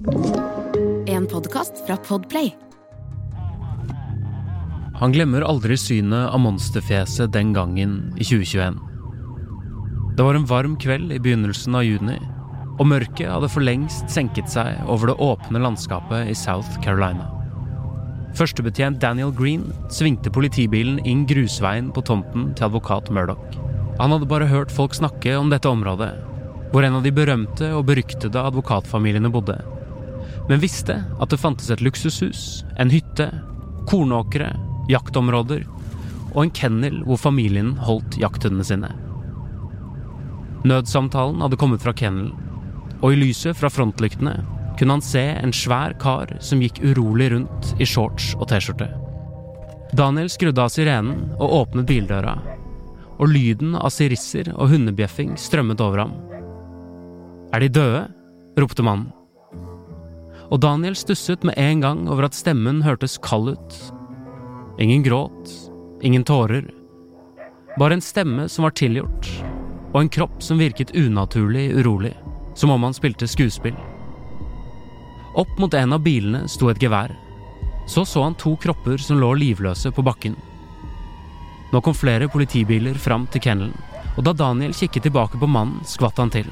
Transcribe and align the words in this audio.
En 0.00 1.26
podkast 1.26 1.86
fra 1.86 1.96
Podplay. 1.96 2.54
Han 4.96 5.12
glemmer 5.12 5.44
aldri 5.44 5.76
synet 5.76 6.30
av 6.32 6.40
monsterfjeset 6.40 7.28
den 7.34 7.50
gangen 7.52 8.14
i 8.16 8.24
2021. 8.24 8.78
Det 10.16 10.24
var 10.24 10.38
en 10.38 10.46
varm 10.48 10.78
kveld 10.80 11.12
i 11.12 11.18
begynnelsen 11.20 11.76
av 11.76 11.84
juni, 11.84 12.16
og 12.78 12.88
mørket 12.88 13.28
hadde 13.28 13.50
for 13.52 13.60
lengst 13.60 14.08
senket 14.08 14.48
seg 14.48 14.78
over 14.88 15.12
det 15.12 15.18
åpne 15.20 15.60
landskapet 15.60 16.30
i 16.32 16.36
South 16.38 16.80
Carolina. 16.80 17.26
Førstebetjent 18.40 19.02
Daniel 19.04 19.34
Green 19.36 19.66
svingte 19.92 20.32
politibilen 20.32 20.96
inn 21.04 21.26
grusveien 21.28 21.90
på 21.92 22.06
tomten 22.08 22.54
til 22.54 22.70
advokat 22.70 23.12
Murdoch. 23.12 23.60
Han 24.00 24.16
hadde 24.16 24.30
bare 24.32 24.48
hørt 24.48 24.72
folk 24.72 24.96
snakke 24.96 25.36
om 25.36 25.52
dette 25.52 25.68
området, 25.68 26.14
hvor 26.72 26.88
en 26.88 26.96
av 26.96 27.04
de 27.04 27.12
berømte 27.12 27.68
og 27.74 27.84
beryktede 27.90 28.46
advokatfamiliene 28.48 29.28
bodde, 29.34 29.58
men 30.50 30.58
visste 30.58 30.96
at 31.22 31.30
det 31.30 31.38
fantes 31.38 31.70
et 31.70 31.82
luksushus, 31.84 32.64
en 32.82 32.90
hytte, 32.90 33.28
kornåkre, 33.86 34.50
jaktområder 34.90 35.62
og 36.32 36.40
en 36.42 36.52
kennel 36.54 37.00
hvor 37.06 37.20
familien 37.22 37.76
holdt 37.78 38.18
jakthundene 38.18 38.66
sine. 38.66 38.90
Nødsamtalen 40.66 41.40
hadde 41.44 41.58
kommet 41.60 41.84
fra 41.84 41.94
kennelen, 41.96 42.34
og 43.00 43.14
i 43.14 43.20
lyset 43.20 43.56
fra 43.56 43.70
frontlyktene 43.72 44.34
kunne 44.78 44.96
han 44.98 45.04
se 45.04 45.22
en 45.38 45.54
svær 45.54 45.94
kar 46.02 46.34
som 46.44 46.60
gikk 46.64 46.82
urolig 46.82 47.30
rundt 47.32 47.70
i 47.78 47.86
shorts 47.88 48.32
og 48.36 48.48
T-skjorte. 48.50 48.90
Daniel 49.96 50.30
skrudde 50.32 50.62
av 50.62 50.74
sirenen 50.74 51.30
og 51.38 51.54
åpnet 51.62 51.88
bildøra, 51.88 52.34
og 53.20 53.30
lyden 53.30 53.78
av 53.78 53.92
sirisser 53.94 54.50
og 54.56 54.72
hundebjeffing 54.74 55.36
strømmet 55.38 55.82
over 55.84 56.04
ham. 56.06 56.18
Er 57.54 57.62
de 57.62 57.72
døde? 57.80 58.04
ropte 58.58 58.84
mannen. 58.84 59.12
Og 60.50 60.58
Daniel 60.58 60.96
stusset 60.98 61.44
med 61.46 61.54
en 61.58 61.80
gang 61.80 62.06
over 62.10 62.26
at 62.26 62.34
stemmen 62.34 62.82
hørtes 62.82 63.18
kald 63.22 63.52
ut. 63.54 63.76
Ingen 64.82 65.04
gråt, 65.06 65.50
ingen 66.02 66.24
tårer. 66.26 66.66
Bare 67.78 67.94
en 67.94 68.02
stemme 68.02 68.48
som 68.50 68.66
var 68.66 68.74
tilgjort, 68.74 69.28
og 69.92 70.00
en 70.00 70.10
kropp 70.10 70.42
som 70.42 70.58
virket 70.58 70.90
unaturlig 70.96 71.68
urolig, 71.78 72.16
som 72.58 72.72
om 72.74 72.82
han 72.82 72.96
spilte 72.96 73.28
skuespill. 73.30 73.76
Opp 75.38 75.52
mot 75.62 75.74
en 75.74 75.94
av 75.94 76.02
bilene 76.02 76.48
sto 76.50 76.70
et 76.70 76.82
gevær. 76.82 77.14
Så 77.86 78.02
så 78.04 78.24
han 78.24 78.34
to 78.34 78.56
kropper 78.58 78.98
som 78.98 79.20
lå 79.22 79.30
livløse 79.38 79.92
på 79.94 80.02
bakken. 80.02 80.34
Nå 81.70 81.80
kom 81.80 81.94
flere 81.94 82.26
politibiler 82.28 82.98
fram 82.98 83.28
til 83.30 83.44
kennelen, 83.44 83.76
og 84.16 84.26
da 84.26 84.34
Daniel 84.34 84.74
kikket 84.74 85.06
tilbake 85.06 85.38
på 85.38 85.46
mannen, 85.46 85.86
skvatt 85.86 86.18
han 86.18 86.34
til. 86.34 86.50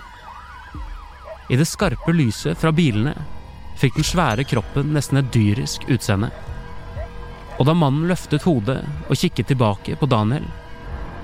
I 1.51 1.59
det 1.59 1.67
skarpe 1.67 2.15
lyset 2.15 2.59
fra 2.61 2.71
bilene 2.71 3.17
fikk 3.79 3.99
den 3.99 4.07
svære 4.07 4.45
kroppen 4.49 4.93
nesten 4.95 5.21
et 5.21 5.33
dyrisk 5.35 5.87
utseende. 5.89 6.31
Og 7.59 7.67
da 7.67 7.75
mannen 7.75 8.07
løftet 8.11 8.47
hodet 8.47 8.81
og 9.09 9.19
kikket 9.19 9.51
tilbake 9.51 9.97
på 9.99 10.07
Daniel, 10.11 10.47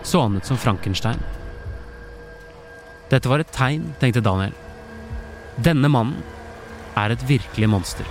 så 0.02 0.24
han 0.26 0.36
ut 0.38 0.46
som 0.46 0.58
Frankenstein. 0.60 1.22
Dette 3.10 3.30
var 3.30 3.42
et 3.42 3.52
tegn, 3.54 3.92
tenkte 4.00 4.24
Daniel. 4.24 4.54
Denne 5.62 5.90
mannen 5.92 6.22
er 6.98 7.14
et 7.14 7.26
virkelig 7.28 7.70
monster. 7.70 8.08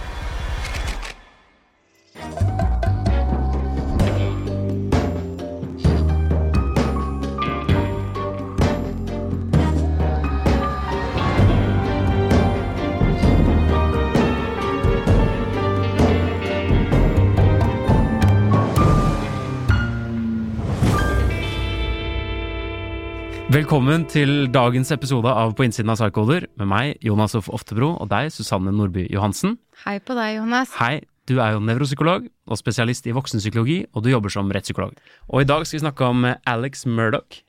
Velkommen 23.53 24.07
til 24.09 24.47
dagens 24.49 24.89
episode 24.95 25.29
av 25.29 25.51
På 25.53 25.61
innsiden 25.61 25.91
av 25.93 25.99
Psykoder 25.99 26.47
med 26.57 26.65
meg, 26.71 26.95
Jonas 27.05 27.35
Hoff 27.37 27.51
Oftebro, 27.53 27.91
og 28.01 28.07
deg, 28.09 28.31
Susanne 28.33 28.71
Nordby 28.73 29.03
Johansen. 29.13 29.59
Hei 29.83 29.99
på 30.01 30.15
deg, 30.17 30.39
Jonas. 30.39 30.71
Hei, 30.79 31.03
du 31.29 31.35
er 31.37 31.53
jo 31.53 31.59
nevropsykolog 31.61 32.25
og 32.25 32.57
spesialist 32.57 33.05
i 33.05 33.13
voksenpsykologi, 33.13 33.75
og 33.93 34.07
du 34.07 34.09
jobber 34.09 34.33
som 34.33 34.49
rettspsykolog. 34.49 34.95
Og 35.29 35.43
i 35.43 35.45
dag 35.45 35.67
skal 35.67 35.77
vi 35.77 35.83
snakke 35.83 36.07
om 36.07 36.25
Alex 36.49 36.87
Murdoch. 36.89 37.43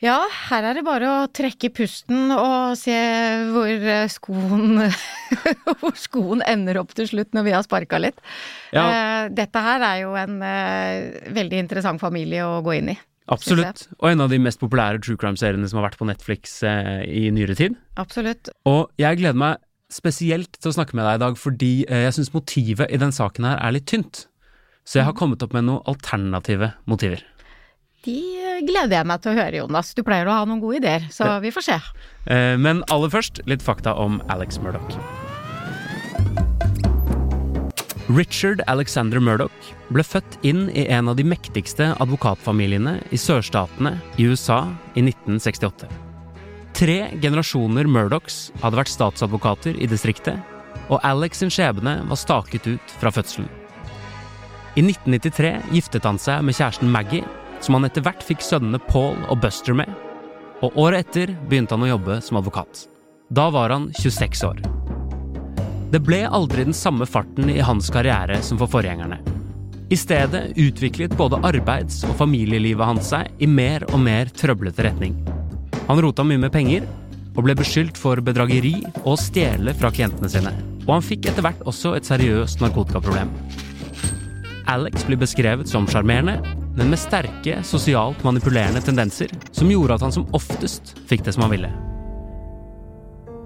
Ja, 0.00 0.16
her 0.48 0.70
er 0.70 0.80
det 0.80 0.86
bare 0.86 1.12
å 1.12 1.28
trekke 1.28 1.68
pusten 1.76 2.32
og 2.32 2.72
se 2.80 2.96
hvor 3.52 3.84
skoen 4.08 4.86
Hvor 5.82 5.92
skoen 6.00 6.40
ender 6.48 6.80
opp 6.80 6.96
til 6.96 7.10
slutt 7.10 7.36
når 7.36 7.50
vi 7.50 7.52
har 7.58 7.68
sparka 7.68 8.00
litt. 8.00 8.24
Ja. 8.72 8.88
Eh, 8.88 9.28
Dette 9.36 9.60
her 9.60 9.84
er 9.92 10.02
jo 10.06 10.16
en 10.16 10.40
eh, 10.40 11.28
veldig 11.36 11.66
interessant 11.66 12.00
familie 12.00 12.48
å 12.48 12.62
gå 12.64 12.80
inn 12.80 12.94
i. 12.96 12.98
Absolutt. 13.30 13.86
Og 14.00 14.10
en 14.10 14.24
av 14.24 14.30
de 14.32 14.38
mest 14.42 14.60
populære 14.62 15.00
true 15.04 15.18
crime-seriene 15.20 15.68
som 15.70 15.78
har 15.80 15.88
vært 15.88 16.00
på 16.00 16.08
Netflix 16.08 16.56
eh, 16.66 17.02
i 17.06 17.28
nyere 17.34 17.54
tid. 17.58 17.76
Absolutt. 18.00 18.50
Og 18.68 18.88
jeg 19.00 19.20
gleder 19.20 19.38
meg 19.38 19.60
spesielt 19.90 20.58
til 20.58 20.70
å 20.70 20.76
snakke 20.76 20.94
med 20.98 21.06
deg 21.06 21.18
i 21.18 21.22
dag, 21.24 21.38
fordi 21.38 21.72
eh, 21.88 22.04
jeg 22.08 22.18
syns 22.18 22.32
motivet 22.34 22.90
i 22.90 23.00
den 23.00 23.14
saken 23.14 23.46
her 23.48 23.60
er 23.62 23.74
litt 23.76 23.88
tynt. 23.90 24.24
Så 24.86 24.98
jeg 25.00 25.06
har 25.06 25.14
kommet 25.18 25.42
opp 25.44 25.54
med 25.54 25.68
noen 25.68 25.84
alternative 25.90 26.72
motiver. 26.90 27.22
De 28.06 28.16
eh, 28.40 28.60
gleder 28.66 29.00
jeg 29.00 29.10
meg 29.10 29.22
til 29.22 29.34
å 29.34 29.38
høre, 29.38 29.62
Jonas. 29.62 29.94
Du 29.94 30.02
pleier 30.06 30.30
å 30.30 30.38
ha 30.40 30.46
noen 30.48 30.62
gode 30.62 30.80
ideer, 30.80 31.06
så 31.12 31.36
vi 31.44 31.52
får 31.54 31.68
se. 31.70 31.80
Eh, 32.26 32.54
Men 32.58 32.84
aller 32.90 33.12
først 33.12 33.42
litt 33.50 33.62
fakta 33.66 33.94
om 33.94 34.22
Alex 34.32 34.58
Murdoch. 34.62 34.96
Richard 38.10 38.60
Alexander 38.66 39.20
Murdoch 39.22 39.66
ble 39.94 40.02
født 40.02 40.40
inn 40.42 40.64
i 40.74 40.82
en 40.90 41.10
av 41.12 41.14
de 41.18 41.22
mektigste 41.22 41.92
advokatfamiliene 42.02 42.96
i 43.14 43.18
sørstatene 43.20 43.92
i 44.18 44.26
USA 44.26 44.64
i 44.98 45.04
1968. 45.04 45.86
Tre 46.74 46.96
generasjoner 47.22 47.86
Murdochs 47.86 48.48
hadde 48.64 48.80
vært 48.80 48.90
statsadvokater 48.90 49.78
i 49.78 49.86
distriktet, 49.90 50.40
og 50.90 50.98
Alex 51.06 51.38
sin 51.38 51.54
skjebne 51.54 52.00
var 52.08 52.18
staket 52.18 52.66
ut 52.72 52.96
fra 52.98 53.14
fødselen. 53.14 53.46
I 54.74 54.82
1993 54.88 55.54
giftet 55.76 56.08
han 56.08 56.18
seg 56.18 56.42
med 56.46 56.58
kjæresten 56.58 56.90
Maggie, 56.90 57.26
som 57.62 57.78
han 57.78 57.86
etter 57.86 58.02
hvert 58.02 58.26
fikk 58.26 58.42
sønnene 58.42 58.82
Paul 58.90 59.18
og 59.28 59.38
Buster 59.44 59.76
med, 59.76 59.90
og 60.66 60.74
året 60.74 61.06
etter 61.06 61.36
begynte 61.46 61.78
han 61.78 61.86
å 61.86 61.94
jobbe 61.94 62.18
som 62.26 62.42
advokat. 62.42 62.88
Da 63.30 63.52
var 63.54 63.70
han 63.70 63.92
26 63.94 64.46
år. 64.50 64.79
Det 65.90 65.98
ble 66.06 66.20
aldri 66.22 66.62
den 66.68 66.76
samme 66.76 67.06
farten 67.06 67.50
i 67.50 67.58
hans 67.66 67.88
karriere 67.90 68.36
som 68.46 68.58
for 68.60 68.70
forgjengerne. 68.70 69.18
I 69.90 69.96
stedet 69.98 70.52
utviklet 70.54 71.16
både 71.18 71.40
arbeids- 71.42 72.04
og 72.06 72.14
familielivet 72.20 72.86
hans 72.86 73.10
seg 73.10 73.42
i 73.42 73.48
mer 73.50 73.82
og 73.90 73.98
mer 73.98 74.30
trøblete 74.30 74.86
retning. 74.86 75.16
Han 75.88 75.98
rota 75.98 76.22
mye 76.22 76.38
med 76.38 76.54
penger, 76.54 76.86
og 77.34 77.42
ble 77.42 77.56
beskyldt 77.58 77.98
for 77.98 78.22
bedrageri 78.22 78.76
og 79.02 79.16
å 79.16 79.18
stjele 79.18 79.74
fra 79.74 79.90
klientene 79.90 80.30
sine. 80.30 80.54
Og 80.86 80.94
han 80.94 81.06
fikk 81.06 81.26
etter 81.30 81.42
hvert 81.42 81.66
også 81.66 81.96
et 81.98 82.06
seriøst 82.06 82.62
narkotikaproblem. 82.62 83.34
Alex 84.70 85.02
blir 85.08 85.18
beskrevet 85.18 85.66
som 85.66 85.90
sjarmerende, 85.90 86.38
men 86.78 86.94
med 86.94 87.02
sterke, 87.02 87.64
sosialt 87.66 88.22
manipulerende 88.22 88.82
tendenser, 88.86 89.32
som 89.50 89.70
gjorde 89.74 89.98
at 89.98 90.06
han 90.06 90.14
som 90.20 90.30
oftest 90.38 90.94
fikk 91.10 91.26
det 91.26 91.34
som 91.34 91.48
han 91.48 91.56
ville. 91.58 91.89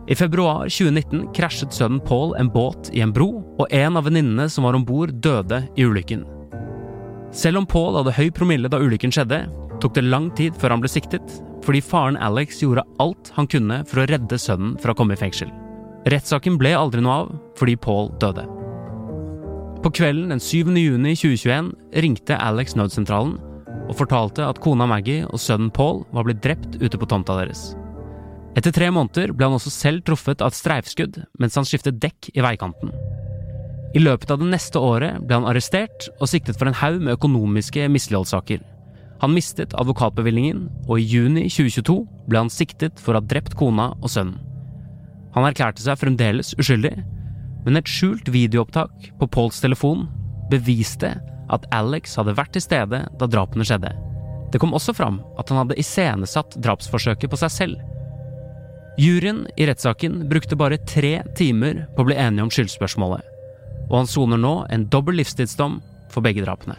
I 0.04 0.14
februar 0.14 0.68
2019 0.68 1.30
krasjet 1.32 1.72
sønnen 1.72 2.00
Paul 2.04 2.34
en 2.36 2.50
båt 2.52 2.90
i 2.92 3.00
en 3.00 3.12
bro, 3.12 3.40
og 3.56 3.70
en 3.72 3.96
av 3.96 4.04
venninnene 4.04 4.50
som 4.52 4.66
var 4.66 4.76
om 4.76 4.84
bord, 4.84 5.14
døde 5.24 5.62
i 5.80 5.86
ulykken. 5.88 6.26
Selv 7.32 7.62
om 7.62 7.66
Paul 7.66 7.96
hadde 7.96 8.12
høy 8.12 8.28
promille 8.36 8.68
da 8.68 8.82
ulykken 8.84 9.14
skjedde, 9.14 9.46
tok 9.80 9.94
det 9.96 10.04
lang 10.04 10.28
tid 10.36 10.56
før 10.60 10.74
han 10.74 10.82
ble 10.82 10.90
siktet, 10.92 11.38
fordi 11.64 11.80
faren 11.80 12.18
Alex 12.20 12.60
gjorde 12.60 12.84
alt 13.00 13.30
han 13.38 13.48
kunne 13.48 13.80
for 13.88 14.02
å 14.02 14.08
redde 14.10 14.38
sønnen 14.38 14.74
fra 14.82 14.92
å 14.92 14.98
komme 14.98 15.16
i 15.16 15.20
fengsel. 15.20 15.48
Rettssaken 16.12 16.58
ble 16.60 16.74
aldri 16.76 17.00
noe 17.00 17.22
av, 17.22 17.30
fordi 17.56 17.78
Paul 17.80 18.12
døde. 18.20 18.44
På 19.80 19.92
kvelden 19.92 20.34
den 20.34 20.40
7. 20.40 20.68
juni 20.76 21.14
2021 21.16 21.72
ringte 22.04 22.36
Alex 22.40 22.76
nødsentralen 22.76 23.38
og 23.88 23.96
fortalte 23.96 24.44
at 24.44 24.60
kona 24.64 24.84
Maggie 24.88 25.24
og 25.30 25.40
sønnen 25.40 25.72
Paul 25.72 26.04
var 26.12 26.28
blitt 26.28 26.44
drept 26.44 26.76
ute 26.84 27.00
på 27.00 27.08
tomta 27.08 27.40
deres. 27.40 27.72
Etter 28.54 28.70
tre 28.74 28.90
måneder 28.94 29.32
ble 29.34 29.48
han 29.48 29.56
også 29.56 29.72
selv 29.72 30.04
truffet 30.06 30.42
av 30.44 30.52
et 30.52 30.58
streifskudd 30.58 31.18
mens 31.42 31.58
han 31.58 31.66
skiftet 31.66 31.98
dekk 32.02 32.30
i 32.34 32.44
veikanten. 32.44 32.92
I 33.94 34.02
løpet 34.02 34.30
av 34.30 34.40
det 34.42 34.50
neste 34.50 34.80
året 34.82 35.22
ble 35.22 35.38
han 35.38 35.46
arrestert 35.46 36.08
og 36.18 36.30
siktet 36.30 36.58
for 36.58 36.70
en 36.70 36.78
haug 36.78 37.00
med 37.02 37.14
økonomiske 37.14 37.86
misligholdssaker. 37.94 38.62
Han 39.22 39.34
mistet 39.34 39.74
advokatbevilgningen, 39.78 40.64
og 40.90 40.98
i 40.98 41.06
juni 41.06 41.46
2022 41.46 42.00
ble 42.28 42.42
han 42.42 42.50
siktet 42.50 42.98
for 43.00 43.14
å 43.14 43.22
ha 43.22 43.26
drept 43.30 43.54
kona 43.58 43.92
og 44.00 44.10
sønnen. 44.10 44.40
Han 45.34 45.46
erklærte 45.46 45.82
seg 45.82 45.98
fremdeles 45.98 46.52
uskyldig, 46.58 46.92
men 47.64 47.78
et 47.78 47.90
skjult 47.90 48.28
videoopptak 48.30 49.08
på 49.18 49.30
Pauls 49.34 49.62
telefon 49.62 50.04
beviste 50.50 51.14
at 51.54 51.66
Alex 51.74 52.14
hadde 52.18 52.36
vært 52.36 52.54
til 52.54 52.64
stede 52.66 53.00
da 53.18 53.30
drapene 53.30 53.66
skjedde. 53.66 53.90
Det 54.52 54.60
kom 54.62 54.74
også 54.76 54.94
fram 54.94 55.18
at 55.40 55.50
han 55.50 55.62
hadde 55.62 55.78
iscenesatt 55.80 56.58
drapsforsøket 56.62 57.30
på 57.30 57.40
seg 57.40 57.54
selv. 57.54 57.80
Juryen 58.96 59.46
i 59.56 59.66
rettssaken 59.66 60.28
brukte 60.28 60.56
bare 60.56 60.78
tre 60.78 61.16
timer 61.34 61.84
på 61.96 62.04
å 62.04 62.06
bli 62.06 62.14
enige 62.14 62.46
om 62.46 62.50
skyldspørsmålet, 62.54 63.26
og 63.88 63.96
han 63.98 64.10
soner 64.10 64.38
nå 64.38 64.52
en 64.70 64.86
dobbel 64.86 65.18
livstidsdom 65.18 65.80
for 66.14 66.22
begge 66.22 66.44
drapene. 66.44 66.78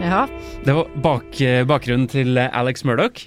Ja, 0.00 0.24
Det 0.64 0.72
var 0.72 0.88
bak, 1.04 1.36
bakgrunnen 1.68 2.08
til 2.08 2.38
Alex 2.38 2.84
Murdoch. 2.88 3.26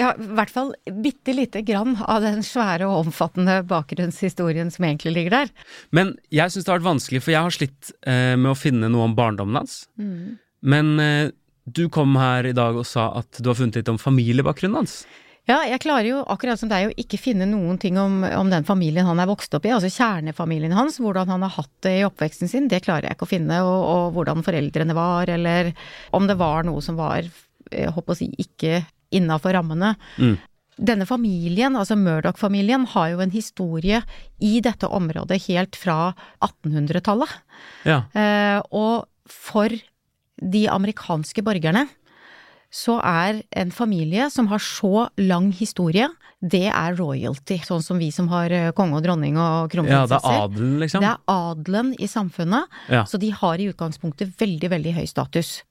Ja 0.00 0.12
i 0.16 0.28
hvert 0.38 0.52
fall 0.52 0.72
bitte 1.04 1.34
lite 1.36 1.62
grann 1.66 1.96
av 2.04 2.22
den 2.24 2.42
svære 2.46 2.88
og 2.88 3.06
omfattende 3.06 3.60
bakgrunnshistorien 3.68 4.72
som 4.74 4.88
egentlig 4.88 5.14
ligger 5.16 5.36
der. 5.36 5.52
Men 5.94 6.16
jeg 6.34 6.54
syns 6.54 6.66
det 6.66 6.72
har 6.72 6.80
vært 6.80 6.90
vanskelig, 6.92 7.22
for 7.24 7.34
jeg 7.34 7.46
har 7.46 7.56
slitt 7.58 7.92
eh, 8.06 8.34
med 8.38 8.52
å 8.52 8.58
finne 8.58 8.90
noe 8.92 9.08
om 9.10 9.16
barndommen 9.18 9.60
hans. 9.60 9.80
Men 10.60 10.98
eh, 11.02 11.30
du 11.68 11.86
kom 11.92 12.16
her 12.18 12.48
i 12.48 12.56
dag 12.56 12.76
og 12.78 12.86
sa 12.88 13.10
at 13.20 13.40
du 13.40 13.50
har 13.50 13.58
funnet 13.58 13.80
litt 13.80 13.90
om 13.92 14.00
familiebakgrunnen 14.00 14.82
hans. 14.82 15.02
Ja, 15.48 15.62
jeg 15.64 15.80
klarer 15.80 16.04
jo 16.04 16.18
akkurat 16.28 16.60
som 16.60 16.68
deg 16.68 16.90
å 16.90 16.96
ikke 17.00 17.16
finne 17.20 17.46
noen 17.48 17.78
ting 17.80 17.96
om, 17.96 18.20
om 18.20 18.50
den 18.52 18.66
familien 18.68 19.06
han 19.08 19.20
er 19.22 19.30
vokst 19.30 19.54
opp 19.56 19.64
i, 19.64 19.72
altså 19.72 19.88
kjernefamilien 19.88 20.74
hans, 20.76 20.98
hvordan 21.00 21.30
han 21.32 21.46
har 21.46 21.54
hatt 21.54 21.72
det 21.86 21.94
i 21.96 22.04
oppveksten 22.04 22.50
sin, 22.52 22.66
det 22.68 22.82
klarer 22.84 23.08
jeg 23.08 23.16
ikke 23.16 23.24
å 23.24 23.30
finne, 23.30 23.62
og, 23.64 23.78
og 23.88 24.18
hvordan 24.18 24.44
foreldrene 24.44 24.96
var, 24.98 25.32
eller 25.32 25.72
om 26.16 26.28
det 26.28 26.36
var 26.36 26.68
noe 26.68 26.84
som 26.84 27.00
var, 27.00 27.24
jeg 27.72 27.94
håper 27.96 28.12
å 28.12 28.18
si, 28.18 28.28
ikke 28.44 28.82
innafor 29.14 29.56
rammene. 29.56 29.94
Mm. 30.18 30.36
Denne 30.78 31.06
familien, 31.10 31.74
altså 31.74 31.96
Murdoch-familien, 31.98 32.84
har 32.94 33.08
jo 33.10 33.22
en 33.24 33.32
historie 33.34 34.02
i 34.38 34.60
dette 34.62 34.86
området 34.86 35.40
helt 35.48 35.74
fra 35.76 36.14
1800-tallet. 36.44 37.32
Ja. 37.88 38.04
Eh, 38.14 38.60
og 38.70 39.08
for 39.28 39.74
de 40.38 40.68
amerikanske 40.70 41.42
borgerne 41.42 41.88
så 42.70 42.98
er 43.00 43.40
en 43.56 43.70
familie 43.72 44.26
som 44.30 44.50
har 44.52 44.60
så 44.60 45.06
lang 45.16 45.48
historie, 45.56 46.06
det 46.44 46.66
er 46.68 46.94
royalty. 46.98 47.56
Sånn 47.64 47.82
som 47.82 47.98
vi 47.98 48.10
som 48.14 48.28
har 48.30 48.52
eh, 48.52 48.70
konge 48.76 49.00
og 49.00 49.06
dronning 49.06 49.38
og 49.40 49.72
ja, 49.88 50.04
det 50.06 50.18
er 50.20 50.42
adelen, 50.44 50.74
liksom. 50.82 51.02
Det 51.02 51.10
er 51.14 51.32
adelen 51.32 51.94
i 51.98 52.06
samfunnet, 52.06 52.68
Ja. 52.92 53.06
så 53.08 53.18
de 53.18 53.32
har 53.32 53.58
i 53.58 53.70
utgangspunktet 53.72 54.36
veldig, 54.38 54.70
veldig 54.70 54.94
høy 55.00 55.06
status. 55.08 55.62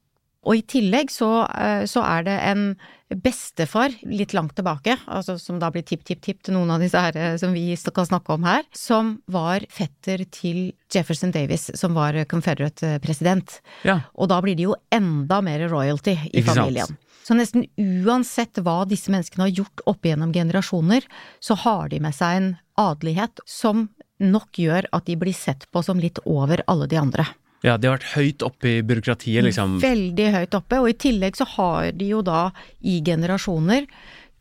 Og 0.45 0.59
i 0.59 0.63
tillegg 0.63 1.09
så, 1.11 1.47
eh, 1.49 1.83
så 1.89 2.03
er 2.05 2.27
det 2.27 2.37
en 2.45 2.63
bestefar 3.07 3.93
litt 4.03 4.33
langt 4.35 4.53
tilbake, 4.57 4.97
altså 5.07 5.37
som 5.39 5.59
da 5.59 5.69
blir 5.71 5.85
tipp-tipp-tipp 5.87 6.43
til 6.43 6.57
noen 6.57 6.73
av 6.75 6.83
disse 6.83 6.99
her 6.99 7.15
eh, 7.15 7.37
som 7.39 7.55
vi 7.55 7.71
skal 7.79 8.07
snakke 8.07 8.35
om 8.35 8.43
her, 8.47 8.67
som 8.75 9.15
var 9.31 9.63
fetter 9.71 10.25
til 10.31 10.73
Jefferson 10.93 11.31
Davis, 11.31 11.69
som 11.79 11.95
var 11.97 12.19
confederate 12.31 12.97
president. 13.03 13.59
Ja. 13.87 14.01
Og 14.15 14.29
da 14.31 14.41
blir 14.43 14.59
det 14.59 14.67
jo 14.67 14.75
enda 14.93 15.41
mer 15.41 15.67
royalty 15.71 16.17
i 16.17 16.41
Ikke 16.41 16.51
sant? 16.51 16.63
familien. 16.65 16.97
Så 17.27 17.35
nesten 17.35 17.65
uansett 18.07 18.59
hva 18.63 18.85
disse 18.87 19.11
menneskene 19.11 19.49
har 19.49 19.55
gjort 19.63 19.83
opp 19.89 20.05
igjennom 20.07 20.31
generasjoner, 20.35 21.03
så 21.43 21.57
har 21.59 21.89
de 21.91 21.99
med 22.03 22.15
seg 22.15 22.37
en 22.37 22.53
adelighet 22.79 23.41
som 23.43 23.89
nok 24.23 24.59
gjør 24.63 24.87
at 24.95 25.07
de 25.09 25.17
blir 25.19 25.35
sett 25.35 25.67
på 25.71 25.83
som 25.83 25.99
litt 25.99 26.21
over 26.25 26.63
alle 26.71 26.87
de 26.87 26.99
andre. 26.99 27.27
Ja, 27.65 27.77
de 27.77 27.89
har 27.89 27.97
vært 27.97 28.11
høyt 28.13 28.43
oppe 28.45 28.69
i 28.69 28.81
byråkratiet, 28.85 29.45
liksom. 29.47 29.77
Veldig 29.81 30.27
høyt 30.35 30.57
oppe, 30.59 30.81
og 30.83 30.91
i 30.91 30.97
tillegg 31.07 31.39
så 31.39 31.47
har 31.57 31.93
de 31.97 32.11
jo 32.11 32.23
da 32.25 32.49
i 32.85 32.99
generasjoner 33.05 33.87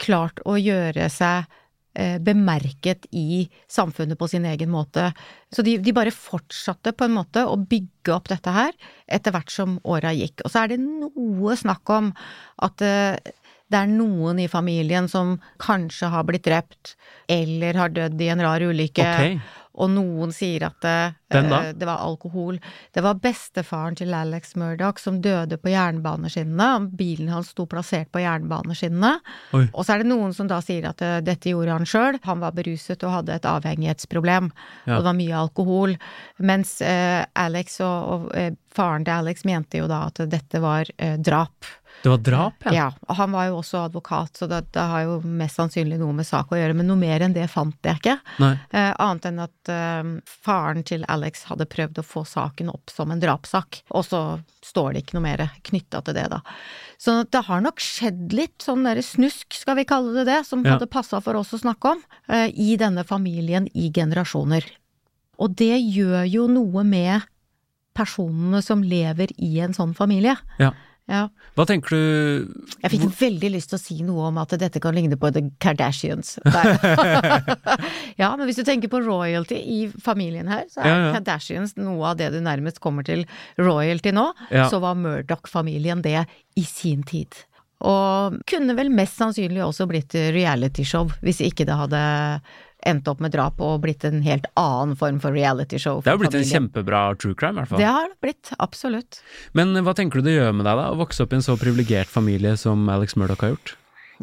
klart 0.02 0.42
å 0.44 0.58
gjøre 0.60 1.08
seg 1.12 1.46
eh, 1.96 2.18
bemerket 2.20 3.08
i 3.16 3.46
samfunnet 3.72 4.20
på 4.20 4.28
sin 4.28 4.44
egen 4.48 4.70
måte. 4.72 5.08
Så 5.48 5.64
de, 5.64 5.78
de 5.80 5.96
bare 5.96 6.12
fortsatte 6.12 6.92
på 6.92 7.08
en 7.08 7.16
måte 7.16 7.46
å 7.48 7.56
bygge 7.56 8.12
opp 8.12 8.28
dette 8.32 8.52
her 8.52 8.76
etter 9.08 9.32
hvert 9.32 9.54
som 9.54 9.80
åra 9.88 10.12
gikk. 10.16 10.44
Og 10.44 10.52
så 10.52 10.64
er 10.64 10.74
det 10.74 10.80
noe 10.84 11.56
snakk 11.56 11.96
om 11.96 12.12
at 12.68 12.84
eh, 12.84 13.34
det 13.66 13.78
er 13.80 13.90
noen 13.90 14.38
i 14.38 14.46
familien 14.50 15.08
som 15.10 15.36
kanskje 15.62 16.10
har 16.12 16.26
blitt 16.28 16.44
drept, 16.46 16.94
eller 17.26 17.74
har 17.80 17.90
dødd 17.94 18.20
i 18.22 18.28
en 18.30 18.42
rar 18.44 18.62
ulykke. 18.62 19.06
Ok. 19.06 19.54
Og 19.76 19.90
noen 19.92 20.32
sier 20.34 20.64
at 20.68 20.78
det, 20.84 20.96
eh, 21.36 21.72
det 21.76 21.86
var 21.88 22.00
alkohol. 22.04 22.58
Det 22.94 23.02
var 23.04 23.20
bestefaren 23.20 23.96
til 23.98 24.14
Alex 24.16 24.54
Murdoch 24.56 25.00
som 25.02 25.20
døde 25.22 25.58
på 25.60 25.72
jernbaneskinnene. 25.72 26.90
Bilen 26.96 27.30
hans 27.32 27.52
sto 27.52 27.66
plassert 27.68 28.10
på 28.14 28.22
jernbaneskinnene. 28.24 29.16
Oi. 29.56 29.66
Og 29.72 29.84
så 29.84 29.94
er 29.94 30.04
det 30.04 30.10
noen 30.10 30.34
som 30.36 30.48
da 30.50 30.62
sier 30.64 30.88
at 30.88 31.02
eh, 31.04 31.18
dette 31.24 31.52
gjorde 31.52 31.76
han 31.76 31.88
sjøl. 31.88 32.20
Han 32.24 32.44
var 32.44 32.56
beruset 32.56 33.04
og 33.04 33.18
hadde 33.18 33.36
et 33.36 33.48
avhengighetsproblem. 33.48 34.52
Ja. 34.86 34.96
Og 34.96 35.02
det 35.02 35.10
var 35.10 35.18
mye 35.20 35.40
alkohol. 35.44 35.96
Mens 36.38 36.78
eh, 36.84 37.24
Alex 37.36 37.80
og, 37.84 37.98
og 38.12 38.30
eh, 38.36 38.54
faren 38.76 39.04
til 39.06 39.16
Alex 39.16 39.44
mente 39.48 39.82
jo 39.82 39.90
da 39.90 40.06
at 40.10 40.24
dette 40.30 40.62
var 40.62 40.88
eh, 40.96 41.18
drap. 41.20 41.68
Det 42.02 42.10
var 42.12 42.18
drap, 42.22 42.64
ja. 42.66 42.72
Ja, 42.76 42.86
og 43.08 43.16
han 43.18 43.32
var 43.32 43.46
jo 43.48 43.56
også 43.58 43.80
advokat, 43.86 44.36
så 44.38 44.46
det, 44.46 44.60
det 44.76 44.82
har 44.92 45.02
jo 45.06 45.14
mest 45.26 45.56
sannsynlig 45.58 45.98
noe 45.98 46.12
med 46.14 46.26
sak 46.28 46.52
å 46.52 46.58
gjøre, 46.58 46.74
men 46.78 46.86
noe 46.86 47.00
mer 47.00 47.24
enn 47.24 47.32
det 47.34 47.48
fant 47.50 47.74
jeg 47.82 47.98
ikke. 47.98 48.14
Eh, 48.38 48.92
annet 49.02 49.26
enn 49.30 49.40
at 49.42 49.70
eh, 49.72 50.10
faren 50.28 50.84
til 50.86 51.04
Alex 51.10 51.44
hadde 51.50 51.66
prøvd 51.66 51.98
å 51.98 52.06
få 52.06 52.22
saken 52.28 52.70
opp 52.70 52.92
som 52.94 53.10
en 53.10 53.22
drapssak, 53.22 53.80
og 53.90 54.04
så 54.06 54.20
står 54.62 54.92
det 54.94 55.02
ikke 55.04 55.16
noe 55.18 55.24
mer 55.26 55.44
knytta 55.66 56.02
til 56.06 56.14
det, 56.18 56.28
da. 56.30 56.40
Så 56.98 57.18
det 57.30 57.42
har 57.48 57.60
nok 57.64 57.82
skjedd 57.82 58.32
litt 58.36 58.62
sånn 58.62 58.86
derre 58.86 59.02
snusk, 59.02 59.50
skal 59.52 59.76
vi 59.80 59.84
kalle 59.88 60.14
det 60.20 60.26
det, 60.30 60.40
som 60.46 60.62
Ja. 60.64 60.76
hadde 60.76 60.86
passa 60.90 61.20
for 61.20 61.34
oss 61.36 61.52
å 61.56 61.58
snakke 61.60 61.96
om, 61.96 62.02
eh, 62.28 62.50
i 62.54 62.76
denne 62.76 63.04
familien 63.04 63.66
i 63.74 63.90
generasjoner. 63.90 64.64
Og 65.38 65.56
det 65.56 65.80
gjør 65.82 66.22
jo 66.30 66.46
noe 66.48 66.84
med 66.84 67.22
personene 67.96 68.62
som 68.64 68.82
lever 68.84 69.32
i 69.40 69.58
en 69.64 69.74
sånn 69.76 69.94
familie. 69.96 70.36
Ja. 70.60 70.72
Ja. 71.06 71.28
Hva 71.54 71.62
tenker 71.68 71.94
du 71.94 72.62
Jeg 72.82 72.90
fikk 72.90 73.04
veldig 73.20 73.50
lyst 73.54 73.70
til 73.70 73.78
å 73.78 73.82
si 73.82 73.96
noe 74.02 74.24
om 74.32 74.40
at 74.42 74.56
dette 74.58 74.80
kan 74.82 74.94
ligne 74.96 75.14
på 75.20 75.30
The 75.30 75.44
Kardashians. 75.62 76.36
Ja, 78.20 78.32
men 78.34 78.46
hvis 78.48 78.58
du 78.58 78.64
tenker 78.66 78.90
på 78.90 79.00
royalty 79.04 79.58
i 79.60 79.80
familien 80.02 80.50
her, 80.50 80.64
så 80.72 80.82
er 80.82 80.88
Ja, 80.90 80.96
ja. 81.06 81.12
Kardashians 81.18 81.76
noe 81.78 82.10
av 82.10 82.18
det 82.18 82.32
du 82.34 82.40
nærmest 82.42 82.80
kommer 82.82 83.06
til 83.06 83.26
royalty 83.60 84.10
nå. 84.16 84.32
Så 84.50 84.80
var 84.82 84.98
Murdoch-familien 84.98 86.02
det 86.02 86.24
i 86.56 86.64
sin 86.66 87.04
tid. 87.06 87.38
Og 87.86 88.38
kunne 88.48 88.74
vel 88.78 88.88
mest 88.90 89.18
sannsynlig 89.20 89.60
også 89.62 89.86
blitt 89.90 90.14
realityshow, 90.32 91.10
hvis 91.20 91.42
ikke 91.44 91.66
det 91.68 91.76
hadde 91.76 92.00
endt 92.86 93.08
opp 93.10 93.20
med 93.24 93.32
drap 93.34 93.60
og 93.60 93.80
blitt 93.84 94.04
en 94.08 94.20
helt 94.24 94.46
annen 94.56 94.94
form 94.96 95.18
for 95.22 95.34
realityshow. 95.36 96.02
Det 96.04 96.12
har 96.12 96.20
blitt 96.20 96.30
blitt 96.36 96.44
en 96.46 96.52
kjempebra 96.54 97.00
true 97.18 97.34
crime, 97.34 97.58
i 97.58 97.64
hvert 97.64 97.72
fall. 97.74 97.82
Det 97.82 97.90
har 97.90 98.08
det 98.12 98.20
blitt, 98.24 98.52
absolutt. 98.62 99.20
Men 99.58 99.74
hva 99.84 99.94
tenker 99.98 100.22
du 100.22 100.28
det 100.30 100.36
gjør 100.38 100.54
med 100.54 100.66
deg, 100.68 100.78
da, 100.78 100.90
å 100.94 101.00
vokse 101.02 101.26
opp 101.26 101.34
i 101.34 101.40
en 101.40 101.44
så 101.44 101.58
privilegert 101.60 102.08
familie 102.12 102.54
som 102.60 102.86
Alex 102.92 103.16
Murdoch 103.18 103.42
har 103.44 103.54
gjort? 103.56 103.74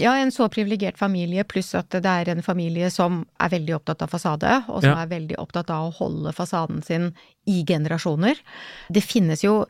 Ja, 0.01 0.15
en 0.17 0.31
så 0.33 0.47
privilegert 0.49 0.97
familie, 0.97 1.43
pluss 1.45 1.75
at 1.77 1.93
det 1.93 2.09
er 2.09 2.31
en 2.33 2.41
familie 2.41 2.87
som 2.89 3.27
er 3.37 3.51
veldig 3.53 3.75
opptatt 3.77 4.01
av 4.01 4.09
fasade, 4.09 4.63
og 4.67 4.81
som 4.81 4.89
Ja. 4.89 5.03
er 5.03 5.11
veldig 5.11 5.37
opptatt 5.37 5.69
av 5.69 5.91
å 5.91 5.93
holde 5.99 6.33
fasaden 6.33 6.81
sin 6.83 7.11
i 7.45 7.63
generasjoner. 7.63 8.39
Det 8.89 9.03
finnes 9.05 9.43
jo 9.45 9.67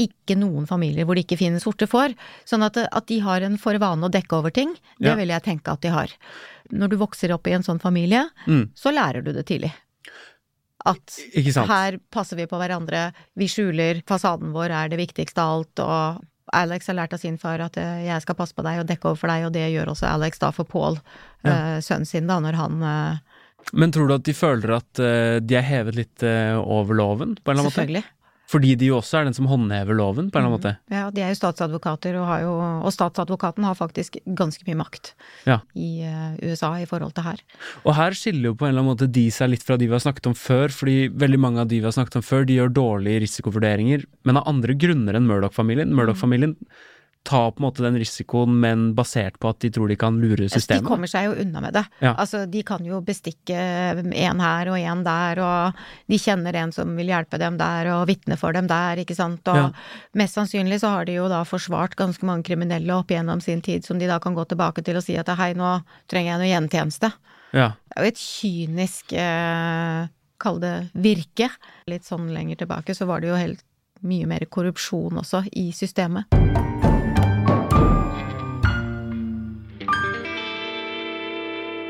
ikke 0.00 0.36
noen 0.36 0.66
familier 0.68 1.04
hvor 1.04 1.16
det 1.16 1.26
ikke 1.26 1.38
finnes 1.40 1.62
sorte 1.64 1.86
får, 1.88 2.14
sånn 2.48 2.64
at, 2.64 2.76
at 2.76 3.06
de 3.08 3.18
har 3.24 3.40
en 3.44 3.56
for 3.60 3.76
vane 3.80 4.04
å 4.04 4.12
dekke 4.12 4.36
over 4.36 4.50
ting, 4.52 4.74
det 5.00 5.08
Ja. 5.08 5.14
vil 5.14 5.28
jeg 5.28 5.42
tenke 5.44 5.72
at 5.72 5.80
de 5.80 5.88
har. 5.92 6.08
Når 6.70 6.88
du 6.92 6.96
vokser 7.00 7.32
opp 7.34 7.46
i 7.46 7.52
en 7.56 7.62
sånn 7.66 7.80
familie, 7.82 8.28
Mm. 8.46 8.70
så 8.74 8.92
lærer 8.94 9.22
du 9.24 9.32
det 9.32 9.46
tidlig. 9.46 9.72
At 10.86 11.18
her 11.66 11.98
passer 12.14 12.36
vi 12.38 12.46
på 12.46 12.58
hverandre, 12.60 13.12
vi 13.34 13.48
skjuler, 13.50 14.02
fasaden 14.06 14.52
vår 14.54 14.70
er 14.70 14.88
det 14.92 14.98
viktigste 15.00 15.42
av 15.42 15.56
alt, 15.58 15.80
og 15.82 16.24
Alex 16.54 16.86
har 16.86 16.94
lært 16.94 17.12
av 17.16 17.18
sin 17.18 17.38
far 17.42 17.58
at 17.64 17.76
eh, 17.76 18.04
jeg 18.06 18.22
skal 18.22 18.36
passe 18.38 18.54
på 18.54 18.62
deg 18.62 18.78
og 18.78 18.86
dekke 18.86 19.08
over 19.10 19.18
for 19.18 19.32
deg, 19.32 19.46
og 19.48 19.52
det 19.56 19.64
gjør 19.72 19.90
også 19.90 20.06
Alex 20.12 20.38
da 20.38 20.52
for 20.54 20.68
Paul, 20.70 21.00
eh, 21.42 21.80
sønnen 21.82 22.06
sin, 22.06 22.28
da, 22.30 22.38
når 22.38 22.54
han 22.60 22.82
eh, 22.86 23.16
Men 23.72 23.90
tror 23.90 24.06
du 24.06 24.14
at 24.14 24.22
de 24.28 24.32
føler 24.36 24.76
at 24.76 24.92
de 25.42 25.56
er 25.58 25.66
hevet 25.66 25.96
litt 25.98 26.22
over 26.22 26.94
loven, 26.94 27.34
på 27.42 27.50
en 27.50 27.56
eller 27.56 27.64
annen 27.64 27.72
måte? 27.72 27.80
Selvfølgelig. 27.80 28.04
Fordi 28.46 28.76
de 28.78 28.86
jo 28.92 28.98
også 29.00 29.18
er 29.18 29.24
den 29.26 29.34
som 29.34 29.48
håndhever 29.50 29.96
loven, 29.98 30.28
på 30.30 30.38
en 30.38 30.44
eller 30.44 30.52
annen 30.52 30.60
måte. 30.60 30.72
Ja, 30.94 31.08
de 31.10 31.22
er 31.24 31.32
jo 31.32 31.38
statsadvokater, 31.40 32.14
og, 32.20 32.26
har 32.30 32.44
jo, 32.44 32.52
og 32.86 32.92
statsadvokaten 32.94 33.66
har 33.66 33.74
faktisk 33.74 34.20
ganske 34.38 34.62
mye 34.68 34.78
makt 34.78 35.14
Ja. 35.48 35.60
i 35.74 36.02
eh, 36.06 36.36
USA 36.46 36.70
i 36.78 36.86
forhold 36.86 37.16
til 37.16 37.26
her. 37.26 37.42
Og 37.84 37.96
her 37.98 38.14
skiller 38.14 38.52
jo 38.52 38.54
på 38.54 38.68
en 38.68 38.70
eller 38.74 38.84
annen 38.84 38.92
måte 38.94 39.10
de 39.10 39.26
seg 39.34 39.50
litt 39.50 39.66
fra 39.66 39.76
de 39.80 39.88
vi 39.90 39.96
har 39.96 40.04
snakket 40.04 40.30
om 40.30 40.36
før, 40.38 40.70
fordi 40.70 41.08
veldig 41.10 41.40
mange 41.42 41.64
av 41.64 41.70
de 41.72 41.80
vi 41.80 41.88
har 41.88 41.96
snakket 41.96 42.20
om 42.22 42.26
før, 42.26 42.46
de 42.46 42.60
gjør 42.60 42.74
dårlige 42.76 43.24
risikovurderinger, 43.26 44.06
men 44.24 44.38
av 44.38 44.46
andre 44.46 44.78
grunner 44.78 45.18
enn 45.18 45.26
Murdoch-familien. 45.26 45.90
Murdoch-familien 45.96 46.54
tar 47.26 47.50
på 47.52 47.60
en 47.60 47.66
måte 47.66 47.82
den 47.84 47.96
risikoen, 47.98 48.54
men 48.62 48.84
basert 48.96 49.36
på 49.42 49.50
at 49.50 49.58
de 49.64 49.70
tror 49.74 49.90
de 49.90 49.96
kan 49.98 50.16
lure 50.22 50.46
systemet? 50.48 50.84
De 50.84 50.88
kommer 50.88 51.10
seg 51.10 51.26
jo 51.26 51.34
unna 51.42 51.60
med 51.64 51.74
det. 51.76 51.82
Ja. 52.04 52.14
Altså, 52.14 52.44
de 52.50 52.62
kan 52.66 52.84
jo 52.86 53.00
bestikke 53.04 53.56
en 53.58 54.40
her 54.44 54.70
og 54.72 54.78
en 54.78 55.02
der, 55.06 55.40
og 55.42 55.82
de 56.12 56.20
kjenner 56.22 56.56
en 56.62 56.72
som 56.76 56.94
vil 56.98 57.10
hjelpe 57.10 57.40
dem 57.42 57.58
der, 57.60 57.90
og 57.96 58.06
vitne 58.08 58.38
for 58.40 58.54
dem 58.56 58.70
der, 58.70 59.02
ikke 59.02 59.18
sant. 59.18 59.42
Og 59.52 59.56
Ja. 59.56 59.68
mest 60.14 60.38
sannsynlig 60.38 60.80
så 60.80 60.94
har 60.94 61.04
de 61.10 61.18
jo 61.18 61.28
da 61.28 61.42
forsvart 61.44 61.96
ganske 61.98 62.22
mange 62.24 62.46
kriminelle 62.46 62.94
opp 62.94 63.08
gjennom 63.10 63.42
sin 63.42 63.60
tid, 63.60 63.84
som 63.84 63.98
de 63.98 64.06
da 64.06 64.18
kan 64.22 64.34
gå 64.34 64.46
tilbake 64.48 64.84
til 64.86 64.96
og 64.96 65.02
si 65.02 65.16
at 65.18 65.28
hei, 65.36 65.52
nå 65.54 65.82
trenger 66.08 66.32
jeg 66.36 66.40
noe 66.40 66.52
gjentjeneste. 66.54 67.12
Ja. 67.52 67.68
Det 67.88 67.96
er 67.96 68.04
jo 68.04 68.08
et 68.14 68.20
kynisk, 68.22 69.12
eh, 69.12 70.08
kall 70.38 70.60
det 70.60 70.90
virke. 70.94 71.50
Litt 71.88 72.04
sånn 72.04 72.28
lenger 72.34 72.56
tilbake 72.64 72.94
så 72.94 73.06
var 73.06 73.20
det 73.20 73.28
jo 73.30 73.36
helt 73.40 73.62
mye 74.04 74.26
mer 74.28 74.44
korrupsjon 74.50 75.16
også 75.22 75.46
i 75.56 75.70
systemet. 75.72 76.28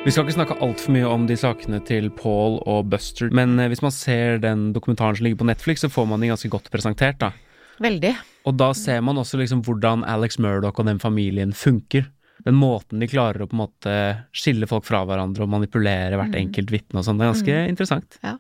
Vi 0.07 0.13
skal 0.15 0.23
ikke 0.23 0.37
snakke 0.37 0.55
altfor 0.63 0.93
mye 0.95 1.07
om 1.11 1.25
de 1.27 1.35
sakene 1.35 1.81
til 1.83 2.05
Paul 2.15 2.61
og 2.71 2.93
Buster, 2.93 3.27
men 3.35 3.57
eh, 3.59 3.67
hvis 3.73 3.81
man 3.83 3.91
ser 3.91 4.37
den 4.39 4.69
dokumentaren 4.71 5.17
som 5.19 5.27
ligger 5.27 5.41
på 5.41 5.47
Netflix, 5.49 5.81
så 5.83 5.89
får 5.91 6.05
man 6.07 6.23
de 6.23 6.29
ganske 6.31 6.51
godt 6.53 6.69
presentert, 6.71 7.17
da. 7.19 7.33
Veldig. 7.83 8.13
Og 8.47 8.55
da 8.55 8.69
ser 8.79 9.01
man 9.03 9.19
også 9.19 9.41
liksom 9.41 9.65
hvordan 9.67 10.05
Alex 10.07 10.39
Murdoch 10.39 10.79
og 10.79 10.87
den 10.87 11.01
familien 11.03 11.51
funker. 11.51 12.05
Den 12.47 12.55
måten 12.55 13.03
de 13.03 13.09
klarer 13.11 13.43
å 13.43 13.49
på 13.51 13.57
en 13.57 13.65
måte 13.65 13.95
skille 14.31 14.69
folk 14.71 14.87
fra 14.87 15.01
hverandre 15.09 15.43
og 15.43 15.51
manipulere 15.57 16.21
hvert 16.21 16.39
enkelt 16.39 16.71
vitne 16.71 17.03
og 17.03 17.09
sånn. 17.09 17.19
Det 17.19 17.27
er 17.27 17.33
ganske 17.33 17.57
interessant. 17.73 18.19
Ja. 18.23 18.37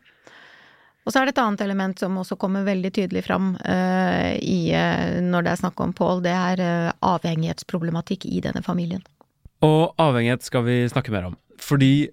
Og 1.02 1.10
så 1.10 1.18
er 1.18 1.26
det 1.26 1.34
et 1.34 1.40
annet 1.42 1.64
element 1.66 1.98
som 1.98 2.14
også 2.22 2.38
kommer 2.38 2.62
veldig 2.68 2.92
tydelig 2.94 3.24
fram 3.26 3.56
uh, 3.58 4.30
i, 4.38 4.70
eh, 4.70 5.18
når 5.18 5.48
det 5.48 5.50
er 5.56 5.60
snakk 5.64 5.82
om 5.82 5.96
Paul, 5.98 6.22
det 6.22 6.34
er 6.34 6.62
uh, 6.62 6.94
avhengighetsproblematikk 7.10 8.28
i 8.30 8.44
denne 8.46 8.62
familien. 8.62 9.02
Og 9.66 9.98
avhengighet 9.98 10.46
skal 10.46 10.62
vi 10.68 10.78
snakke 10.94 11.10
mer 11.14 11.26
om. 11.32 11.36
Fordi 11.62 12.08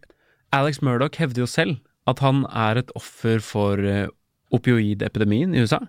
Alex 0.54 0.82
Murdoch 0.82 1.18
hevder 1.18 1.44
jo 1.44 1.50
selv 1.50 1.80
at 2.10 2.20
han 2.20 2.44
er 2.52 2.82
et 2.82 2.92
offer 3.00 3.40
for 3.44 3.80
eh, 3.80 4.08
opioidepidemien 4.54 5.54
i 5.56 5.64
USA. 5.64 5.80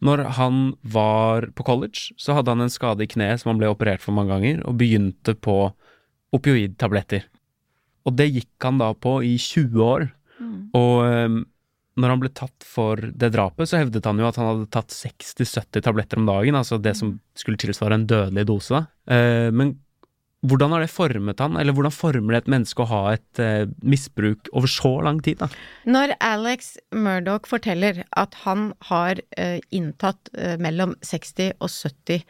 Når 0.00 0.22
han 0.38 0.60
var 0.82 1.48
på 1.58 1.64
college, 1.66 2.14
så 2.16 2.36
hadde 2.38 2.54
han 2.54 2.62
en 2.64 2.70
skade 2.72 3.02
i 3.04 3.10
kneet 3.10 3.42
som 3.42 3.50
han 3.50 3.58
ble 3.60 3.68
operert 3.68 4.00
for 4.00 4.14
mange 4.16 4.30
ganger, 4.32 4.62
og 4.64 4.78
begynte 4.80 5.34
på 5.34 5.72
opioidtabletter. 6.32 7.26
Og 8.06 8.14
det 8.16 8.30
gikk 8.32 8.64
han 8.64 8.78
da 8.80 8.92
på 8.94 9.18
i 9.26 9.34
20 9.36 9.82
år. 9.84 10.06
Og 10.78 10.94
eh, 11.04 11.36
når 11.98 12.12
han 12.14 12.20
ble 12.22 12.30
tatt 12.30 12.64
for 12.64 12.96
det 12.96 13.32
drapet, 13.34 13.68
så 13.68 13.80
hevdet 13.82 14.06
han 14.06 14.20
jo 14.22 14.28
at 14.28 14.38
han 14.38 14.46
hadde 14.52 14.70
tatt 14.70 14.94
60-70 14.94 15.82
tabletter 15.82 16.20
om 16.20 16.28
dagen, 16.30 16.54
altså 16.54 16.78
det 16.80 16.94
som 16.96 17.16
skulle 17.36 17.58
tilsvare 17.58 17.98
en 17.98 18.06
dødelig 18.06 18.46
dose. 18.46 18.78
da. 18.78 18.86
Eh, 19.14 19.50
Men 19.50 19.74
hvordan 20.46 20.70
har 20.70 20.80
det 20.84 20.90
formet 20.92 21.40
han, 21.42 21.56
eller 21.58 21.74
hvordan 21.74 21.90
former 21.94 22.36
det 22.36 22.44
et 22.44 22.50
menneske 22.54 22.84
å 22.84 22.86
ha 22.92 23.00
et 23.16 23.40
eh, 23.42 23.64
misbruk 23.82 24.46
over 24.52 24.70
så 24.70 24.92
lang 25.02 25.18
tid, 25.24 25.40
da? 25.40 25.48
Når 25.90 26.12
Alex 26.22 26.76
Murdoch 26.94 27.48
forteller 27.50 28.04
at 28.16 28.34
han 28.44 28.68
har 28.92 29.18
eh, 29.36 29.58
inntatt 29.74 30.30
eh, 30.38 30.54
mellom 30.62 30.94
60 31.02 31.56
og 31.58 31.68
70 31.74 32.22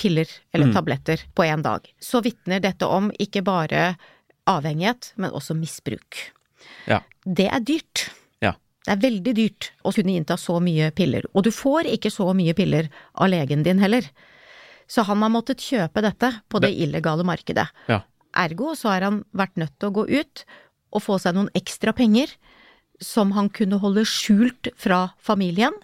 piller 0.00 0.26
eller 0.54 0.70
Mm. 0.70 0.74
tabletter 0.78 1.20
på 1.36 1.44
én 1.44 1.60
dag, 1.62 1.84
så 2.00 2.22
vitner 2.24 2.60
dette 2.64 2.86
om 2.88 3.10
ikke 3.20 3.42
bare 3.44 3.96
avhengighet, 4.48 5.12
men 5.20 5.30
også 5.36 5.54
misbruk. 5.54 6.32
Ja. 6.88 7.02
Det 7.24 7.50
er 7.52 7.60
dyrt. 7.60 8.06
Ja. 8.40 8.54
Det 8.86 8.94
er 8.96 9.02
veldig 9.04 9.34
dyrt 9.36 9.68
å 9.84 9.92
kunne 9.94 10.16
innta 10.16 10.38
så 10.40 10.56
mye 10.64 10.88
piller, 10.96 11.28
og 11.34 11.44
du 11.44 11.50
får 11.52 11.86
ikke 11.92 12.10
så 12.10 12.32
mye 12.34 12.54
piller 12.56 12.88
av 13.14 13.28
legen 13.28 13.62
din 13.62 13.78
heller. 13.78 14.08
Så 14.92 15.06
han 15.08 15.24
har 15.24 15.32
måttet 15.32 15.62
kjøpe 15.64 16.02
dette 16.04 16.28
på 16.52 16.60
det 16.60 16.72
illegale 16.84 17.24
markedet. 17.24 17.64
Ja. 17.88 18.02
Ergo 18.36 18.74
så 18.76 18.92
har 18.92 19.06
han 19.06 19.22
vært 19.36 19.56
nødt 19.60 19.78
til 19.78 19.88
å 19.88 19.96
gå 20.00 20.04
ut 20.08 20.44
og 20.92 21.04
få 21.04 21.16
seg 21.20 21.36
noen 21.36 21.52
ekstra 21.56 21.94
penger 21.96 22.34
som 23.02 23.32
han 23.36 23.48
kunne 23.52 23.80
holde 23.82 24.04
skjult 24.06 24.68
fra 24.78 25.08
familien, 25.20 25.74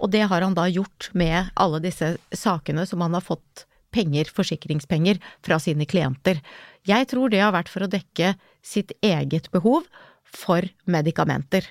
og 0.00 0.12
det 0.14 0.24
har 0.32 0.42
han 0.42 0.56
da 0.56 0.64
gjort 0.72 1.10
med 1.12 1.52
alle 1.60 1.82
disse 1.84 2.14
sakene 2.32 2.86
som 2.88 3.04
han 3.04 3.14
har 3.16 3.24
fått 3.24 3.66
penger, 3.94 4.30
forsikringspenger, 4.32 5.18
fra 5.44 5.58
sine 5.60 5.84
klienter. 5.86 6.40
Jeg 6.88 7.10
tror 7.10 7.30
det 7.30 7.42
har 7.42 7.52
vært 7.54 7.68
for 7.68 7.84
å 7.84 7.90
dekke 7.90 8.34
sitt 8.64 8.94
eget 9.04 9.50
behov 9.52 9.84
for 10.24 10.64
medikamenter. 10.88 11.66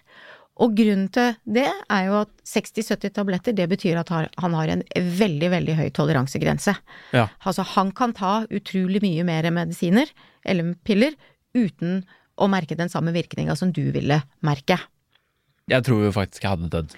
Og 0.60 0.76
grunnen 0.76 1.08
til 1.16 1.38
det 1.48 1.68
er 1.70 2.06
jo 2.10 2.20
at 2.26 2.32
60-70 2.48 3.14
tabletter, 3.16 3.56
det 3.56 3.70
betyr 3.72 4.02
at 4.02 4.12
han 4.12 4.58
har 4.58 4.74
en 4.74 4.84
veldig, 4.94 5.52
veldig 5.56 5.76
høy 5.80 5.88
toleransegrense. 5.96 6.76
Ja. 7.16 7.30
Altså, 7.48 7.64
han 7.78 7.94
kan 7.96 8.14
ta 8.18 8.42
utrolig 8.52 9.02
mye 9.06 9.24
mer 9.28 9.48
medisiner, 9.56 10.12
eller 10.44 10.74
piller, 10.84 11.16
uten 11.56 12.04
å 12.40 12.48
merke 12.52 12.78
den 12.80 12.92
samme 12.92 13.14
virkninga 13.16 13.56
som 13.60 13.72
du 13.76 13.86
ville 13.96 14.22
merke. 14.46 14.78
Jeg 15.70 15.86
tror 15.86 16.02
jo 16.02 16.12
faktisk 16.14 16.44
jeg 16.44 16.56
hadde 16.56 16.70
dødd. 16.74 16.94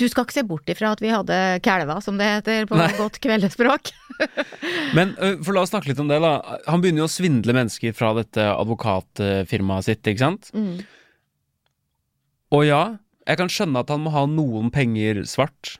Du 0.00 0.06
skal 0.08 0.24
ikke 0.24 0.36
se 0.38 0.44
bort 0.48 0.70
ifra 0.72 0.94
at 0.96 1.02
vi 1.04 1.12
hadde 1.12 1.38
kælva, 1.64 1.98
som 2.04 2.16
det 2.20 2.30
heter 2.38 2.68
på 2.70 2.78
Nei. 2.80 2.88
godt 2.96 3.18
kveldespråk. 3.22 3.92
Men 4.96 5.12
for 5.44 5.52
la 5.52 5.64
oss 5.64 5.74
snakke 5.74 5.90
litt 5.90 6.00
om 6.00 6.08
det, 6.08 6.22
da. 6.24 6.38
Han 6.70 6.80
begynner 6.82 7.04
jo 7.04 7.08
å 7.10 7.12
svindle 7.12 7.56
mennesker 7.56 7.94
fra 7.96 8.14
dette 8.16 8.46
advokatfirmaet 8.54 9.90
sitt, 9.90 10.02
ikke 10.08 10.24
sant? 10.24 10.48
Mm. 10.56 10.78
Og 12.54 12.64
ja, 12.64 12.82
jeg 13.24 13.40
kan 13.40 13.50
skjønne 13.50 13.80
at 13.80 13.90
han 13.92 14.04
må 14.04 14.12
ha 14.14 14.24
noen 14.28 14.70
penger 14.74 15.22
svart 15.28 15.78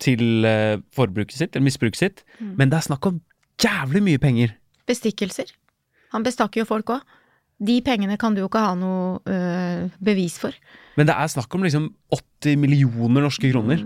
til 0.00 0.46
eh, 0.48 0.80
forbruket 0.96 1.36
sitt, 1.36 1.54
eller 1.54 1.66
misbruket 1.66 2.00
sitt, 2.00 2.22
men 2.40 2.72
det 2.72 2.78
er 2.78 2.88
snakk 2.88 3.08
om 3.10 3.20
jævlig 3.60 4.02
mye 4.06 4.20
penger. 4.22 4.54
Bestikkelser. 4.88 5.52
Han 6.14 6.24
bestakk 6.26 6.56
jo 6.58 6.66
folk 6.68 6.94
òg. 6.96 7.16
De 7.60 7.76
pengene 7.84 8.16
kan 8.16 8.32
du 8.32 8.40
jo 8.40 8.48
ikke 8.48 8.62
ha 8.64 8.72
noe 8.78 9.18
øh, 9.28 9.90
bevis 10.00 10.38
for. 10.40 10.54
Men 10.96 11.10
det 11.10 11.12
er 11.12 11.28
snakk 11.28 11.52
om 11.54 11.66
liksom 11.66 11.90
80 12.16 12.56
millioner 12.56 13.26
norske 13.26 13.50
kroner. 13.52 13.82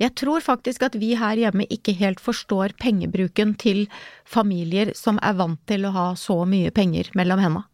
Jeg 0.00 0.14
tror 0.16 0.40
faktisk 0.40 0.86
at 0.88 0.96
vi 0.96 1.12
her 1.20 1.36
hjemme 1.36 1.66
ikke 1.68 1.92
helt 2.00 2.22
forstår 2.24 2.72
pengebruken 2.80 3.52
til 3.60 3.84
familier 4.24 4.94
som 4.96 5.20
er 5.20 5.36
vant 5.36 5.60
til 5.68 5.84
å 5.84 5.92
ha 5.92 6.06
så 6.16 6.40
mye 6.48 6.72
penger 6.72 7.12
mellom 7.18 7.44
henda. 7.44 7.66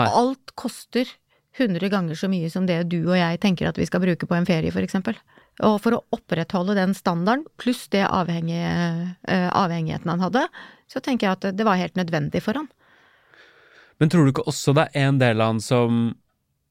Alt 0.00 0.54
koster 0.56 1.12
100 1.58 1.88
ganger 1.90 2.14
så 2.18 2.28
mye 2.28 2.50
som 2.50 2.66
det 2.66 2.88
du 2.90 3.04
og 3.08 3.16
jeg 3.16 3.38
tenker 3.40 3.68
at 3.68 3.76
vi 3.78 3.86
skal 3.86 4.00
bruke 4.02 4.26
på 4.26 4.34
en 4.34 4.46
ferie, 4.48 4.72
for 4.74 4.82
eksempel. 4.82 5.14
Og 5.62 5.76
for 5.80 5.94
å 5.94 6.02
opprettholde 6.16 6.74
den 6.74 6.94
standarden, 6.98 7.44
pluss 7.62 7.86
det 7.94 8.02
avhengige, 8.08 9.14
eh, 9.28 9.50
avhengigheten 9.54 10.10
han 10.10 10.20
hadde, 10.24 10.48
så 10.90 11.00
tenker 11.00 11.28
jeg 11.28 11.32
at 11.38 11.56
det 11.56 11.64
var 11.66 11.76
helt 11.78 11.94
nødvendig 11.94 12.42
for 12.42 12.54
han. 12.58 12.68
Men 14.00 14.10
tror 14.10 14.24
du 14.26 14.32
ikke 14.32 14.48
også 14.50 14.74
det 14.74 14.88
er 14.94 15.06
en 15.08 15.18
del 15.22 15.40
av 15.40 15.52
han 15.54 15.60
som 15.60 16.16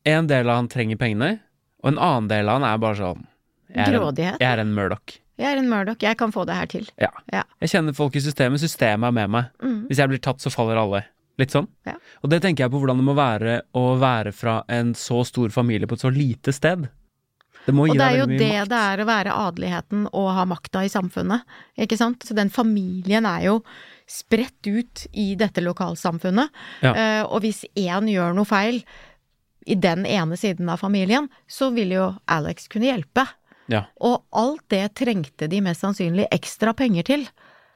En 0.05 0.27
del 0.27 0.49
av 0.49 0.57
han 0.57 0.67
trenger 0.67 0.97
pengene, 0.99 1.39
og 1.81 1.93
en 1.93 1.97
annen 1.97 2.27
del 2.27 2.49
av 2.51 2.59
han 2.59 2.65
er 2.67 2.77
bare 2.77 2.95
sånn 2.99 3.21
jeg 3.73 3.87
er 3.87 3.93
en- 3.95 4.15
Jeg 4.15 4.37
er 4.41 4.59
en 4.59 4.73
Murdoch. 4.75 5.19
Jeg 5.39 5.47
er 5.55 5.57
en 5.57 5.69
Murdoch, 5.69 5.97
jeg 6.03 6.17
kan 6.17 6.31
få 6.31 6.45
det 6.45 6.55
her 6.55 6.65
til. 6.67 6.87
Ja. 6.99 7.07
Ja. 7.31 7.43
Jeg 7.61 7.69
kjenner 7.69 7.95
folk 7.95 8.13
i 8.15 8.19
systemet, 8.19 8.59
systemet 8.59 9.07
er 9.07 9.11
med 9.11 9.29
meg. 9.29 9.45
Mm. 9.63 9.87
Hvis 9.87 9.97
jeg 9.97 10.09
blir 10.09 10.19
tatt, 10.21 10.37
så 10.39 10.51
faller 10.51 10.75
alle. 10.77 11.05
Litt 11.41 11.53
sånn. 11.53 11.65
Ja. 11.87 11.95
Og 12.21 12.29
det 12.29 12.43
tenker 12.43 12.65
jeg 12.65 12.73
på 12.73 12.81
hvordan 12.81 12.99
det 13.01 13.07
må 13.07 13.15
være 13.17 13.61
å 13.77 13.85
være 14.01 14.33
fra 14.35 14.59
en 14.71 14.93
så 14.97 15.23
stor 15.25 15.53
familie 15.53 15.89
på 15.89 15.97
et 15.97 16.05
så 16.05 16.11
lite 16.13 16.53
sted. 16.53 16.85
Det 17.63 17.73
må 17.73 17.87
gi 17.87 17.93
Og 17.93 17.99
det 18.01 18.05
er 18.05 18.19
jo 18.19 18.27
det 18.27 18.37
makt. 18.41 18.69
det 18.69 18.81
er 18.81 19.01
å 19.01 19.07
være 19.07 19.37
adeligheten 19.47 20.05
og 20.11 20.29
ha 20.35 20.43
makta 20.49 20.83
i 20.83 20.91
samfunnet, 20.91 21.47
ikke 21.79 21.97
sant. 21.97 22.25
Så 22.27 22.35
den 22.37 22.51
familien 22.53 23.25
er 23.25 23.47
jo 23.47 23.55
spredt 24.09 24.67
ut 24.67 25.05
i 25.15 25.33
dette 25.39 25.63
lokalsamfunnet. 25.63 26.51
Ja. 26.83 26.91
Uh, 26.91 27.23
og 27.31 27.45
hvis 27.45 27.63
én 27.79 28.09
gjør 28.11 28.35
noe 28.35 28.49
feil 28.49 28.83
i 29.65 29.77
den 29.79 30.03
ene 30.05 30.37
siden 30.37 30.67
av 30.69 30.83
familien, 30.83 31.29
så 31.47 31.71
vil 31.73 31.95
jo 31.95 32.09
Alex 32.27 32.67
kunne 32.67 32.91
hjelpe. 32.91 33.25
Ja. 33.71 33.85
Og 34.03 34.25
alt 34.35 34.65
det 34.73 34.89
trengte 34.99 35.47
de 35.47 35.61
mest 35.63 35.85
sannsynlig 35.85 36.27
ekstra 36.35 36.75
penger 36.75 37.07
til. 37.07 37.25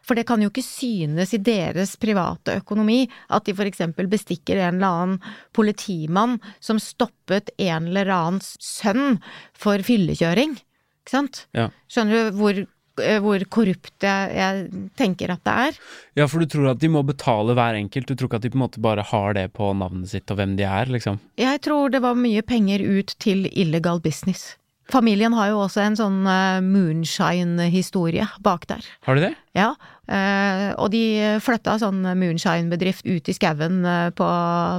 For 0.07 0.15
det 0.15 0.27
kan 0.29 0.41
jo 0.43 0.51
ikke 0.51 0.63
synes 0.63 1.33
i 1.35 1.41
deres 1.43 1.97
private 1.99 2.61
økonomi 2.61 3.01
at 3.33 3.47
de 3.47 3.55
for 3.57 3.67
eksempel 3.67 4.07
bestikker 4.11 4.61
en 4.61 4.79
eller 4.79 5.01
annen 5.01 5.35
politimann 5.55 6.37
som 6.63 6.79
stoppet 6.81 7.51
en 7.57 7.91
eller 7.91 8.11
annen 8.15 8.41
sønn 8.43 9.19
for 9.57 9.83
fyllekjøring. 9.83 10.55
Ikke 11.03 11.15
sant? 11.15 11.45
Ja. 11.55 11.69
Skjønner 11.91 12.29
du 12.29 12.37
hvor, 12.39 12.61
eh, 13.03 13.19
hvor 13.23 13.43
korrupt 13.51 14.03
jeg, 14.03 14.31
jeg 14.35 14.85
tenker 14.99 15.31
at 15.35 15.43
det 15.47 15.55
er? 15.67 15.81
ja, 16.19 16.27
for 16.27 16.43
du 16.43 16.51
tror 16.51 16.71
at 16.71 16.79
de 16.83 16.91
må 16.91 17.03
betale 17.07 17.55
hver 17.57 17.79
enkelt, 17.79 18.07
du 18.07 18.15
tror 18.15 18.31
ikke 18.31 18.39
at 18.41 18.47
de 18.47 18.53
på 18.53 18.59
en 18.59 18.65
måte 18.65 18.83
bare 18.83 19.05
har 19.11 19.35
det 19.37 19.49
på 19.55 19.73
navnet 19.75 20.11
sitt 20.11 20.31
og 20.31 20.39
hvem 20.39 20.55
de 20.59 20.67
er, 20.67 20.91
liksom. 20.91 21.19
Jeg 21.39 21.61
tror 21.67 21.91
det 21.91 22.03
var 22.03 22.19
mye 22.19 22.43
penger 22.47 22.83
ut 22.83 23.15
til 23.23 23.47
illegal 23.51 23.99
business. 24.03 24.55
Familien 24.87 25.33
har 25.35 25.51
jo 25.51 25.59
også 25.65 25.83
en 25.83 25.97
sånn 25.99 26.19
eh, 26.31 26.63
moonshine-historie 26.63 28.27
bak 28.43 28.67
der. 28.69 28.85
Har 29.07 29.19
de 29.19 29.25
det? 29.27 29.33
Ja, 29.57 29.73
eh, 30.07 30.69
og 30.79 30.91
de 30.93 31.03
flytta 31.43 31.77
sånn 31.81 32.01
moonshine-bedrift 32.17 33.07
ut 33.07 33.29
i 33.29 33.35
skauen 33.35 33.81
uh, 33.85 34.09
på, 34.15 34.27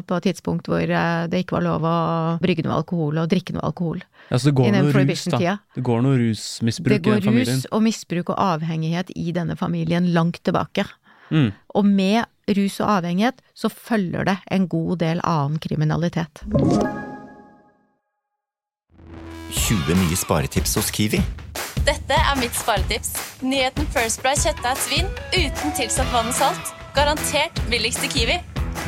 på 0.08 0.18
et 0.18 0.28
tidspunkt 0.30 0.70
hvor 0.70 0.82
uh, 0.82 1.26
det 1.30 1.44
ikke 1.44 1.58
var 1.58 1.66
lov 1.66 1.86
å 1.88 1.96
brygge 2.42 2.64
noe 2.66 2.78
alkohol 2.80 3.20
og 3.22 3.28
drikke 3.30 3.56
noe 3.56 3.66
alkohol. 3.68 4.02
Ja, 4.28 4.38
så 4.38 4.50
det 4.50 4.56
går 4.60 4.72
noe 4.74 4.92
rus, 4.92 5.26
da. 5.32 5.56
Det 5.76 5.84
går 5.88 6.02
noe 6.04 6.20
rusmisbruk 6.20 6.94
Det 6.94 6.98
i 6.98 7.02
familien? 7.02 7.20
den 7.22 7.32
familien. 7.32 7.60
rus 7.62 7.68
og 7.72 7.84
misbruk 7.86 8.32
og 8.34 8.40
avhengighet 8.44 9.12
i 9.16 9.32
denne 9.36 9.56
familien 9.56 10.10
langt 10.16 10.42
tilbake. 10.44 10.86
Mm. 11.30 11.50
Og 11.76 11.84
med 11.84 12.54
rus 12.56 12.78
og 12.80 12.98
avhengighet 12.98 13.42
så 13.56 13.70
følger 13.72 14.28
det 14.28 14.38
en 14.52 14.68
god 14.68 14.98
del 15.04 15.20
annen 15.24 15.60
kriminalitet. 15.60 16.44
20 19.48 19.96
nye 19.96 20.16
sparetips 20.16 20.76
hos 20.76 20.90
Kiwi. 20.92 21.22
Dette 21.86 22.16
er 22.16 22.36
mitt 22.40 22.54
sparetips. 22.58 23.12
Nyheten 23.42 23.86
First 23.94 24.22
Price 24.22 24.42
kjøttdeig 24.46 24.78
svin 24.82 25.10
uten 25.36 25.74
tilsatt 25.78 26.08
vann 26.12 26.30
og 26.30 26.36
salt. 26.36 26.72
Garantert 26.96 27.60
billigst 27.70 28.02
i 28.06 28.10
Kiwi. 28.12 28.38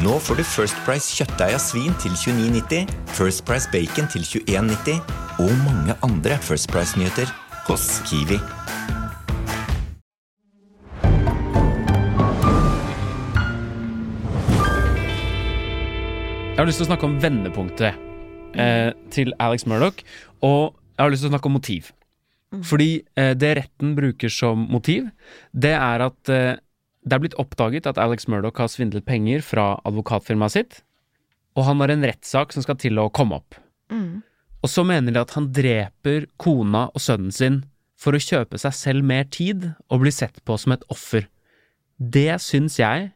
Nå 0.02 0.16
får 0.24 0.40
du 0.40 0.44
First 0.46 0.78
Price 0.86 1.12
kjøttdeig 1.14 1.54
av 1.54 1.62
svin 1.62 1.94
til 2.02 2.14
29,90, 2.16 2.90
First 3.14 3.44
Price 3.46 3.68
bacon 3.72 4.08
til 4.10 4.24
21,90 4.24 4.98
og 5.44 5.52
mange 5.66 5.96
andre 6.06 6.38
First 6.42 6.70
Price-nyheter 6.72 7.30
hos 7.68 8.00
Kiwi. 8.08 8.40
Jeg 16.50 16.64
har 16.64 16.68
lyst 16.68 16.82
til 16.82 16.88
å 16.88 16.90
snakke 16.90 17.08
om 17.08 17.14
vendepunktet 17.22 17.94
eh, 18.52 18.90
til 19.14 19.32
Alex 19.40 19.64
Murdoch, 19.64 20.02
og 20.44 20.74
jeg 20.96 21.04
har 21.04 21.12
lyst 21.14 21.24
til 21.24 21.30
å 21.30 21.36
snakke 21.36 21.48
om 21.48 21.56
motiv. 21.56 21.92
Fordi 22.50 23.02
eh, 23.14 23.32
det 23.38 23.52
retten 23.60 23.94
bruker 23.94 24.32
som 24.32 24.64
motiv, 24.72 25.06
det 25.54 25.76
er 25.76 26.02
at 26.02 26.32
eh, 26.32 26.58
det 27.06 27.16
er 27.16 27.22
blitt 27.22 27.38
oppdaget 27.40 27.86
at 27.86 27.98
Alex 28.02 28.26
Murdoch 28.28 28.58
har 28.60 28.68
svindlet 28.68 29.06
penger 29.06 29.44
fra 29.44 29.72
advokatfirmaet 29.88 30.56
sitt, 30.56 30.80
og 31.56 31.64
han 31.68 31.80
har 31.82 31.92
en 31.94 32.06
rettssak 32.06 32.52
som 32.54 32.64
skal 32.64 32.78
til 32.80 32.98
å 33.00 33.08
komme 33.14 33.38
opp. 33.38 33.56
Og 34.60 34.68
så 34.70 34.84
mener 34.84 35.14
de 35.14 35.22
at 35.22 35.32
han 35.36 35.48
dreper 35.56 36.26
kona 36.42 36.88
og 36.90 37.00
sønnen 37.00 37.32
sin 37.34 37.62
for 38.00 38.16
å 38.16 38.22
kjøpe 38.22 38.60
seg 38.60 38.76
selv 38.76 39.06
mer 39.06 39.24
tid 39.32 39.70
og 39.88 40.02
bli 40.04 40.12
sett 40.14 40.42
på 40.44 40.56
som 40.60 40.74
et 40.74 40.84
offer. 40.92 41.26
Det 41.96 42.36
syns 42.42 42.78
jeg 42.80 43.10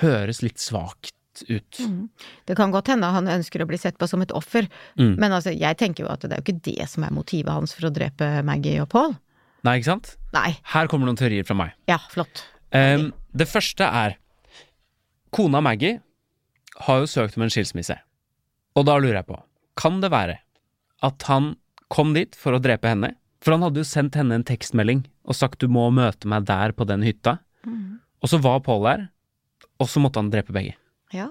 høres 0.00 0.42
litt 0.44 0.60
svakt 0.60 1.14
ut. 1.48 1.80
Det 2.46 2.56
kan 2.56 2.70
godt 2.70 2.86
hende 2.92 3.10
han 3.10 3.26
ønsker 3.26 3.62
å 3.64 3.66
bli 3.66 3.78
sett 3.80 3.98
på 3.98 4.06
som 4.08 4.22
et 4.22 4.30
offer, 4.32 4.68
Mm. 4.98 5.16
men 5.18 5.32
altså, 5.32 5.50
jeg 5.58 5.76
tenker 5.76 6.04
jo 6.04 6.10
at 6.12 6.20
det 6.20 6.32
er 6.32 6.42
jo 6.42 6.46
ikke 6.52 6.62
det 6.62 6.88
som 6.88 7.02
er 7.04 7.10
motivet 7.10 7.50
hans 7.52 7.74
for 7.74 7.88
å 7.88 7.92
drepe 7.92 8.42
Maggie 8.44 8.80
og 8.82 8.88
Paul. 8.88 9.16
Nei, 9.64 9.78
ikke 9.80 9.90
sant? 9.90 10.16
Nei, 10.32 10.56
Her 10.74 10.86
kommer 10.86 11.06
noen 11.06 11.16
teorier 11.16 11.44
fra 11.44 11.54
meg. 11.56 11.72
ja, 11.88 11.98
flott. 12.10 12.44
Um, 12.74 13.12
det 13.34 13.48
første 13.48 13.84
er 13.86 14.16
Kona 15.34 15.60
Maggie 15.60 16.00
har 16.86 17.00
jo 17.02 17.06
søkt 17.10 17.36
om 17.36 17.42
en 17.46 17.50
skilsmisse. 17.52 17.96
Og 18.76 18.86
da 18.86 18.96
lurer 18.98 19.20
jeg 19.22 19.26
på, 19.28 19.38
kan 19.78 20.00
det 20.02 20.10
være 20.10 20.38
at 21.02 21.22
han 21.30 21.56
kom 21.88 22.14
dit 22.14 22.34
for 22.38 22.52
å 22.56 22.60
drepe 22.62 22.88
henne? 22.90 23.14
For 23.44 23.52
han 23.54 23.62
hadde 23.62 23.82
jo 23.82 23.86
sendt 23.86 24.14
henne 24.18 24.34
en 24.38 24.44
tekstmelding 24.46 25.04
og 25.28 25.36
sagt 25.36 25.60
du 25.60 25.68
må 25.68 25.88
møte 25.94 26.26
meg 26.30 26.46
der 26.48 26.72
på 26.72 26.86
den 26.88 27.02
hytta. 27.06 27.38
Og 28.24 28.28
så 28.30 28.38
var 28.40 28.60
Paul 28.64 28.82
der, 28.86 29.02
og 29.80 29.88
så 29.90 30.00
måtte 30.00 30.16
han 30.22 30.30
drepe 30.32 30.52
begge. 30.54 30.74
Ja. 31.14 31.30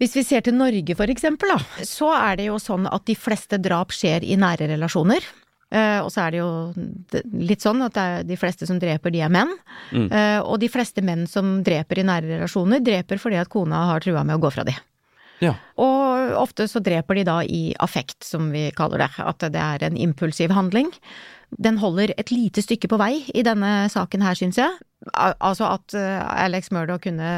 Hvis 0.00 0.16
vi 0.16 0.24
ser 0.24 0.44
til 0.46 0.56
Norge 0.56 0.96
for 0.96 1.12
eksempel, 1.12 1.52
da, 1.52 1.84
så 1.84 2.08
er 2.16 2.40
det 2.40 2.48
jo 2.48 2.56
sånn 2.62 2.88
at 2.88 3.04
de 3.08 3.16
fleste 3.18 3.60
drap 3.60 3.92
skjer 3.92 4.24
i 4.24 4.38
nære 4.40 4.70
relasjoner. 4.72 5.26
Uh, 5.70 6.00
og 6.02 6.08
så 6.10 6.24
er 6.24 6.32
det 6.34 6.38
jo 6.40 6.50
litt 7.46 7.62
sånn 7.62 7.84
at 7.86 7.94
det 7.94 8.02
er 8.02 8.24
de 8.26 8.38
fleste 8.40 8.66
som 8.66 8.80
dreper, 8.82 9.12
de 9.14 9.20
er 9.22 9.30
menn. 9.30 9.52
Mm. 9.92 10.08
Uh, 10.10 10.40
og 10.40 10.56
de 10.62 10.70
fleste 10.72 11.04
menn 11.04 11.28
som 11.30 11.60
dreper 11.66 12.00
i 12.00 12.06
nære 12.08 12.32
relasjoner, 12.32 12.82
dreper 12.82 13.20
fordi 13.22 13.38
at 13.38 13.52
kona 13.52 13.84
har 13.92 14.02
trua 14.02 14.24
med 14.26 14.40
å 14.40 14.42
gå 14.42 14.50
fra 14.56 14.64
de. 14.66 14.74
Ja. 15.40 15.54
Og 15.80 16.34
ofte 16.36 16.66
så 16.68 16.82
dreper 16.84 17.20
de 17.20 17.26
da 17.28 17.38
i 17.44 17.62
affekt, 17.80 18.22
som 18.26 18.50
vi 18.52 18.68
kaller 18.76 19.04
det. 19.04 19.10
At 19.22 19.44
det 19.52 19.60
er 19.60 19.86
en 19.86 19.96
impulsiv 20.00 20.52
handling. 20.56 20.90
Den 21.50 21.80
holder 21.82 22.12
et 22.20 22.30
lite 22.30 22.62
stykke 22.62 22.90
på 22.92 22.98
vei 23.00 23.24
i 23.34 23.44
denne 23.46 23.88
saken 23.90 24.22
her, 24.22 24.36
syns 24.38 24.60
jeg. 24.60 24.76
Al 25.16 25.34
altså 25.38 25.70
at 25.70 25.96
eh, 25.96 26.20
Alex 26.44 26.68
Murdoch 26.74 27.00
kunne, 27.06 27.30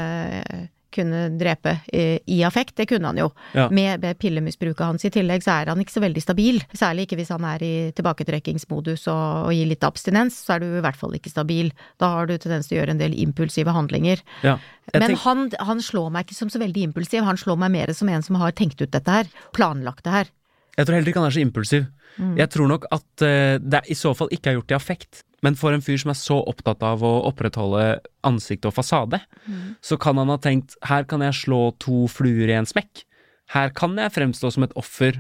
kunne 0.95 1.23
drepe 1.41 1.77
i, 1.93 2.19
i 2.35 2.41
affekt, 2.47 2.75
det 2.81 2.89
kunne 2.91 3.11
han 3.11 3.21
jo. 3.21 3.29
Ja. 3.57 3.69
Med, 3.73 4.03
med 4.03 4.19
pillemisbruket 4.23 4.85
hans 4.85 5.07
i 5.09 5.13
tillegg, 5.13 5.45
så 5.45 5.57
er 5.59 5.73
han 5.73 5.81
ikke 5.83 5.95
så 5.95 6.05
veldig 6.05 6.25
stabil. 6.25 6.61
Særlig 6.77 7.07
ikke 7.07 7.19
hvis 7.21 7.33
han 7.35 7.47
er 7.49 7.65
i 7.65 7.73
tilbaketrekkingsmodus 7.97 9.09
og, 9.13 9.49
og 9.49 9.57
gir 9.57 9.71
litt 9.71 9.87
abstinens, 9.87 10.39
så 10.45 10.57
er 10.57 10.65
du 10.65 10.69
i 10.69 10.85
hvert 10.85 10.99
fall 10.99 11.17
ikke 11.19 11.33
stabil. 11.33 11.73
Da 12.03 12.13
har 12.17 12.31
du 12.31 12.37
tendens 12.37 12.69
til 12.71 12.79
å 12.79 12.83
gjøre 12.83 12.97
en 12.97 13.03
del 13.03 13.17
impulsive 13.23 13.75
handlinger. 13.75 14.23
Ja. 14.47 14.59
Men 14.93 15.17
han, 15.25 15.49
han 15.63 15.83
slår 15.83 16.13
meg 16.13 16.27
ikke 16.27 16.41
som 16.41 16.53
så 16.53 16.61
veldig 16.63 16.89
impulsiv, 16.91 17.25
han 17.25 17.41
slår 17.41 17.61
meg 17.65 17.75
mer 17.75 17.93
som 17.97 18.11
en 18.13 18.25
som 18.25 18.39
har 18.43 18.55
tenkt 18.59 18.83
ut 18.83 18.93
dette 18.93 19.19
her, 19.21 19.29
planlagt 19.57 20.07
det 20.07 20.17
her. 20.17 20.33
Jeg 20.77 20.89
tror 20.89 20.97
heller 20.97 21.13
ikke 21.13 21.21
han 21.21 21.29
er 21.29 21.37
så 21.37 21.45
impulsiv. 21.45 21.91
Jeg 22.37 22.49
tror 22.53 22.69
nok 22.69 22.87
at 22.93 23.25
eh, 23.25 23.59
det 23.61 23.87
i 23.93 23.97
så 23.97 24.13
fall 24.17 24.33
ikke 24.35 24.51
er 24.51 24.59
gjort 24.59 24.73
i 24.73 24.77
affekt. 24.77 25.23
Men 25.43 25.57
for 25.59 25.75
en 25.75 25.83
fyr 25.83 25.99
som 25.99 26.13
er 26.13 26.19
så 26.19 26.37
opptatt 26.47 26.83
av 26.87 27.03
å 27.03 27.13
opprettholde 27.27 28.01
ansikt 28.25 28.67
og 28.69 28.77
fasade, 28.77 29.19
så 29.83 29.99
kan 29.99 30.17
han 30.21 30.31
ha 30.31 30.37
tenkt 30.39 30.77
her 30.87 31.03
kan 31.11 31.21
jeg 31.27 31.35
slå 31.35 31.73
to 31.83 32.05
fluer 32.09 32.49
i 32.53 32.59
en 32.61 32.69
smekk. 32.69 33.03
Her 33.53 33.73
kan 33.75 33.97
jeg 33.99 34.15
fremstå 34.15 34.53
som 34.55 34.63
et 34.63 34.73
offer 34.79 35.19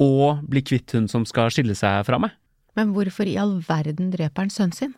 og 0.00 0.44
bli 0.50 0.62
kvitt 0.62 0.94
hun 0.94 1.08
som 1.10 1.26
skal 1.26 1.50
skille 1.54 1.74
seg 1.78 2.06
fra 2.06 2.18
meg. 2.22 2.30
Men 2.78 2.94
hvorfor 2.94 3.26
i 3.30 3.36
all 3.38 3.58
verden 3.66 4.10
dreper 4.14 4.46
han 4.46 4.50
sønnen 4.54 4.74
sin? 4.74 4.94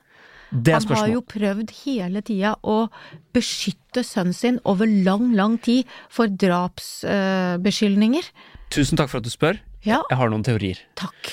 Det 0.53 0.73
er 0.77 0.85
Han 0.87 0.97
har 1.01 1.09
jo 1.11 1.23
prøvd 1.27 1.73
hele 1.83 2.21
tida 2.23 2.53
å 2.63 2.87
beskytte 3.35 4.05
sønnen 4.07 4.33
sin 4.37 4.61
over 4.65 4.87
lang, 4.87 5.33
lang 5.35 5.57
tid 5.59 5.89
for 6.09 6.29
drapsbeskyldninger. 6.31 8.29
Tusen 8.71 8.99
takk 8.99 9.11
for 9.11 9.19
at 9.21 9.27
du 9.27 9.33
spør. 9.33 9.59
Ja, 9.87 10.01
Jeg 10.11 10.19
har 10.19 10.31
noen 10.31 10.43
teorier. 10.47 10.79
takk. 10.99 11.33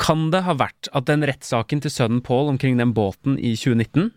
Kan 0.00 0.28
det 0.32 0.44
ha 0.44 0.54
vært 0.58 0.90
at 0.96 1.08
den 1.08 1.24
rettssaken 1.24 1.80
til 1.80 1.92
sønnen 1.92 2.22
Paul 2.24 2.50
omkring 2.52 2.76
den 2.76 2.92
båten 2.96 3.38
i 3.40 3.54
2019, 3.56 4.10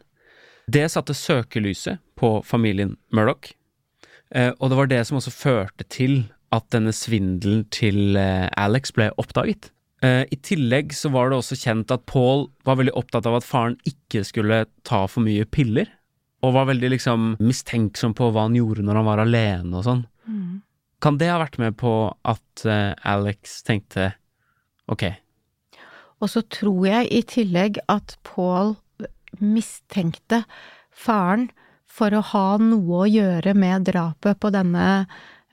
det 0.69 0.85
satte 0.91 1.15
søkelyset 1.15 2.01
på 2.19 2.39
familien 2.45 2.97
Murdoch, 3.15 3.53
eh, 4.35 4.51
og 4.59 4.69
det 4.69 4.77
var 4.77 4.89
det 4.91 5.01
som 5.07 5.17
også 5.17 5.33
førte 5.33 5.87
til 5.89 6.27
at 6.53 6.67
denne 6.73 6.91
svindelen 6.93 7.63
til 7.73 8.17
eh, 8.19 8.49
Alex 8.59 8.91
ble 8.93 9.09
oppdaget. 9.21 9.71
Eh, 10.03 10.25
I 10.29 10.37
tillegg 10.45 10.91
så 10.95 11.11
var 11.13 11.31
det 11.31 11.39
også 11.39 11.57
kjent 11.57 11.93
at 11.95 12.05
Paul 12.09 12.49
var 12.67 12.77
veldig 12.81 12.93
opptatt 12.99 13.29
av 13.29 13.39
at 13.39 13.47
faren 13.47 13.79
ikke 13.87 14.25
skulle 14.27 14.65
ta 14.87 15.05
for 15.07 15.25
mye 15.25 15.47
piller, 15.47 15.87
og 16.43 16.53
var 16.55 16.69
veldig 16.69 16.91
liksom 16.93 17.31
mistenksom 17.39 18.13
på 18.15 18.29
hva 18.31 18.45
han 18.47 18.55
gjorde 18.55 18.83
når 18.85 18.99
han 18.99 19.07
var 19.09 19.23
alene 19.23 19.79
og 19.79 19.87
sånn. 19.87 20.05
Kan 21.03 21.17
det 21.19 21.31
ha 21.31 21.39
vært 21.41 21.57
med 21.59 21.75
på 21.79 21.91
at 22.27 22.63
Alex 22.67 23.57
tenkte 23.67 24.11
ok, 24.91 25.03
Og 26.19 26.29
så 26.29 26.41
tror 26.51 26.85
jeg 26.89 27.07
i 27.15 27.21
tillegg 27.23 27.77
at 27.87 28.17
Paul 28.27 28.75
mistenkte 29.39 30.43
faren 30.91 31.49
for 31.89 32.13
å 32.15 32.21
ha 32.33 32.45
noe 32.61 33.03
å 33.05 33.09
gjøre 33.09 33.53
med 33.57 33.87
drapet 33.89 34.39
på 34.41 34.51
denne 34.53 34.85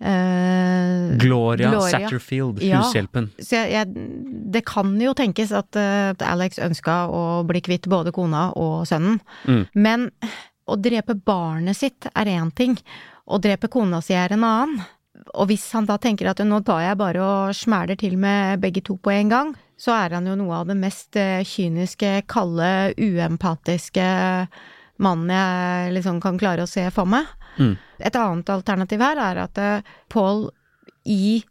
eh, 0.00 1.16
Gloria, 1.18 1.70
Gloria. 1.70 1.90
Satterfield, 2.08 2.62
Ja. 2.62 2.80
hushjelpen. 2.82 3.30
Så 3.38 3.56
jeg, 3.62 3.70
jeg, 3.72 4.10
det 4.52 4.64
kan 4.68 4.94
jo 5.00 5.14
tenkes 5.16 5.52
at 5.56 5.76
eh, 5.80 6.12
Alex 6.26 6.58
ønska 6.62 7.06
å 7.10 7.22
bli 7.48 7.62
kvitt 7.64 7.88
både 7.90 8.12
kona 8.16 8.48
og 8.56 8.86
sønnen, 8.90 9.20
Mm. 9.46 9.66
men 9.74 10.10
å 10.66 10.76
drepe 10.82 11.14
barnet 11.14 11.76
sitt 11.78 12.08
er 12.14 12.26
én 12.26 12.50
ting, 12.54 12.76
å 13.26 13.38
drepe 13.42 13.68
kona 13.70 14.00
si 14.02 14.14
er 14.14 14.32
en 14.34 14.44
annen. 14.44 14.80
Og 15.34 15.48
hvis 15.48 15.64
han 15.72 15.86
da 15.86 15.96
tenker 15.98 16.28
at 16.30 16.38
nå 16.44 16.60
tar 16.66 16.82
jeg 16.82 16.98
bare 17.00 17.22
og 17.22 17.54
smæler 17.56 17.96
til 17.98 18.16
med 18.20 18.60
begge 18.60 18.82
to 18.84 18.96
på 18.98 19.10
en 19.14 19.28
gang, 19.32 19.54
så 19.76 19.92
er 19.92 20.14
han 20.16 20.26
jo 20.28 20.34
noe 20.40 20.62
av 20.62 20.70
det 20.70 20.76
mest 20.80 21.16
eh, 21.20 21.42
kyniske, 21.44 22.22
kalde, 22.32 22.94
uempatiske 22.96 24.06
mannen 25.04 25.28
jeg 25.34 25.92
liksom 25.98 26.20
kan 26.24 26.38
klare 26.40 26.64
å 26.64 26.70
se 26.70 26.86
for 26.94 27.04
meg. 27.08 27.26
Mm. 27.60 27.74
Et 28.08 28.16
annet 28.16 28.52
alternativ 28.54 29.02
her 29.04 29.20
er 29.20 29.42
at 29.44 29.60
eh, 29.60 29.90
Paul 30.12 30.46
i 31.04 31.42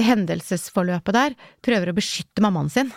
hendelsesforløpet 0.00 1.14
der 1.16 1.34
prøver 1.64 1.92
å 1.92 1.96
beskytte 1.96 2.42
mammaen 2.44 2.70
sin 2.72 2.92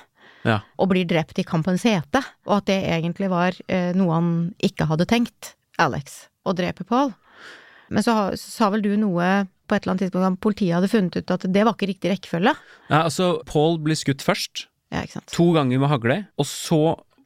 Ja. 0.45 0.59
og 0.77 0.91
blir 0.91 1.07
drept 1.09 1.39
i 1.41 1.43
kampens 1.43 1.83
hete, 1.83 2.21
og 2.45 2.59
at 2.61 2.67
det 2.69 2.77
egentlig 2.85 3.29
var 3.31 3.55
eh, 3.67 3.91
noe 3.97 4.13
han 4.13 4.27
ikke 4.63 4.85
hadde 4.87 5.07
tenkt, 5.09 5.55
Alex, 5.81 6.27
å 6.45 6.53
drepe 6.53 6.85
Paul. 6.85 7.11
Men 7.89 8.03
så 8.05 8.13
så 8.37 8.51
sa 8.51 8.69
vel 8.69 8.81
du 8.85 8.91
noe 8.97 9.47
på 9.67 9.75
et 9.75 9.83
eller 9.83 9.93
annet 9.95 10.03
tidspunkt 10.05 10.41
politiet 10.45 10.75
hadde 10.77 10.89
funnet 10.91 11.15
ut 11.17 11.31
at 11.35 11.45
det 11.51 11.63
var 11.65 11.73
ikke 11.75 11.89
riktig 11.91 12.11
rekkefølge? 12.13 12.53
Ja, 12.89 13.03
altså, 13.03 13.29
Paul 13.49 13.77
blir 13.83 13.95
skutt 13.99 14.21
først, 14.25 14.67
Ja, 14.91 15.01
ikke 15.03 15.17
sant. 15.19 15.27
to 15.33 15.51
ganger 15.53 15.79
med 15.81 15.89
hagle, 15.89 16.17
og 16.37 16.45
så 16.45 16.81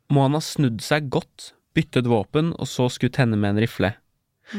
må 0.09 0.23
han 0.25 0.33
ha 0.37 0.39
snudd 0.41 0.81
seg 0.81 1.09
godt, 1.13 1.51
byttet 1.75 2.07
våpen, 2.09 2.53
og 2.57 2.65
så 2.67 2.87
skutt 2.89 3.19
henne 3.21 3.37
med 3.37 3.51
en 3.55 3.61
rifle. 3.63 3.93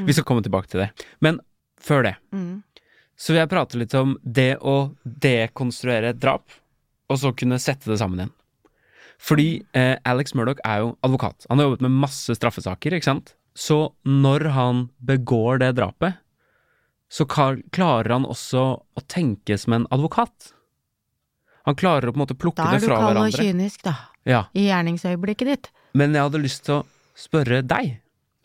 Vi 0.06 0.12
skal 0.14 0.24
komme 0.24 0.42
tilbake 0.46 0.68
til 0.70 0.80
det. 0.84 0.90
Men 1.20 1.40
før 1.80 2.04
det, 2.06 2.16
Mm. 2.32 2.62
så 3.18 3.32
vil 3.32 3.40
jeg 3.40 3.48
prate 3.50 3.78
litt 3.78 3.94
om 3.94 4.16
det 4.24 4.58
å 4.60 4.94
dekonstruere 5.04 6.10
et 6.14 6.20
drap, 6.22 6.44
og 7.10 7.18
så 7.18 7.32
kunne 7.36 7.58
sette 7.58 7.90
det 7.90 7.98
sammen 7.98 8.20
igjen. 8.20 8.32
Fordi 9.20 9.48
eh, 9.76 9.96
Alex 10.08 10.32
Murdoch 10.34 10.60
er 10.64 10.78
jo 10.84 10.92
advokat. 11.04 11.44
Han 11.50 11.58
har 11.58 11.66
jobbet 11.68 11.82
med 11.84 11.90
masse 12.06 12.32
straffesaker, 12.38 12.94
ikke 12.96 13.04
sant? 13.10 13.34
Så 13.58 13.92
når 14.06 14.46
han 14.54 14.86
begår 15.04 15.58
det 15.60 15.74
drapet, 15.76 16.16
så 17.10 17.26
klarer 17.26 18.12
han 18.14 18.26
også 18.28 18.62
å 18.78 19.02
tenke 19.10 19.56
som 19.58 19.74
en 19.74 19.86
advokat. 19.90 20.52
Han 21.66 21.76
klarer 21.78 22.08
å 22.10 22.14
på 22.14 22.20
en 22.20 22.24
måte 22.24 22.38
plukke 22.38 22.62
det 22.70 22.84
fra 22.84 23.00
hverandre. 23.00 23.26
Da 23.26 23.26
er 23.26 23.32
du 23.32 23.36
kald 23.36 23.40
og 23.40 23.40
kynisk, 23.44 23.82
da. 23.86 23.94
Ja, 24.28 24.44
I 24.54 24.68
gjerningsøyeblikket 24.68 25.50
ditt. 25.50 25.70
Men 25.98 26.14
jeg 26.14 26.22
hadde 26.28 26.42
lyst 26.42 26.64
til 26.68 26.78
å 26.78 26.84
spørre 27.18 27.62
deg, 27.66 27.96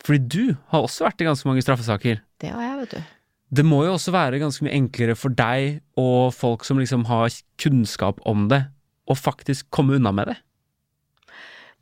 fordi 0.05 0.29
du 0.31 0.55
har 0.71 0.87
også 0.87 1.05
vært 1.05 1.21
i 1.21 1.27
ganske 1.27 1.47
mange 1.49 1.63
straffesaker. 1.65 2.23
Det 2.41 2.51
har 2.51 2.63
jeg, 2.65 2.79
vet 2.81 2.95
du. 2.95 3.11
Det 3.55 3.63
må 3.67 3.83
jo 3.85 3.93
også 3.95 4.11
være 4.15 4.41
ganske 4.41 4.65
mye 4.65 4.73
enklere 4.75 5.15
for 5.15 5.35
deg 5.37 5.79
og 6.01 6.33
folk 6.35 6.65
som 6.67 6.81
liksom 6.81 7.05
har 7.07 7.29
kunnskap 7.61 8.19
om 8.27 8.47
det, 8.51 8.63
å 9.05 9.13
faktisk 9.13 9.69
komme 9.69 9.99
unna 9.99 10.11
med 10.15 10.31
det. 10.31 10.39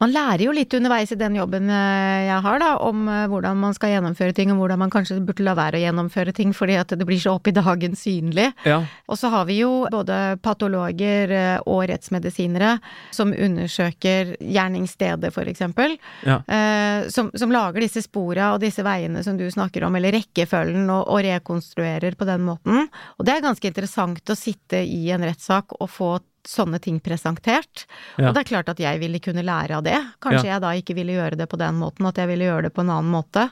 Man 0.01 0.11
lærer 0.11 0.41
jo 0.47 0.53
litt 0.55 0.73
underveis 0.73 1.13
i 1.13 1.17
den 1.19 1.35
jobben 1.37 1.69
eh, 1.71 2.25
jeg 2.25 2.39
har, 2.43 2.57
da, 2.59 2.71
om 2.83 3.05
eh, 3.07 3.27
hvordan 3.31 3.59
man 3.61 3.75
skal 3.77 3.93
gjennomføre 3.93 4.33
ting, 4.35 4.49
og 4.51 4.59
hvordan 4.59 4.81
man 4.81 4.91
kanskje 4.91 5.19
burde 5.23 5.45
la 5.45 5.53
være 5.55 5.79
å 5.79 5.83
gjennomføre 5.83 6.33
ting 6.35 6.51
fordi 6.55 6.75
at 6.81 6.95
det 6.97 7.07
blir 7.07 7.21
så 7.21 7.35
opp 7.37 7.47
i 7.47 7.53
dagen 7.55 7.95
synlig. 7.95 8.49
Ja. 8.67 8.81
Og 9.07 9.19
så 9.21 9.29
har 9.31 9.45
vi 9.47 9.59
jo 9.61 9.85
både 9.93 10.17
patologer 10.43 11.31
eh, 11.37 11.69
og 11.69 11.85
rettsmedisinere 11.93 12.73
som 13.15 13.31
undersøker 13.31 14.35
gjerningsstedet, 14.41 15.31
eksempel. 15.53 15.95
Ja. 16.25 16.41
Eh, 16.47 17.07
som, 17.13 17.31
som 17.37 17.53
lager 17.53 17.85
disse 17.85 18.03
spora 18.03 18.51
og 18.55 18.63
disse 18.65 18.83
veiene 18.83 19.23
som 19.23 19.39
du 19.39 19.45
snakker 19.53 19.85
om, 19.87 19.95
eller 19.95 20.17
rekkefølgen, 20.17 20.89
og, 20.89 21.05
og 21.05 21.23
rekonstruerer 21.29 22.17
på 22.19 22.27
den 22.27 22.43
måten. 22.49 22.89
Og 23.21 23.29
det 23.29 23.37
er 23.37 23.45
ganske 23.45 23.71
interessant 23.71 24.35
å 24.35 24.39
sitte 24.39 24.83
i 24.83 25.05
en 25.13 25.23
rettssak 25.23 25.77
og 25.79 25.91
få 25.91 26.15
sånne 26.47 26.79
ting 26.83 26.99
presentert. 27.03 27.85
Ja. 28.17 28.29
Og 28.29 28.35
det 28.35 28.43
er 28.43 28.49
klart 28.49 28.71
at 28.73 28.81
jeg 28.81 28.99
ville 29.01 29.21
kunne 29.23 29.45
lære 29.45 29.77
av 29.79 29.83
det. 29.85 29.97
Kanskje 30.23 30.49
jeg 30.49 30.63
da 30.63 30.71
ikke 30.79 30.95
ville 30.97 31.15
gjøre 31.17 31.39
det 31.39 31.47
på 31.51 31.59
den 31.61 31.77
måten, 31.79 32.07
at 32.09 32.19
jeg 32.19 32.29
ville 32.31 32.49
gjøre 32.49 32.67
det 32.67 32.73
på 32.75 32.83
en 32.83 32.91
annen 32.93 33.13
måte. 33.13 33.47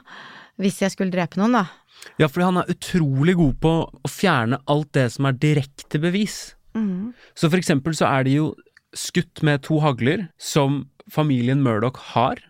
Hvis 0.60 0.82
jeg 0.84 0.92
skulle 0.94 1.14
drepe 1.14 1.40
noen, 1.40 1.56
da. 1.56 1.64
ja, 2.20 2.28
fordi 2.28 2.44
han 2.50 2.60
er 2.60 2.72
utrolig 2.74 3.34
god 3.38 3.54
på 3.64 3.72
å 3.88 4.10
fjerne 4.10 4.60
alt 4.70 4.92
det 4.96 5.08
som 5.14 5.28
er 5.30 5.38
direkte 5.40 6.00
bevis. 6.02 6.40
Så 7.36 7.48
for 7.50 7.58
eksempel 7.58 7.96
så 7.96 8.06
er 8.08 8.24
de 8.24 8.38
jo 8.38 8.46
skutt 8.96 9.42
med 9.44 9.62
to 9.64 9.78
hagler 9.84 10.26
som 10.40 10.86
familien 11.12 11.60
Murdoch 11.64 11.98
har, 12.12 12.40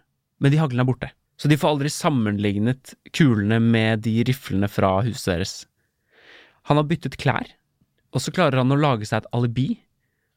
men 0.42 0.52
de 0.54 0.58
haglene 0.60 0.84
er 0.84 0.90
borte. 0.90 1.08
Så 1.38 1.48
de 1.50 1.56
får 1.58 1.72
aldri 1.74 1.90
sammenlignet 1.90 2.92
kulene 3.14 3.58
med 3.62 4.04
de 4.04 4.20
riflene 4.28 4.68
fra 4.70 5.00
huset 5.06 5.32
deres. 5.32 5.54
Han 6.70 6.78
har 6.78 6.86
byttet 6.86 7.16
klær, 7.18 7.48
og 8.14 8.22
så 8.22 8.34
klarer 8.34 8.60
han 8.62 8.70
å 8.70 8.78
lage 8.78 9.08
seg 9.08 9.22
et 9.22 9.30
alibi. 9.34 9.68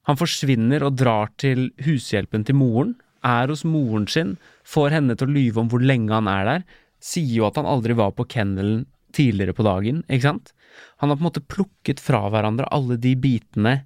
Han 0.09 0.19
forsvinner 0.19 0.85
og 0.85 0.97
drar 0.99 1.31
til 1.41 1.69
hushjelpen 1.85 2.45
til 2.45 2.57
moren, 2.59 2.93
er 3.25 3.49
hos 3.49 3.63
moren 3.65 4.05
sin, 4.11 4.35
får 4.67 4.99
henne 4.99 5.15
til 5.17 5.29
å 5.29 5.35
lyve 5.35 5.63
om 5.63 5.71
hvor 5.71 5.81
lenge 5.81 6.13
han 6.13 6.29
er 6.29 6.45
der, 6.49 6.67
sier 7.01 7.39
jo 7.39 7.47
at 7.47 7.57
han 7.59 7.69
aldri 7.69 7.95
var 7.97 8.13
på 8.17 8.27
kennelen 8.29 8.85
tidligere 9.15 9.55
på 9.55 9.65
dagen, 9.65 10.03
ikke 10.09 10.27
sant? 10.27 10.53
Han 11.01 11.09
har 11.09 11.17
på 11.17 11.23
en 11.23 11.29
måte 11.29 11.43
plukket 11.43 12.01
fra 12.03 12.25
hverandre 12.29 12.69
alle 12.75 12.99
de 13.01 13.15
bitene 13.17 13.79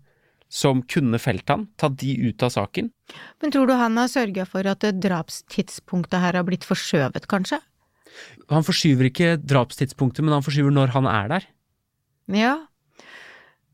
som 0.49 0.82
kunne 0.89 1.19
felt 1.21 1.49
han, 1.51 1.67
tatt 1.77 1.99
de 2.01 2.15
ut 2.25 2.43
av 2.43 2.51
saken. 2.55 2.89
Men 3.41 3.53
tror 3.53 3.69
du 3.69 3.75
han 3.77 3.99
har 4.01 4.10
sørga 4.10 4.47
for 4.49 4.65
at 4.69 4.86
drapstidspunktet 4.97 6.23
her 6.23 6.39
har 6.39 6.47
blitt 6.47 6.65
forskjøvet, 6.65 7.29
kanskje? 7.29 7.62
Han 8.49 8.65
forskyver 8.65 9.12
ikke 9.12 9.36
drapstidspunktet, 9.45 10.25
men 10.25 10.34
han 10.34 10.45
forskyver 10.45 10.73
når 10.73 10.95
han 10.95 11.10
er 11.10 11.29
der. 11.36 11.47
Ja. 12.34 12.55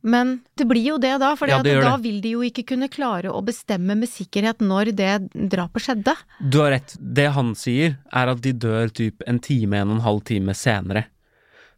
Men 0.06 0.36
det 0.54 0.68
blir 0.70 0.86
jo 0.86 0.98
det 1.02 1.16
da, 1.22 1.32
for 1.38 1.50
Ja, 1.50 1.58
da 1.66 1.96
vil 2.02 2.20
de 2.22 2.36
jo 2.36 2.44
ikke 2.46 2.66
kunne 2.74 2.92
klare 2.94 3.32
å 3.34 3.42
bestemme 3.46 3.96
med 3.98 4.12
sikkerhet 4.12 4.62
når 4.62 4.92
det 4.94 5.14
drapet 5.34 5.88
skjedde. 5.88 6.14
Du 6.40 6.60
har 6.62 6.76
rett. 6.76 6.94
Det 7.00 7.26
han 7.34 7.56
sier, 7.58 7.98
er 8.14 8.30
at 8.30 8.44
de 8.46 8.54
dør 8.54 8.94
typ 8.94 9.26
en 9.26 9.42
time, 9.42 9.82
en 9.82 9.96
og 9.96 9.98
en 9.98 10.06
halv 10.06 10.22
time 10.30 10.54
senere. 10.58 11.08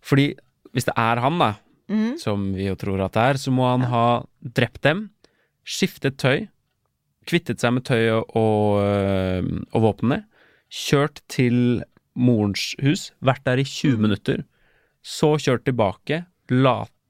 Fordi 0.03 0.33
hvis 0.75 0.89
det 0.89 0.97
er 0.99 1.23
han, 1.23 1.39
da, 1.39 1.53
mm. 1.87 2.17
som 2.19 2.49
vi 2.57 2.67
jo 2.67 2.75
tror 2.79 3.05
at 3.05 3.15
det 3.15 3.25
er, 3.31 3.41
så 3.41 3.53
må 3.55 3.69
han 3.69 3.87
ha 3.93 4.05
drept 4.43 4.83
dem, 4.83 5.07
skiftet 5.67 6.19
tøy, 6.19 6.49
kvittet 7.27 7.63
seg 7.63 7.77
med 7.77 7.87
tøyet 7.87 8.35
og, 8.39 8.83
og 9.71 9.83
våpnene, 9.87 10.25
kjørt 10.67 11.23
til 11.31 11.81
morens 12.17 12.73
hus, 12.83 13.11
vært 13.23 13.45
der 13.47 13.63
i 13.63 13.67
20 13.67 14.03
minutter, 14.03 14.43
så 14.99 15.35
kjørt 15.39 15.63
tilbake, 15.67 16.25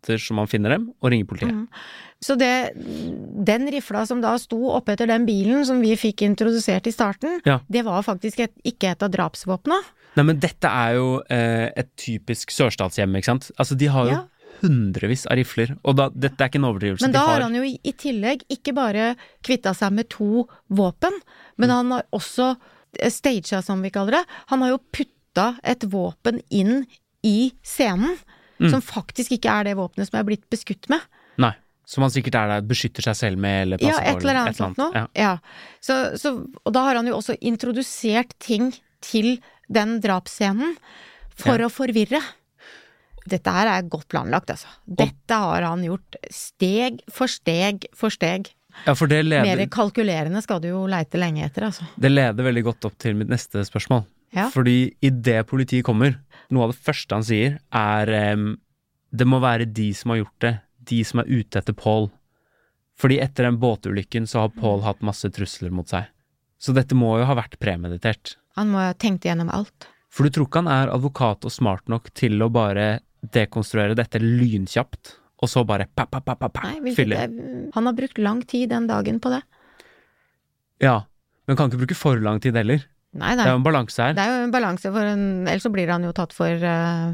later 0.07 0.17
som 0.21 0.37
han 0.37 0.47
finner 0.47 0.69
dem, 0.75 0.89
og 1.01 1.11
ringer 1.11 1.25
politiet. 1.27 1.67
Så 2.23 2.35
det, 2.39 2.71
den 3.45 3.67
rifla 3.71 4.05
som 4.09 4.21
da 4.23 4.35
sto 4.41 4.57
oppe 4.73 4.93
etter 4.95 5.07
den 5.07 5.25
bilen 5.27 5.65
som 5.67 5.81
vi 5.81 5.95
fikk 5.95 6.21
introdusert 6.25 6.87
i 6.87 6.91
starten, 6.91 7.41
Ja. 7.45 7.59
det 7.69 7.83
var 7.85 8.01
faktisk 8.03 8.39
et, 8.39 8.53
ikke 8.65 8.91
et 8.91 9.03
av 9.03 9.11
drapsvåpna. 9.11 9.77
Nei, 10.15 10.23
men 10.23 10.39
dette 10.39 10.65
er 10.67 10.95
jo 10.95 11.21
eh, 11.29 11.69
et 11.77 11.91
typisk 11.95 12.49
sørstatshjem, 12.51 13.13
ikke 13.19 13.25
sant? 13.25 13.51
Altså, 13.59 13.75
de 13.77 13.85
har 13.87 14.05
jo 14.05 14.11
Ja. 14.11 14.23
hundrevis 14.63 15.27
av 15.29 15.37
rifler, 15.37 15.77
og 15.85 15.95
da, 15.97 16.09
dette 16.09 16.41
er 16.41 16.49
ikke 16.49 16.57
en 16.57 16.65
overdrivelse. 16.71 17.03
Men 17.05 17.11
da 17.13 17.19
har, 17.27 17.41
han 17.41 17.53
jo 17.53 17.61
i, 17.61 17.77
i 17.85 17.91
tillegg 17.93 18.41
ikke 18.49 18.73
bare 18.73 19.15
kvitta 19.45 19.75
seg 19.77 19.93
med 19.93 20.09
to 20.09 20.47
våpen, 20.73 21.13
men 21.57 21.69
han 21.69 21.91
har 21.91 22.03
også 22.11 22.55
eh, 22.99 23.11
staged, 23.11 23.61
som 23.63 23.83
vi 23.85 23.91
kaller 23.93 24.11
det. 24.17 24.23
Han 24.49 24.61
har 24.65 24.69
jo 24.73 24.79
putta 24.91 25.59
et 25.63 25.83
våpen 25.85 26.41
inn 26.49 26.87
i 27.23 27.51
scenen, 27.61 28.17
Mm. 28.59 28.71
som 28.73 28.81
faktisk 28.81 29.31
ikke 29.37 29.51
er 29.53 29.67
det 29.69 29.75
våpenet 29.77 30.09
som 30.09 30.17
er 30.19 30.23
blitt 30.25 30.45
beskutt 30.49 30.87
med. 30.89 31.03
Nei. 31.37 31.51
Som 31.87 32.03
han 32.03 32.11
sikkert 32.11 32.35
er 32.35 32.47
der, 32.51 32.63
beskytter 32.67 33.05
seg 33.05 33.15
selv 33.15 33.37
med, 33.39 33.61
eller 33.63 33.77
Ja, 33.79 33.93
passer 33.93 34.03
på, 34.03 34.17
et 34.17 34.23
eller 34.25 34.39
annet 34.41 34.57
sånt 34.59 34.77
noe. 34.81 34.91
Ja. 34.97 35.05
Ja. 35.15 35.35
Så, 35.79 36.17
så, 36.19 36.33
og 36.65 36.73
da 36.75 36.81
har 36.89 36.97
han 36.99 37.07
jo 37.07 37.15
også 37.19 37.37
introdusert 37.39 38.33
ting 38.43 38.73
til 39.05 39.37
den 39.71 40.01
drapsscenen 40.03 40.73
for 41.37 41.61
Ja. 41.61 41.69
å 41.69 41.71
forvirre. 41.71 42.19
Dette 43.27 43.51
her 43.51 43.67
er 43.67 43.87
godt 43.91 44.07
planlagt, 44.11 44.49
altså. 44.53 44.67
Dette 44.87 45.35
har 45.35 45.65
han 45.67 45.81
gjort 45.83 46.15
steg 46.31 47.01
for 47.11 47.27
steg 47.27 47.85
for 47.95 48.09
steg. 48.13 48.49
ja, 48.85 48.93
for 48.95 49.07
det 49.07 49.23
Mer 49.25 49.65
kalkulerende 49.67 50.41
skal 50.43 50.61
du 50.63 50.69
jo 50.69 50.85
leite 50.87 51.17
lenge 51.19 51.43
etter, 51.45 51.65
altså. 51.67 51.83
det 51.97 52.11
leder 52.11 52.43
veldig 52.45 52.63
godt 52.63 52.85
opp 52.85 52.97
til 52.97 53.15
mitt 53.15 53.27
neste 53.31 53.63
spørsmål. 53.67 54.05
Ja. 54.35 54.49
Fordi 54.51 54.93
idet 55.01 55.45
politiet 55.47 55.85
kommer, 55.87 56.17
noe 56.53 56.67
av 56.67 56.71
det 56.73 56.79
første 56.83 57.15
han 57.17 57.25
sier, 57.27 57.57
er 57.75 58.11
um, 58.33 58.53
det 59.11 59.27
må 59.27 59.39
være 59.43 59.65
de 59.71 59.89
som 59.97 60.11
har 60.13 60.21
gjort 60.23 60.39
det, 60.45 60.53
de 60.87 61.01
som 61.07 61.19
er 61.23 61.29
ute 61.31 61.59
etter 61.59 61.75
Paul. 61.77 62.09
Fordi 62.97 63.19
etter 63.21 63.45
den 63.47 63.59
båtulykken 63.61 64.25
så 64.27 64.45
har 64.45 64.53
Paul 64.55 64.81
hatt 64.85 65.03
masse 65.05 65.29
trusler 65.35 65.69
mot 65.73 65.87
seg. 65.91 66.07
Så 66.57 66.73
dette 66.73 66.95
må 66.97 67.17
jo 67.19 67.27
ha 67.29 67.35
vært 67.37 67.59
premeditert. 67.61 68.37
Han 68.57 68.71
må 68.73 68.79
ha 68.81 68.93
tenkt 68.97 69.27
igjennom 69.27 69.51
alt. 69.53 69.89
For 70.09 70.25
du 70.25 70.33
tror 70.33 70.47
ikke 70.47 70.63
han 70.63 70.71
er 70.73 70.89
advokat 70.95 71.45
og 71.45 71.53
smart 71.53 71.85
nok 71.91 72.09
til 72.17 72.39
å 72.41 72.47
bare 72.49 72.87
dekonstruere 73.21 73.93
dette 73.97 74.17
lynkjapt, 74.23 75.11
og 75.43 75.49
så 75.51 75.61
bare 75.69 75.85
pa, 75.93 76.07
pa, 76.09 76.21
pa, 76.25 76.33
pa, 76.39 76.47
pa, 76.49 76.63
Nei, 76.71 76.93
fylle? 76.97 77.19
er- 77.27 77.69
han 77.75 77.85
har 77.85 77.93
brukt 77.93 78.17
lang 78.17 78.41
tid 78.49 78.71
den 78.73 78.87
dagen 78.89 79.19
på 79.21 79.29
det. 79.35 79.43
Ja, 80.81 81.03
men 81.45 81.57
kan 81.57 81.69
ikke 81.69 81.83
bruke 81.83 81.97
for 81.97 82.17
lang 82.21 82.39
tid 82.41 82.55
heller. 82.57 82.81
Nei, 83.17 83.35
Det 83.35 83.45
er 83.45 83.53
jo 83.53 83.59
en 83.61 83.63
balanse 83.65 84.03
her. 84.03 84.13
Det 84.17 84.23
er 84.23 84.33
jo 84.35 84.45
en 84.47 84.51
balanse, 84.53 84.91
for 84.91 85.01
en, 85.13 85.25
ellers 85.47 85.63
så 85.63 85.71
blir 85.73 85.87
han 85.89 86.03
jo 86.03 86.11
tatt 86.13 86.33
for 86.35 86.51
uh, 86.67 87.13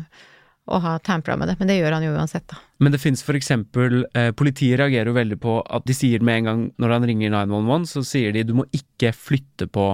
å 0.66 0.80
ha 0.84 0.96
tampra 1.00 1.36
med 1.38 1.48
det. 1.52 1.58
Men 1.60 1.68
det 1.70 1.78
gjør 1.80 1.94
han 1.98 2.04
jo 2.08 2.14
uansett, 2.16 2.48
da. 2.50 2.58
Men 2.84 2.92
det 2.96 3.00
finnes 3.04 3.22
for 3.24 3.36
eksempel 3.38 4.06
eh, 4.16 4.32
Politiet 4.36 4.80
reagerer 4.82 5.08
jo 5.12 5.16
veldig 5.16 5.38
på 5.40 5.58
at 5.64 5.86
de 5.88 5.96
sier 5.96 6.24
med 6.24 6.42
en 6.42 6.48
gang 6.50 6.64
når 6.82 6.96
han 6.98 7.06
ringer 7.08 7.32
911, 7.32 7.86
så 7.94 8.04
sier 8.08 8.34
de 8.36 8.44
du 8.48 8.54
må 8.58 8.66
ikke 8.76 9.14
flytte 9.16 9.68
på 9.72 9.86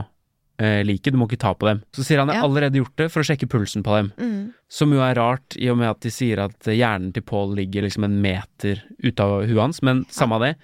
eh, 0.62 0.82
liket, 0.86 1.14
du 1.14 1.20
må 1.22 1.28
ikke 1.30 1.42
ta 1.42 1.54
på 1.58 1.70
dem. 1.70 1.84
Så 1.94 2.06
sier 2.08 2.22
han 2.22 2.30
jeg 2.32 2.40
har 2.40 2.46
Ja. 2.46 2.50
allerede 2.50 2.82
gjort 2.82 2.96
det 3.02 3.10
for 3.14 3.22
å 3.22 3.28
sjekke 3.30 3.50
pulsen 3.52 3.86
på 3.86 3.98
dem. 4.00 4.12
Mm. 4.18 4.42
Som 4.70 4.94
jo 4.94 5.02
er 5.06 5.18
rart, 5.20 5.58
i 5.58 5.70
og 5.70 5.78
med 5.82 5.90
at 5.92 6.02
de 6.06 6.14
sier 6.14 6.42
at 6.46 6.70
hjernen 6.70 7.14
til 7.14 7.26
Paul 7.26 7.54
ligger 7.58 7.86
liksom 7.86 8.06
en 8.06 8.20
meter 8.22 8.82
ut 9.04 9.20
av 9.26 9.42
huet 9.46 9.62
hans, 9.62 9.82
men 9.86 10.06
samme 10.10 10.38
av 10.40 10.48
det. 10.48 10.56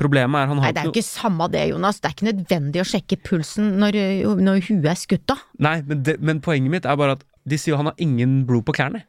Problemet 0.00 0.40
er 0.40 0.50
han 0.50 0.58
har 0.58 0.66
Nei, 0.66 0.72
det 0.74 0.82
er 0.82 0.88
jo 0.88 0.94
ikke 0.94 1.06
samme 1.06 1.46
det, 1.52 1.68
Jonas. 1.70 2.00
Det 2.02 2.08
er 2.08 2.14
ikke 2.16 2.30
nødvendig 2.32 2.82
å 2.82 2.86
sjekke 2.88 3.18
pulsen 3.28 3.76
når, 3.78 3.98
når 4.42 4.62
huet 4.66 4.88
er 4.90 4.98
skutt 4.98 5.34
av. 5.34 5.44
Nei, 5.62 5.76
men, 5.86 6.02
det, 6.06 6.16
men 6.18 6.40
poenget 6.42 6.72
mitt 6.72 6.88
er 6.88 6.98
bare 6.98 7.18
at 7.18 7.22
de 7.46 7.58
sier 7.60 7.74
jo 7.74 7.78
han 7.82 7.92
har 7.92 8.00
ingen 8.02 8.40
blod 8.48 8.66
på 8.66 8.74
klærne. 8.74 9.04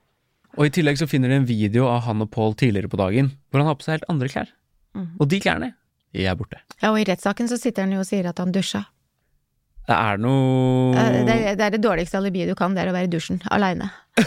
Og 0.56 0.69
i 0.69 0.74
tillegg 0.78 1.00
så 1.00 1.08
finner 1.10 1.32
de 1.32 1.39
en 1.41 1.48
video 1.48 1.88
av 1.89 2.06
han 2.06 2.21
og 2.24 2.30
Paul 2.32 2.54
tidligere 2.56 2.91
på 2.91 3.00
dagen, 3.02 3.34
hvor 3.50 3.63
han 3.63 3.71
har 3.71 3.80
på 3.80 3.88
seg 3.88 3.98
helt 3.98 4.12
andre 4.13 4.30
klær. 4.32 4.54
Og 5.19 5.28
de 5.32 5.39
klærne, 5.43 5.74
de 6.15 6.28
er 6.30 6.38
borte. 6.39 6.62
Ja, 6.80 6.93
og 6.93 7.00
i 7.02 7.08
rettssaken 7.08 7.50
så 7.52 7.58
sitter 7.60 7.84
han 7.84 7.95
jo 7.95 8.04
og 8.04 8.08
sier 8.08 8.30
at 8.30 8.39
han 8.39 8.54
dusja. 8.56 8.86
Det 9.86 9.93
er 9.95 10.17
noe 10.17 10.95
Eh, 10.98 11.26
Det, 11.26 11.36
er- 11.36 11.56
det 11.56 11.65
er 11.65 11.69
det 11.78 11.82
dårligste 11.84 12.17
alibiet 12.17 12.48
du 12.50 12.56
kan, 12.56 12.74
det 12.74 12.84
er 12.86 12.89
å 12.89 12.95
være 12.95 13.06
i 13.10 13.12
dusjen 13.13 13.41
aleine. 13.52 13.91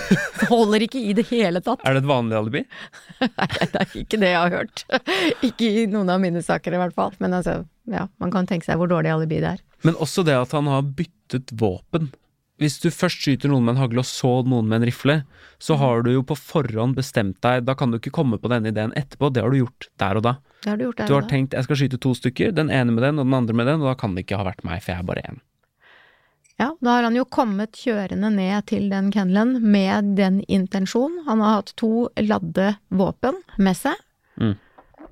Holder 0.53 0.85
ikke 0.85 1.01
i 1.01 1.13
det 1.17 1.27
hele 1.31 1.61
tatt. 1.65 1.81
Er 1.85 1.95
det 1.97 2.03
et 2.05 2.09
vanlig 2.11 2.37
alibi? 2.39 2.63
Nei, 3.25 3.49
det 3.73 3.81
er 3.81 3.97
ikke 4.03 4.21
det 4.21 4.31
jeg 4.35 4.39
har 4.39 4.51
hørt. 4.55 4.85
Ikke 5.49 5.71
i 5.83 5.87
noen 5.91 6.11
av 6.13 6.21
mine 6.21 6.43
saker 6.45 6.75
i 6.77 6.81
hvert 6.81 6.95
fall. 6.95 7.13
Men 7.19 7.33
altså, 7.39 7.65
ja, 7.91 8.07
man 8.21 8.31
kan 8.35 8.47
tenke 8.47 8.69
seg 8.69 8.77
hvor 8.79 8.91
dårlig 8.91 9.11
alibi 9.15 9.41
det 9.43 9.55
er. 9.57 9.63
Men 9.87 9.95
også 9.97 10.25
det 10.29 10.37
at 10.37 10.53
han 10.53 10.67
har 10.71 10.83
byttet 10.83 11.51
våpen. 11.59 12.11
hvis 12.59 12.81
du 12.83 12.89
først 12.91 13.21
skyter 13.23 13.47
noen 13.53 13.63
med 13.65 13.77
en 13.77 13.83
hagle 13.85 14.03
og 14.03 14.07
så 14.09 14.43
noen 14.45 14.67
med 14.67 14.81
en 14.83 14.87
rifle, 14.89 15.21
så 15.63 15.77
Mm. 15.77 15.79
har 15.79 16.03
du 16.03 16.11
jo 16.13 16.23
på 16.27 16.35
forhånd 16.37 16.97
bestemt 16.97 17.37
deg, 17.41 17.65
da 17.65 17.75
kan 17.79 17.91
du 17.93 17.99
ikke 18.01 18.11
komme 18.11 18.35
på 18.39 18.49
denne 18.51 18.73
ideen 18.73 18.91
etterpå, 18.99 19.31
det 19.33 19.43
har 19.45 19.51
du 19.55 19.61
gjort 19.61 19.87
der 19.97 20.17
og 20.19 20.23
da. 20.27 20.33
Det 20.65 20.71
har 20.73 20.77
du 20.77 20.85
gjort 20.89 20.97
der 20.99 21.07
Du 21.07 21.15
har 21.15 21.23
og 21.23 21.29
da. 21.29 21.35
tenkt 21.37 21.55
jeg 21.55 21.63
skal 21.69 21.77
skyte 21.79 22.01
to 22.03 22.15
stykker, 22.19 22.51
den 22.53 22.69
ene 22.69 22.91
med 22.91 23.05
den 23.07 23.19
og 23.23 23.27
den 23.31 23.35
andre 23.39 23.55
med 23.55 23.67
den, 23.71 23.81
og 23.81 23.87
da 23.87 23.95
kan 23.95 24.15
det 24.17 24.27
ikke 24.27 24.37
ha 24.43 24.45
vært 24.51 24.65
meg, 24.67 24.83
for 24.83 24.91
jeg 24.93 24.99
er 24.99 25.07
bare 25.07 25.23
én. 25.31 25.39
Ja, 26.59 26.73
da 26.83 26.91
har 26.97 27.07
han 27.07 27.15
jo 27.17 27.25
kommet 27.25 27.77
kjørende 27.79 28.31
ned 28.35 28.67
til 28.67 28.89
den 28.91 29.13
kennelen 29.15 29.61
med 29.63 30.17
den 30.19 30.41
intensjon. 30.51 31.21
Han 31.29 31.43
har 31.45 31.61
hatt 31.61 31.73
to 31.79 32.09
ladde 32.19 32.73
våpen 32.91 33.39
med 33.59 33.77
seg, 33.79 33.95
Mm. 34.39 34.57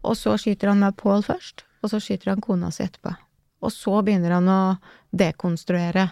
og 0.02 0.14
så 0.14 0.36
skyter 0.38 0.68
han 0.68 0.78
med 0.82 0.96
Paul 0.96 1.22
først, 1.22 1.64
og 1.82 1.90
så 1.90 1.98
skyter 2.02 2.32
han 2.32 2.40
kona 2.40 2.70
si 2.70 2.84
etterpå. 2.84 3.16
Og 3.62 3.70
så 3.72 4.02
begynner 4.04 4.30
han 4.36 4.48
å 4.48 4.78
dekonstruere 5.14 6.10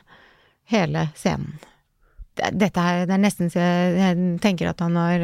hele 0.71 1.09
scenen. 1.15 1.59
Dette 2.35 2.81
her, 2.81 3.07
det 3.07 3.15
er 3.15 3.23
nesten 3.23 3.51
så 3.51 3.61
jeg, 3.63 4.41
tenker 4.43 4.69
at 4.71 4.81
han 4.81 4.97
har 4.97 5.21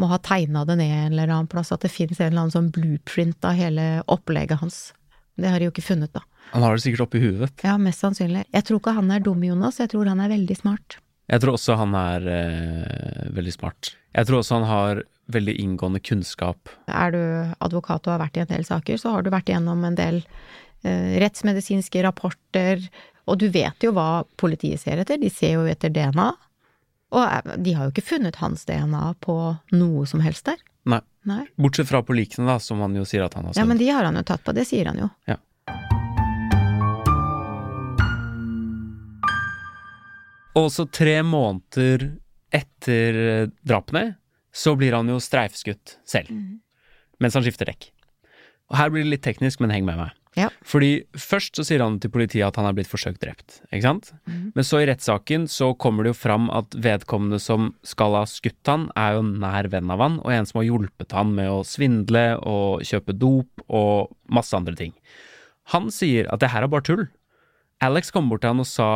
må 0.00 0.08
ha 0.08 0.18
tegna 0.18 0.64
det 0.64 0.78
ned 0.80 0.90
en 0.90 1.12
eller 1.12 1.28
annen 1.28 1.50
plass, 1.50 1.72
at 1.72 1.82
det 1.84 1.90
fins 1.92 2.18
en 2.20 2.30
eller 2.30 2.46
annen 2.46 2.54
sånn 2.54 2.72
blueprint 2.72 3.44
av 3.44 3.58
hele 3.58 4.02
opplegget 4.08 4.62
hans. 4.62 4.92
Det 5.36 5.50
har 5.50 5.58
de 5.60 5.68
jo 5.68 5.74
ikke 5.74 5.84
funnet, 5.84 6.12
da. 6.16 6.22
Han 6.50 6.64
har 6.66 6.74
det 6.74 6.84
sikkert 6.84 7.06
oppi 7.06 7.22
huet, 7.22 7.38
vet. 7.44 7.62
Ja, 7.66 7.76
mest 7.80 8.02
sannsynlig. 8.02 8.44
Jeg 8.50 8.66
tror 8.66 8.80
ikke 8.80 8.96
han 8.96 9.10
er 9.14 9.22
dum, 9.24 9.42
Jonas. 9.46 9.78
Jeg 9.82 9.92
tror 9.92 10.10
han 10.10 10.22
er 10.22 10.32
veldig 10.32 10.56
smart. 10.58 10.98
Jeg 11.30 11.42
tror 11.44 11.54
også 11.54 11.76
han 11.78 11.94
er 11.94 12.26
eh, 12.26 13.26
veldig 13.36 13.52
smart. 13.54 13.92
Jeg 14.16 14.26
tror 14.26 14.40
også 14.40 14.58
han 14.58 14.66
har 14.66 15.02
veldig 15.30 15.54
inngående 15.62 16.00
kunnskap. 16.02 16.72
Er 16.90 17.14
du 17.14 17.20
advokat 17.62 18.08
og 18.08 18.16
har 18.16 18.24
vært 18.24 18.40
i 18.40 18.42
en 18.42 18.50
del 18.50 18.66
saker, 18.66 18.98
så 18.98 19.14
har 19.14 19.22
du 19.22 19.30
vært 19.30 19.52
igjennom 19.52 19.84
en 19.86 19.98
del 19.98 20.18
eh, 20.82 21.18
rettsmedisinske 21.22 22.02
rapporter, 22.02 22.82
og 23.30 23.38
du 23.38 23.46
vet 23.54 23.86
jo 23.86 23.92
hva 23.94 24.24
politiet 24.40 24.82
ser 24.82 25.04
etter. 25.04 25.20
De 25.22 25.30
ser 25.30 25.54
jo 25.54 25.68
etter 25.70 25.92
DNA. 25.94 26.32
Og 27.14 27.22
eh, 27.22 27.54
de 27.62 27.76
har 27.78 27.86
jo 27.86 27.94
ikke 27.94 28.08
funnet 28.16 28.40
hans 28.42 28.66
DNA 28.66 29.12
på 29.22 29.36
noe 29.76 30.08
som 30.10 30.24
helst 30.24 30.50
der. 30.50 30.58
Nei. 30.90 31.02
Nei. 31.28 31.44
Bortsett 31.60 31.90
fra 31.90 32.00
på 32.02 32.16
likene, 32.16 32.48
da, 32.48 32.56
som 32.64 32.80
han 32.80 32.94
jo 32.96 33.04
sier 33.06 33.26
at 33.26 33.34
han 33.36 33.46
har 33.46 33.58
Ja, 33.58 33.68
men 33.68 33.78
de 33.78 33.90
har 33.92 34.06
han 34.08 34.16
jo 34.16 34.24
tatt 34.26 34.42
på, 34.42 34.54
det 34.56 34.64
sier 34.66 34.88
han 34.88 34.98
jo. 34.98 35.10
Ja. 35.28 35.36
Og 40.60 40.68
så 40.74 40.84
tre 40.92 41.20
måneder 41.24 42.10
etter 42.52 43.20
eh, 43.24 43.48
drapene, 43.64 44.16
så 44.52 44.74
blir 44.76 44.96
han 44.98 45.08
jo 45.08 45.20
streifskutt 45.22 45.98
selv. 46.08 46.30
Mens 47.22 47.36
han 47.38 47.44
skifter 47.46 47.70
dekk. 47.70 47.92
Og 48.70 48.78
her 48.78 48.90
blir 48.90 49.06
det 49.06 49.14
litt 49.14 49.26
teknisk, 49.26 49.60
men 49.62 49.72
heng 49.74 49.86
med 49.86 49.98
meg. 49.98 50.16
Ja. 50.38 50.46
Fordi 50.62 51.02
først 51.18 51.58
så 51.58 51.64
sier 51.66 51.82
han 51.82 51.96
til 52.02 52.12
politiet 52.14 52.46
at 52.46 52.58
han 52.58 52.68
er 52.68 52.74
blitt 52.76 52.90
forsøkt 52.90 53.18
drept, 53.22 53.56
ikke 53.72 53.82
sant? 53.82 54.12
Men 54.54 54.66
så 54.66 54.78
i 54.78 54.86
rettssaken 54.86 55.48
så 55.50 55.72
kommer 55.74 56.06
det 56.06 56.12
jo 56.12 56.20
fram 56.20 56.46
at 56.54 56.76
vedkommende 56.78 57.40
som 57.42 57.72
skal 57.86 58.14
ha 58.14 58.22
skutt 58.30 58.70
han, 58.70 58.86
er 58.94 59.18
jo 59.18 59.24
nær 59.26 59.66
venn 59.72 59.90
av 59.90 60.04
han, 60.04 60.20
og 60.22 60.30
en 60.30 60.46
som 60.46 60.60
har 60.60 60.68
hjulpet 60.68 61.16
han 61.18 61.34
med 61.34 61.50
å 61.50 61.64
svindle 61.66 62.24
og 62.46 62.86
kjøpe 62.86 63.16
dop 63.18 63.66
og 63.66 64.14
masse 64.30 64.54
andre 64.54 64.76
ting. 64.78 64.94
Han 65.74 65.90
sier 65.94 66.30
at 66.30 66.42
det 66.42 66.52
her 66.54 66.66
er 66.66 66.70
bare 66.70 66.86
tull. 66.86 67.04
Alex 67.84 68.12
kom 68.12 68.28
bort 68.28 68.42
til 68.44 68.52
han 68.52 68.62
og 68.62 68.68
sa 68.68 68.88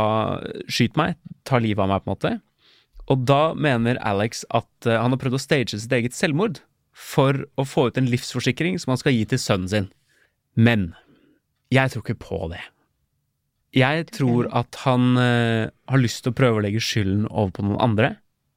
skyt 0.68 0.99
meg, 1.01 1.16
ta 1.49 1.61
livet 1.62 1.85
av 1.85 1.90
meg, 1.90 2.05
på 2.05 2.11
en 2.11 2.16
måte. 2.16 2.35
Og 3.12 3.25
da 3.29 3.55
mener 3.57 4.01
Alex 4.05 4.44
at 4.55 4.88
eh, 4.88 4.97
han 5.01 5.12
har 5.12 5.20
prøvd 5.20 5.38
å 5.38 5.42
stage 5.42 5.77
sitt 5.77 5.92
eget 5.92 6.16
selvmord 6.16 6.62
for 6.94 7.42
å 7.61 7.66
få 7.66 7.88
ut 7.90 7.99
en 8.01 8.09
livsforsikring 8.09 8.79
som 8.81 8.94
han 8.94 9.01
skal 9.01 9.16
gi 9.16 9.25
til 9.29 9.40
sønnen 9.40 9.70
sin. 9.70 9.88
Men 10.55 10.92
jeg 11.75 11.92
tror 11.92 12.05
ikke 12.05 12.23
på 12.23 12.40
det. 12.53 12.62
Jeg 13.75 14.07
tror 14.14 14.47
at 14.55 14.79
han 14.85 15.16
uh, 15.18 15.66
har 15.90 15.99
lyst 16.01 16.23
til 16.23 16.31
å 16.31 16.38
prøve 16.38 16.61
å 16.61 16.62
legge 16.62 16.83
skylden 16.85 17.25
over 17.27 17.51
på 17.57 17.64
noen 17.66 17.81
andre. 17.83 18.12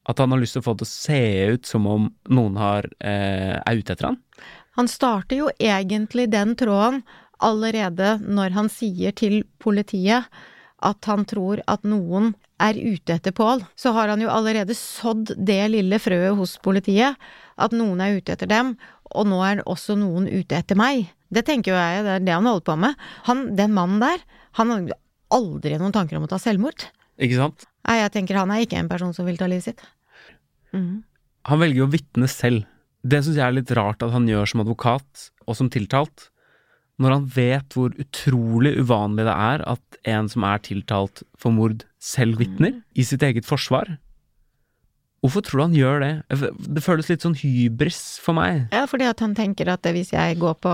At 0.08 0.22
han 0.22 0.32
har 0.32 0.40
lyst 0.40 0.54
til 0.54 0.62
å 0.62 0.68
få 0.68 0.76
det 0.78 0.86
til 0.86 0.92
å 0.92 0.94
se 0.94 1.22
ut 1.56 1.72
som 1.72 1.88
om 1.90 2.06
noen 2.30 2.60
har, 2.62 2.86
uh, 3.02 3.58
er 3.58 3.82
ute 3.82 3.96
etter 3.96 4.12
han. 4.12 4.20
Han 4.78 4.90
starter 4.92 5.40
jo 5.40 5.50
egentlig 5.58 6.28
den 6.30 6.54
tråden 6.60 7.02
allerede 7.44 8.18
når 8.24 8.56
han 8.58 8.70
sier 8.72 9.16
til 9.16 9.42
politiet 9.62 10.28
at 10.86 11.10
han 11.10 11.26
tror 11.26 11.62
at 11.66 11.86
noen 11.88 12.36
er 12.62 12.78
ute 12.78 13.16
etter 13.16 13.34
Pål. 13.34 13.64
Så 13.78 13.94
har 13.96 14.12
han 14.12 14.22
jo 14.22 14.30
allerede 14.34 14.76
sådd 14.78 15.34
det 15.38 15.62
lille 15.74 16.00
frøet 16.02 16.38
hos 16.38 16.58
politiet, 16.62 17.18
at 17.58 17.74
noen 17.74 18.02
er 18.02 18.18
ute 18.18 18.34
etter 18.34 18.50
dem, 18.50 18.76
og 19.14 19.30
nå 19.30 19.42
er 19.46 19.64
også 19.66 19.98
noen 19.98 20.28
ute 20.30 20.58
etter 20.58 20.78
meg. 20.78 21.08
Det 21.34 21.44
tenker 21.48 21.74
jo 21.74 21.80
jeg, 21.80 22.06
det 22.06 22.14
er 22.14 22.26
det 22.26 22.36
han 22.36 22.48
holder 22.50 22.68
på 22.70 22.78
med. 22.80 23.04
Han, 23.28 23.44
den 23.58 23.74
mannen 23.76 24.02
der, 24.04 24.24
han 24.60 24.74
har 24.74 24.88
aldri 25.34 25.78
noen 25.78 25.96
tanker 25.96 26.20
om 26.20 26.28
å 26.28 26.32
ta 26.32 26.40
selvmord. 26.42 26.88
Ikke 27.18 27.40
sant? 27.40 27.68
Nei, 27.88 28.00
jeg 28.04 28.14
tenker 28.14 28.40
han 28.40 28.54
er 28.54 28.64
ikke 28.64 28.80
en 28.80 28.92
person 28.92 29.14
som 29.16 29.28
vil 29.28 29.40
ta 29.40 29.50
livet 29.50 29.72
sitt. 29.72 29.84
Mm. 30.76 31.04
Han 31.50 31.62
velger 31.64 31.82
jo 31.82 31.88
å 31.88 31.94
vitne 31.94 32.30
selv. 32.32 32.68
Det 33.08 33.22
syns 33.24 33.40
jeg 33.40 33.46
er 33.46 33.56
litt 33.56 33.72
rart 33.78 34.04
at 34.04 34.14
han 34.14 34.28
gjør 34.30 34.50
som 34.50 34.64
advokat 34.64 35.30
og 35.48 35.56
som 35.58 35.70
tiltalt, 35.72 36.30
når 37.02 37.14
han 37.14 37.28
vet 37.36 37.76
hvor 37.78 37.94
utrolig 38.02 38.74
uvanlig 38.82 39.28
det 39.28 39.36
er 39.38 39.64
at 39.70 40.00
en 40.10 40.30
som 40.32 40.46
er 40.48 40.64
tiltalt 40.66 41.22
for 41.38 41.54
mord, 41.54 41.84
selv 42.02 42.40
vitner 42.42 42.80
i 42.98 43.06
sitt 43.06 43.24
eget 43.26 43.46
forsvar. 43.46 43.98
Hvorfor 45.22 45.42
tror 45.44 45.60
du 45.60 45.64
han 45.66 45.76
gjør 45.78 46.04
det? 46.04 46.12
Det 46.78 46.84
føles 46.86 47.08
litt 47.10 47.24
sånn 47.26 47.36
hybris 47.40 48.00
for 48.22 48.38
meg. 48.38 48.68
Ja, 48.74 48.84
fordi 48.90 49.08
at 49.10 49.22
han 49.24 49.34
tenker 49.38 49.70
at 49.74 49.86
hvis 49.94 50.14
jeg 50.14 50.38
går 50.40 50.60
på 50.62 50.74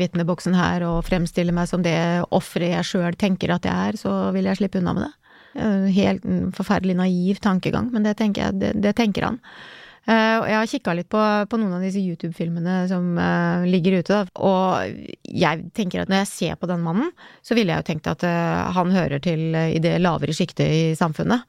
vitneboksen 0.00 0.56
her 0.58 0.82
og 0.88 1.04
fremstiller 1.06 1.54
meg 1.54 1.70
som 1.70 1.84
det 1.86 1.94
offeret 2.34 2.74
jeg 2.74 2.88
sjøl 2.90 3.18
tenker 3.18 3.54
at 3.54 3.66
jeg 3.68 3.92
er, 3.94 3.98
så 4.00 4.16
vil 4.34 4.50
jeg 4.50 4.58
slippe 4.60 4.82
unna 4.82 4.96
med 4.98 5.06
det. 5.06 5.12
Eh, 5.54 5.86
Helt 5.94 6.26
forferdelig 6.58 6.98
naiv 6.98 7.40
tankegang, 7.42 7.92
men 7.94 8.06
det 8.06 8.16
tenker, 8.18 8.48
jeg, 8.50 8.58
det, 8.60 8.72
det 8.82 8.96
tenker 8.98 9.30
han. 9.30 9.40
Eh, 10.04 10.36
og 10.36 10.44
jeg 10.44 10.56
har 10.58 10.68
kikka 10.68 10.94
litt 10.98 11.08
på, 11.12 11.20
på 11.48 11.58
noen 11.60 11.78
av 11.78 11.84
disse 11.84 12.00
YouTube-filmene 12.02 12.82
som 12.90 13.14
eh, 13.16 13.64
ligger 13.72 14.02
ute, 14.02 14.18
da. 14.18 14.42
og 14.44 15.14
jeg 15.24 15.70
tenker 15.76 16.02
at 16.02 16.10
når 16.12 16.20
jeg 16.22 16.32
ser 16.32 16.58
på 16.60 16.68
den 16.68 16.82
mannen, 16.84 17.12
så 17.40 17.56
ville 17.56 17.72
jeg 17.72 17.80
jo 17.80 17.88
tenkt 17.88 18.10
at 18.12 18.26
eh, 18.28 18.72
han 18.76 18.92
hører 18.92 19.22
til 19.24 19.56
i 19.56 19.80
det 19.80 19.96
lavere 20.04 20.36
sjiktet 20.36 20.68
i 20.68 20.82
samfunnet. 20.98 21.46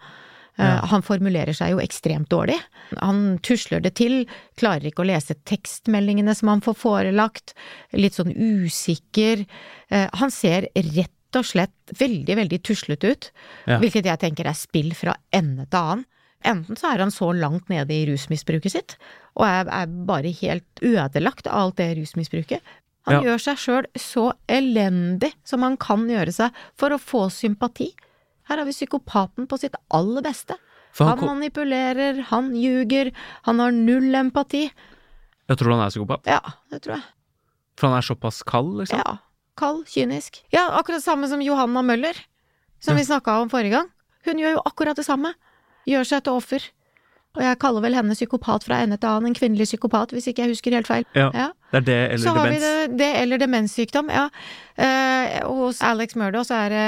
Ja. 0.56 0.86
Han 0.88 1.04
formulerer 1.04 1.52
seg 1.52 1.74
jo 1.74 1.82
ekstremt 1.84 2.30
dårlig. 2.32 2.56
Han 3.02 3.42
tusler 3.44 3.82
det 3.84 3.92
til, 4.00 4.22
klarer 4.56 4.88
ikke 4.88 5.04
å 5.04 5.10
lese 5.10 5.36
tekstmeldingene 5.44 6.32
som 6.32 6.48
han 6.48 6.64
får 6.64 6.78
forelagt, 6.80 7.52
litt 7.92 8.16
sånn 8.16 8.32
usikker. 8.32 9.44
Han 9.92 10.32
ser 10.32 10.70
rett 10.96 11.12
og 11.36 11.44
slett 11.52 11.96
veldig, 12.00 12.40
veldig 12.40 12.62
tuslete 12.64 13.12
ut, 13.12 13.28
Ja. 13.68 13.82
hvilket 13.84 14.08
jeg 14.08 14.22
tenker 14.24 14.48
er 14.48 14.56
spill 14.56 14.94
fra 14.96 15.18
ende 15.36 15.68
til 15.68 15.82
annen. 15.82 16.06
Enten 16.46 16.78
så 16.78 16.92
er 16.94 17.02
han 17.02 17.12
så 17.14 17.32
langt 17.34 17.70
nede 17.74 17.92
i 17.96 18.06
rusmisbruket 18.12 18.72
sitt, 18.76 18.96
og 19.36 19.46
er, 19.48 19.70
er 19.74 19.88
bare 20.08 20.32
helt 20.42 20.82
ødelagt 20.86 21.48
av 21.50 21.58
alt 21.64 21.80
det 21.82 21.96
rusmisbruket. 21.98 22.62
Han 23.06 23.20
Ja. 23.20 23.22
gjør 23.22 23.42
seg 23.44 23.58
sjøl 23.62 23.86
så 24.02 24.32
elendig 24.50 25.34
som 25.46 25.62
han 25.66 25.76
kan 25.78 26.08
gjøre 26.10 26.34
seg 26.34 26.54
for 26.78 26.90
å 26.96 26.98
få 27.02 27.28
sympati. 27.34 27.92
Her 28.50 28.58
har 28.62 28.66
vi 28.66 28.74
psykopaten 28.74 29.48
på 29.50 29.60
sitt 29.62 29.76
aller 29.94 30.22
beste. 30.26 30.58
Han 31.00 31.18
han, 31.20 31.28
manipulerer, 31.28 32.22
han 32.30 32.54
ljuger, 32.56 33.12
han 33.44 33.60
har 33.60 33.72
null 33.76 34.14
empati. 34.16 34.72
jeg 35.50 35.58
tror 35.58 35.72
han 35.76 35.86
er 35.86 35.90
psykopat. 35.92 36.26
Ja, 36.26 36.40
det 36.72 36.82
tror 36.86 36.96
jeg. 36.96 37.04
For 37.78 37.88
han 37.90 37.98
er 37.98 38.02
såpass 38.08 38.44
kald, 38.48 38.78
liksom. 38.80 39.02
Ja. 39.04 39.18
Kald, 39.58 39.86
kynisk. 39.88 40.44
Ja, 40.52 40.70
akkurat 40.80 41.02
det 41.02 41.04
samme 41.06 41.28
som 41.28 41.42
Johanna 41.42 41.82
Møller, 41.84 42.16
som 42.80 42.96
Ja. 42.96 43.02
vi 43.02 43.06
snakka 43.06 43.42
om 43.42 43.50
forrige 43.50 43.72
gang. 43.72 43.90
Hun 44.26 44.38
gjør 44.40 44.54
jo 44.56 44.62
akkurat 44.66 44.96
det 44.96 45.06
samme. 45.06 45.34
Gjør 45.90 46.08
seg 46.10 46.26
til 46.26 46.40
offer. 46.40 46.66
Og 47.36 47.44
jeg 47.44 47.60
kaller 47.60 47.84
vel 47.84 47.98
henne 47.98 48.16
psykopat 48.16 48.64
fra 48.64 48.80
ende 48.84 48.98
til 48.98 49.12
annen, 49.12 49.34
en 49.34 49.36
kvinnelig 49.36 49.68
psykopat, 49.68 50.14
hvis 50.16 50.30
ikke 50.32 50.46
jeg 50.46 50.54
husker 50.56 50.76
helt 50.78 50.88
feil. 50.88 51.06
Ja. 51.16 51.30
Ja. 51.36 51.50
Det 51.72 51.82
er 51.82 51.86
det 51.88 51.98
eller 52.14 52.24
Så 52.24 52.36
har 52.36 52.50
vi 52.50 52.60
det, 52.62 52.98
det 53.00 53.10
eller 53.24 53.42
demenssykdom, 53.42 54.12
ja. 54.14 54.30
Eh, 54.76 55.40
hos 55.48 55.80
Alex 55.88 56.18
Murdo 56.20 56.42
så 56.44 56.58
er 56.66 56.74
det 56.74 56.88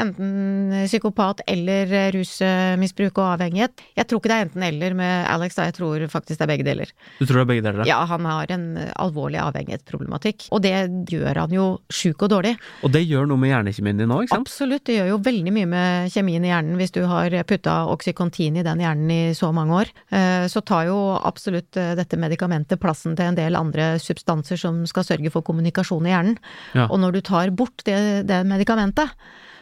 enten 0.00 0.72
psykopat 0.88 1.44
eller 1.46 2.10
rusmisbruk 2.16 3.20
og 3.22 3.36
avhengighet. 3.36 3.84
Jeg 3.94 4.08
tror 4.10 4.18
ikke 4.18 4.30
det 4.32 4.36
er 4.36 4.46
enten 4.48 4.64
eller 4.66 4.96
med 4.98 5.26
Alex, 5.30 5.54
da. 5.58 5.68
Jeg 5.68 5.76
tror 5.78 6.04
faktisk 6.10 6.40
det 6.40 6.46
er 6.46 6.50
begge 6.50 6.66
deler. 6.66 6.90
Du 7.20 7.24
tror 7.24 7.40
det 7.40 7.44
er 7.44 7.50
begge 7.52 7.64
deler? 7.66 7.82
Da? 7.82 7.88
Ja, 7.88 8.00
han 8.10 8.26
har 8.26 8.50
en 8.50 8.66
alvorlig 8.98 9.38
avhengighetsproblematikk, 9.44 10.48
og 10.50 10.62
det 10.66 10.74
gjør 11.10 11.42
han 11.44 11.54
jo 11.54 11.68
sjuk 11.92 12.26
og 12.26 12.32
dårlig. 12.34 12.56
Og 12.82 12.92
det 12.94 13.04
gjør 13.06 13.30
noe 13.30 13.40
med 13.40 13.54
hjernekjemien 13.54 14.02
din 14.02 14.10
nå, 14.10 14.20
ikke 14.24 14.34
sant? 14.34 14.50
Absolutt, 14.50 14.84
det 14.90 14.98
gjør 14.98 15.12
jo 15.14 15.20
veldig 15.30 15.54
mye 15.54 15.70
med 15.70 16.12
kjemien 16.14 16.44
i 16.44 16.50
hjernen 16.52 16.78
hvis 16.82 16.94
du 16.98 17.02
har 17.08 17.38
putta 17.46 17.78
Oxycontin 17.94 18.58
i 18.58 18.66
den 18.66 18.82
hjernen 18.82 19.14
i 19.14 19.20
så 19.38 19.52
mange 19.54 19.80
år. 19.84 19.94
Eh, 20.10 20.48
Så 20.50 20.64
tar 20.66 20.90
jo 20.90 20.98
absolutt 21.14 21.78
eh, 21.78 21.94
dette 21.98 22.18
medikamentet 22.18 22.80
plassen 22.82 23.14
til 23.14 23.30
en 23.30 23.38
del 23.38 23.54
andre 23.56 23.94
substanser 24.02 24.19
som 24.24 24.82
skal 24.86 25.06
sørge 25.06 25.32
for 25.32 25.46
kommunikasjon 25.46 26.06
i 26.06 26.14
hjernen. 26.14 26.38
Ja. 26.74 26.88
Og 26.88 27.00
når 27.00 27.16
du 27.16 27.20
tar 27.20 27.50
bort 27.50 27.84
det, 27.84 28.26
det 28.28 28.42
medikamentet, 28.48 29.12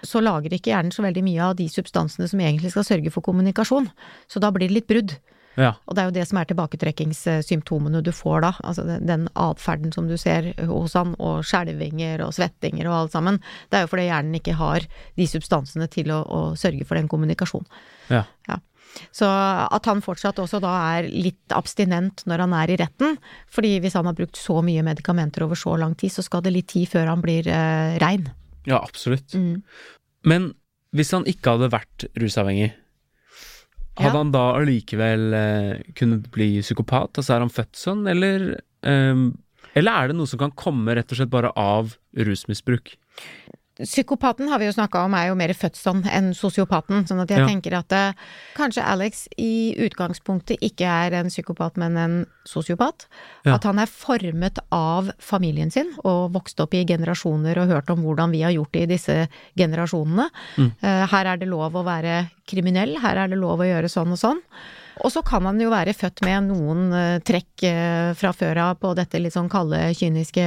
så 0.07 0.23
lager 0.23 0.53
ikke 0.55 0.71
hjernen 0.73 0.95
så 0.95 1.03
veldig 1.03 1.25
mye 1.27 1.49
av 1.51 1.57
de 1.59 1.67
substansene 1.71 2.29
som 2.31 2.41
egentlig 2.41 2.71
skal 2.75 2.87
sørge 2.87 3.11
for 3.11 3.25
kommunikasjon. 3.27 3.91
Så 4.31 4.43
da 4.43 4.53
blir 4.55 4.69
det 4.69 4.79
litt 4.79 4.91
brudd. 4.91 5.17
Ja. 5.59 5.73
Og 5.91 5.97
det 5.97 6.03
er 6.03 6.09
jo 6.09 6.15
det 6.15 6.27
som 6.31 6.39
er 6.39 6.47
tilbaketrekkingssymptomene 6.53 8.03
du 8.07 8.13
får 8.15 8.45
da. 8.45 8.53
Altså 8.63 8.85
den, 8.87 9.07
den 9.09 9.27
atferden 9.35 9.93
som 9.95 10.07
du 10.11 10.15
ser 10.21 10.53
hos 10.69 10.95
han, 10.99 11.17
og 11.19 11.43
skjelvinger 11.47 12.23
og 12.27 12.35
svettinger 12.37 12.87
og 12.87 12.99
alt 13.01 13.17
sammen. 13.17 13.41
Det 13.69 13.81
er 13.81 13.87
jo 13.87 13.91
fordi 13.91 14.07
hjernen 14.07 14.39
ikke 14.39 14.55
har 14.61 14.87
de 15.19 15.29
substansene 15.31 15.91
til 15.91 16.15
å, 16.15 16.23
å 16.23 16.41
sørge 16.59 16.87
for 16.87 17.01
den 17.01 17.11
kommunikasjonen. 17.11 17.67
Ja. 18.13 18.23
Ja. 18.49 18.63
Så 19.15 19.27
at 19.29 19.85
han 19.91 20.03
fortsatt 20.05 20.39
også 20.43 20.61
da 20.63 20.73
er 20.99 21.09
litt 21.13 21.55
abstinent 21.57 22.25
når 22.27 22.45
han 22.47 22.55
er 22.61 22.73
i 22.75 22.79
retten, 22.81 23.19
fordi 23.53 23.77
hvis 23.85 23.95
han 23.99 24.07
har 24.11 24.17
brukt 24.19 24.37
så 24.41 24.61
mye 24.65 24.83
medikamenter 24.87 25.45
over 25.47 25.59
så 25.59 25.77
lang 25.81 25.95
tid, 25.99 26.13
så 26.15 26.23
skal 26.27 26.43
det 26.45 26.53
litt 26.55 26.69
tid 26.73 26.89
før 26.93 27.07
han 27.13 27.23
blir 27.25 27.47
eh, 27.49 27.99
rein. 28.03 28.29
ja, 28.69 28.79
absolutt. 28.83 29.33
Mm. 29.35 29.63
Men 30.29 30.53
hvis 30.97 31.11
han 31.13 31.25
ikke 31.29 31.55
hadde 31.57 31.71
vært 31.73 32.07
rusavhengig, 32.19 32.73
hadde 33.99 34.15
Ja. 34.15 34.19
han 34.23 34.31
da 34.33 34.45
allikevel 34.61 35.35
eh, 35.35 35.83
kunnet 35.99 36.29
bli 36.31 36.61
psykopat? 36.63 37.19
Altså 37.19 37.35
er 37.35 37.41
han 37.43 37.51
født 37.51 37.75
sånn, 37.77 38.05
eller 38.09 38.61
ehm, 38.87 39.33
Eller 39.75 39.93
er 39.93 40.09
det 40.09 40.17
noe 40.17 40.27
som 40.27 40.39
kan 40.41 40.51
komme 40.59 40.95
rett 40.97 41.11
og 41.13 41.19
slett 41.19 41.31
bare 41.31 41.51
av 41.57 41.97
rusmisbruk? 42.17 42.95
Psykopaten 43.79 44.49
har 44.51 44.59
vi 44.59 44.67
jo 44.67 44.73
snakka 44.75 45.05
om 45.07 45.15
er 45.15 45.29
jo 45.29 45.37
mer 45.39 45.53
født 45.55 45.77
sånn 45.79 46.01
enn 46.11 46.33
sosiopaten, 46.35 47.05
sånn 47.07 47.21
at 47.23 47.31
jeg 47.31 47.39
Ja. 47.39 47.47
tenker 47.47 47.77
at 47.79 47.93
uh, 47.95 48.13
kanskje 48.57 48.83
Alex 48.83 49.29
i 49.39 49.77
utgangspunktet 49.79 50.59
ikke 50.61 50.83
er 50.83 51.15
en 51.21 51.31
psykopat, 51.31 51.77
men 51.79 51.97
en 51.97 52.17
sosiopat. 52.45 53.07
Ja. 53.47 53.55
At 53.55 53.65
han 53.69 53.79
er 53.79 53.87
formet 53.87 54.59
av 54.75 55.13
familien 55.23 55.71
sin 55.71 55.93
og 56.03 56.33
vokst 56.35 56.59
opp 56.61 56.75
i 56.75 56.85
generasjoner 56.85 57.59
og 57.63 57.69
hørt 57.71 57.91
om 57.95 58.03
hvordan 58.03 58.35
vi 58.35 58.43
har 58.43 58.51
gjort 58.51 58.73
det 58.73 58.83
i 58.83 58.91
disse 58.97 59.29
generasjonene. 59.57 60.27
Mm. 60.57 60.73
Uh, 60.83 61.07
her 61.15 61.31
er 61.35 61.37
det 61.39 61.49
lov 61.49 61.79
å 61.79 61.85
være 61.87 62.31
kriminell, 62.51 62.97
her 62.99 63.17
er 63.17 63.29
det 63.29 63.39
lov 63.39 63.63
å 63.63 63.69
gjøre 63.69 63.89
sånn 63.93 64.11
og 64.13 64.19
sånn. 64.19 64.43
Og 65.07 65.13
så 65.15 65.23
kan 65.23 65.47
han 65.47 65.61
jo 65.63 65.71
være 65.71 65.95
født 65.95 66.25
med 66.27 66.49
noen 66.51 66.89
uh, 66.91 67.21
trekk 67.23 67.63
uh, 67.63 68.11
fra 68.19 68.33
før 68.35 68.59
av 68.59 68.75
på 68.83 68.91
dette 68.99 69.21
litt 69.23 69.37
sånn 69.37 69.49
kalde, 69.53 69.95
kyniske, 69.95 70.43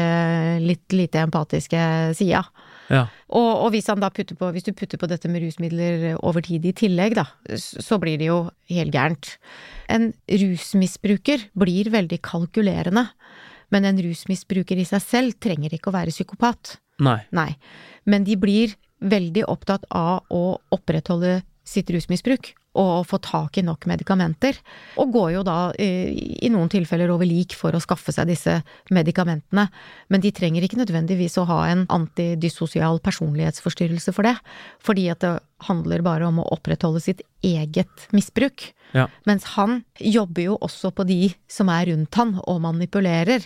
litt 0.59 0.91
lite 0.91 1.23
empatiske 1.23 1.79
sida. 2.19 2.43
Ja. 2.91 3.05
Og, 3.31 3.49
og 3.65 3.69
hvis, 3.73 3.87
han 3.91 4.01
da 4.03 4.11
putter 4.13 4.37
på, 4.37 4.49
hvis 4.51 4.67
du 4.67 4.73
putter 4.75 4.99
på 4.99 5.07
dette 5.09 5.29
med 5.31 5.45
rusmidler 5.45 6.19
over 6.19 6.43
tid 6.45 6.65
i 6.67 6.73
tillegg, 6.75 7.15
da, 7.17 7.25
så 7.55 7.99
blir 8.01 8.19
det 8.19 8.27
jo 8.27 8.41
helt 8.71 8.93
gærent. 8.93 9.35
En 9.91 10.11
rusmisbruker 10.27 11.47
blir 11.57 11.91
veldig 11.93 12.19
kalkulerende, 12.27 13.07
men 13.71 13.87
en 13.87 14.01
rusmisbruker 14.03 14.81
i 14.81 14.87
seg 14.87 15.03
selv 15.05 15.39
trenger 15.43 15.73
ikke 15.75 15.91
å 15.91 15.95
være 15.95 16.13
psykopat. 16.13 16.75
Nei. 17.01 17.21
Nei. 17.33 17.53
Men 18.03 18.27
de 18.27 18.35
blir 18.39 18.75
veldig 19.01 19.47
opptatt 19.49 19.87
av 19.95 20.27
å 20.29 20.59
opprettholde 20.75 21.39
sitt 21.65 21.89
rusmisbruk 21.93 22.51
å 22.77 23.03
få 23.03 23.19
tak 23.23 23.57
i 23.59 23.65
nok 23.67 23.85
medikamenter, 23.89 24.55
og 25.01 25.11
går 25.11 25.29
jo 25.35 25.43
da 25.47 25.57
eh, 25.75 26.11
i 26.15 26.51
noen 26.53 26.71
tilfeller 26.71 27.11
over 27.11 27.27
lik 27.27 27.55
for 27.57 27.75
å 27.75 27.81
skaffe 27.83 28.13
seg 28.15 28.29
disse 28.31 28.61
medikamentene. 28.95 29.67
Men 30.11 30.23
de 30.23 30.31
trenger 30.35 30.63
ikke 30.63 30.79
nødvendigvis 30.79 31.35
å 31.41 31.47
ha 31.49 31.61
en 31.71 31.83
antidyssosial 31.91 33.01
personlighetsforstyrrelse 33.03 34.15
for 34.15 34.27
det, 34.27 34.37
fordi 34.83 35.09
at 35.11 35.23
det 35.25 35.35
handler 35.67 36.05
bare 36.05 36.29
om 36.29 36.39
å 36.41 36.47
opprettholde 36.55 37.03
sitt 37.03 37.21
eget 37.45 38.07
misbruk. 38.15 38.71
Ja. 38.95 39.07
Mens 39.27 39.45
han 39.55 39.81
jobber 39.99 40.49
jo 40.49 40.57
også 40.63 40.91
på 40.95 41.05
de 41.07 41.31
som 41.51 41.69
er 41.71 41.91
rundt 41.91 42.17
han, 42.19 42.35
og 42.47 42.63
manipulerer. 42.63 43.45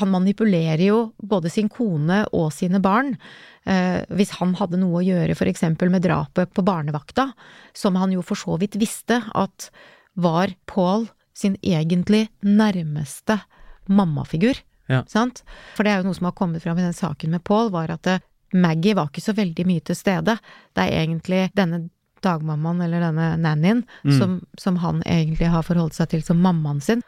Han 0.00 0.12
manipulerer 0.12 0.84
jo 0.88 1.00
både 1.18 1.52
sin 1.52 1.70
kone 1.72 2.24
og 2.32 2.50
sine 2.56 2.80
barn. 2.82 3.14
Eh, 3.64 4.02
hvis 4.10 4.32
han 4.40 4.54
hadde 4.58 4.80
noe 4.80 5.00
å 5.00 5.04
gjøre 5.06 5.36
for 5.38 5.46
eksempel 5.46 5.90
med 5.92 6.02
drapet 6.02 6.50
på 6.54 6.64
barnevakta, 6.66 7.28
som 7.78 7.94
han 8.00 8.10
jo 8.12 8.22
for 8.26 8.34
så 8.40 8.56
vidt 8.58 8.74
visste 8.80 9.20
at 9.38 9.68
var 10.18 10.50
Paul 10.66 11.06
sin 11.34 11.54
egentlig 11.62 12.26
nærmeste 12.42 13.38
mammafigur. 13.88 14.58
Ja. 14.90 15.04
Sant? 15.08 15.42
For 15.76 15.84
det 15.86 15.92
er 15.94 16.02
jo 16.02 16.08
noe 16.10 16.18
som 16.18 16.26
har 16.28 16.36
kommet 16.36 16.62
fram 16.64 16.78
i 16.78 16.84
den 16.84 16.96
saken 16.96 17.30
med 17.36 17.44
Paul, 17.46 17.70
var 17.72 17.90
at 17.94 18.06
eh, 18.10 18.20
Maggie 18.52 18.94
var 18.98 19.08
ikke 19.08 19.22
så 19.24 19.32
veldig 19.36 19.64
mye 19.68 19.80
til 19.86 19.96
stede. 19.96 20.34
Det 20.76 20.82
er 20.84 20.98
egentlig 21.06 21.46
denne 21.56 21.86
dagmammaen, 22.22 22.82
eller 22.84 23.00
denne 23.02 23.30
nannyen, 23.42 23.84
Mm. 24.04 24.18
som, 24.18 24.34
som 24.58 24.76
han 24.82 25.00
egentlig 25.06 25.48
har 25.50 25.62
forholdt 25.66 25.94
seg 25.96 26.10
til 26.12 26.22
som 26.22 26.38
mammaen 26.42 26.80
sin. 26.82 27.02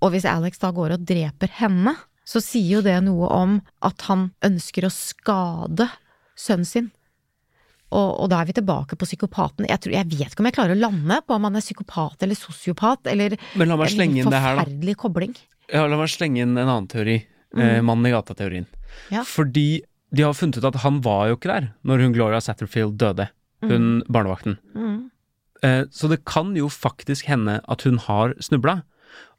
Og 0.00 0.12
hvis 0.14 0.24
Alex 0.28 0.60
da 0.62 0.70
går 0.72 0.94
og 0.94 1.04
dreper 1.08 1.50
henne, 1.58 1.96
så 2.28 2.42
sier 2.44 2.78
jo 2.78 2.84
det 2.84 2.98
noe 3.06 3.28
om 3.32 3.58
at 3.86 4.04
han 4.10 4.28
ønsker 4.44 4.84
å 4.84 4.92
skade 4.92 5.88
sønnen 6.38 6.68
sin. 6.68 6.90
Og, 7.88 8.08
og 8.20 8.26
da 8.28 8.42
er 8.42 8.50
vi 8.50 8.56
tilbake 8.58 8.98
på 9.00 9.08
psykopaten. 9.08 9.64
Jeg, 9.68 9.80
tror, 9.80 9.94
jeg 9.96 10.08
vet 10.10 10.28
ikke 10.28 10.44
om 10.44 10.48
jeg 10.50 10.56
klarer 10.58 10.76
å 10.76 10.82
lande 10.82 11.22
på 11.24 11.38
om 11.38 11.46
han 11.48 11.56
er 11.56 11.64
psykopat 11.64 12.26
eller 12.26 12.36
sosiopat, 12.36 13.08
eller 13.08 13.38
Men 13.56 13.72
la 13.72 13.78
meg 13.80 13.88
en 13.88 13.94
slenge 13.96 14.20
inn 14.20 14.32
det 14.34 14.42
her, 14.44 14.60
da. 14.60 14.96
kobling. 15.00 15.32
Ja, 15.72 15.86
la 15.88 15.96
meg 15.96 16.12
slenge 16.12 16.44
inn 16.44 16.52
en 16.52 16.66
annen 16.66 16.90
teori. 16.92 17.22
Eh, 17.56 17.78
Mannen 17.80 18.10
i 18.10 18.12
gata-teorien. 18.12 18.68
Ja. 19.08 19.22
Fordi 19.24 19.80
de 20.12 20.24
har 20.24 20.36
funnet 20.36 20.60
ut 20.60 20.68
at 20.68 20.82
han 20.84 21.00
var 21.04 21.30
jo 21.30 21.38
ikke 21.38 21.52
der 21.52 21.70
når 21.88 22.04
hun 22.04 22.16
Gloria 22.16 22.42
Satterfield 22.44 22.98
døde. 23.00 23.30
Hun 23.64 24.04
barnevakten. 24.06 24.58
Mm. 24.76 25.08
Eh, 25.64 25.82
så 25.90 26.12
det 26.12 26.22
kan 26.28 26.52
jo 26.56 26.68
faktisk 26.70 27.26
hende 27.26 27.58
at 27.64 27.82
hun 27.88 27.98
har 28.04 28.36
snubla. 28.44 28.82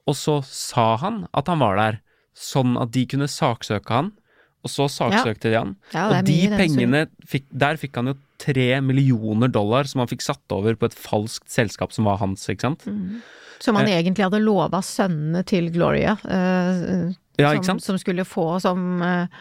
Og 0.10 0.18
så 0.18 0.40
sa 0.46 0.96
han 1.00 1.28
at 1.38 1.48
han 1.52 1.62
var 1.62 1.78
der, 1.78 2.02
sånn 2.40 2.78
at 2.80 2.94
de 2.96 3.06
kunne 3.10 3.30
saksøke 3.30 3.94
han. 3.94 4.14
Og 4.60 4.72
så 4.72 4.90
saksøkte 4.92 5.52
de 5.54 5.56
han. 5.56 5.76
Ja, 5.94 6.10
og 6.10 6.26
de 6.28 6.40
pengene 6.52 7.06
fikk, 7.24 7.46
Der 7.48 7.80
fikk 7.80 7.96
han 7.96 8.12
jo 8.12 8.16
tre 8.40 8.82
millioner 8.84 9.52
dollar 9.52 9.88
som 9.88 10.04
han 10.04 10.10
fikk 10.12 10.26
satt 10.26 10.56
over 10.56 10.76
på 10.80 10.90
et 10.90 10.98
falskt 11.00 11.48
selskap 11.52 11.96
som 11.96 12.10
var 12.10 12.20
hans, 12.20 12.44
ikke 12.52 12.68
sant? 12.68 12.84
Mm. 12.88 13.22
Som 13.64 13.80
han 13.80 13.88
egentlig 13.92 14.24
hadde 14.24 14.40
lova 14.44 14.80
sønnene 14.84 15.44
til 15.48 15.72
Gloria, 15.76 16.16
eh, 16.28 17.10
Ja, 17.40 17.52
som, 17.64 17.80
som 17.84 17.98
skulle 18.00 18.28
få 18.28 18.60
som 18.64 19.02
eh, 19.04 19.32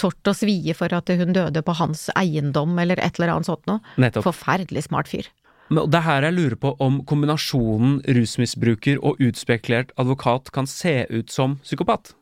tort 0.00 0.28
og 0.28 0.36
svie 0.36 0.76
for 0.76 0.92
at 0.96 1.08
hun 1.08 1.34
døde 1.36 1.64
på 1.64 1.76
hans 1.76 2.08
eiendom, 2.16 2.78
eller 2.80 3.00
et 3.00 3.20
eller 3.20 3.34
annet 3.34 3.48
sånt 3.48 3.68
noe. 3.68 3.84
Nettopp. 4.00 4.28
Forferdelig 4.28 4.86
smart 4.88 5.08
fyr. 5.12 5.28
Men 5.70 5.86
det 5.92 6.00
er 6.00 6.08
her 6.08 6.26
jeg 6.26 6.34
lurer 6.34 6.58
på 6.58 6.72
om 6.82 6.98
kombinasjonen 7.06 8.00
rusmisbruker 8.16 8.98
og 9.06 9.20
utspekulert 9.22 9.92
advokat 10.00 10.50
kan 10.56 10.66
se 10.66 11.04
ut 11.12 11.30
som 11.30 11.60
psykopat. 11.62 12.14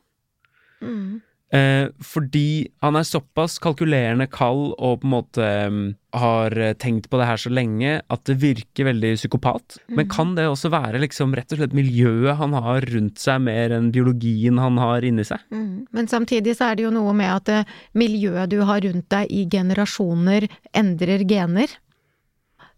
Eh, 1.49 1.87
fordi 2.05 2.69
han 2.83 2.97
er 2.99 3.07
såpass 3.07 3.55
kalkulerende 3.61 4.27
kald 4.29 4.75
og 4.77 4.99
på 5.01 5.07
en 5.07 5.13
måte 5.15 5.47
um, 5.65 5.79
har 6.13 6.53
eh, 6.53 6.75
tenkt 6.77 7.07
på 7.09 7.17
det 7.17 7.25
her 7.25 7.41
så 7.41 7.49
lenge 7.49 7.95
at 8.05 8.23
det 8.29 8.35
virker 8.43 8.85
veldig 8.91 9.15
psykopat. 9.17 9.79
Men 9.89 10.05
kan 10.13 10.35
det 10.37 10.45
også 10.45 10.69
være 10.69 11.01
liksom 11.01 11.33
rett 11.37 11.49
og 11.55 11.61
slett 11.61 11.73
miljøet 11.73 12.37
han 12.37 12.53
har 12.53 12.85
rundt 12.93 13.17
seg, 13.21 13.41
mer 13.47 13.73
enn 13.73 13.89
biologien 13.95 14.61
han 14.61 14.77
har 14.81 15.05
inni 15.05 15.25
seg? 15.25 15.41
Men 15.49 16.11
samtidig 16.11 16.53
så 16.59 16.69
er 16.69 16.77
det 16.77 16.85
jo 16.85 16.93
noe 16.93 17.17
med 17.17 17.33
at 17.33 17.53
eh, 17.55 17.77
miljøet 17.97 18.53
du 18.53 18.59
har 18.69 18.85
rundt 18.85 19.09
deg 19.09 19.33
i 19.33 19.47
generasjoner, 19.49 20.45
endrer 20.77 21.25
gener. 21.25 21.73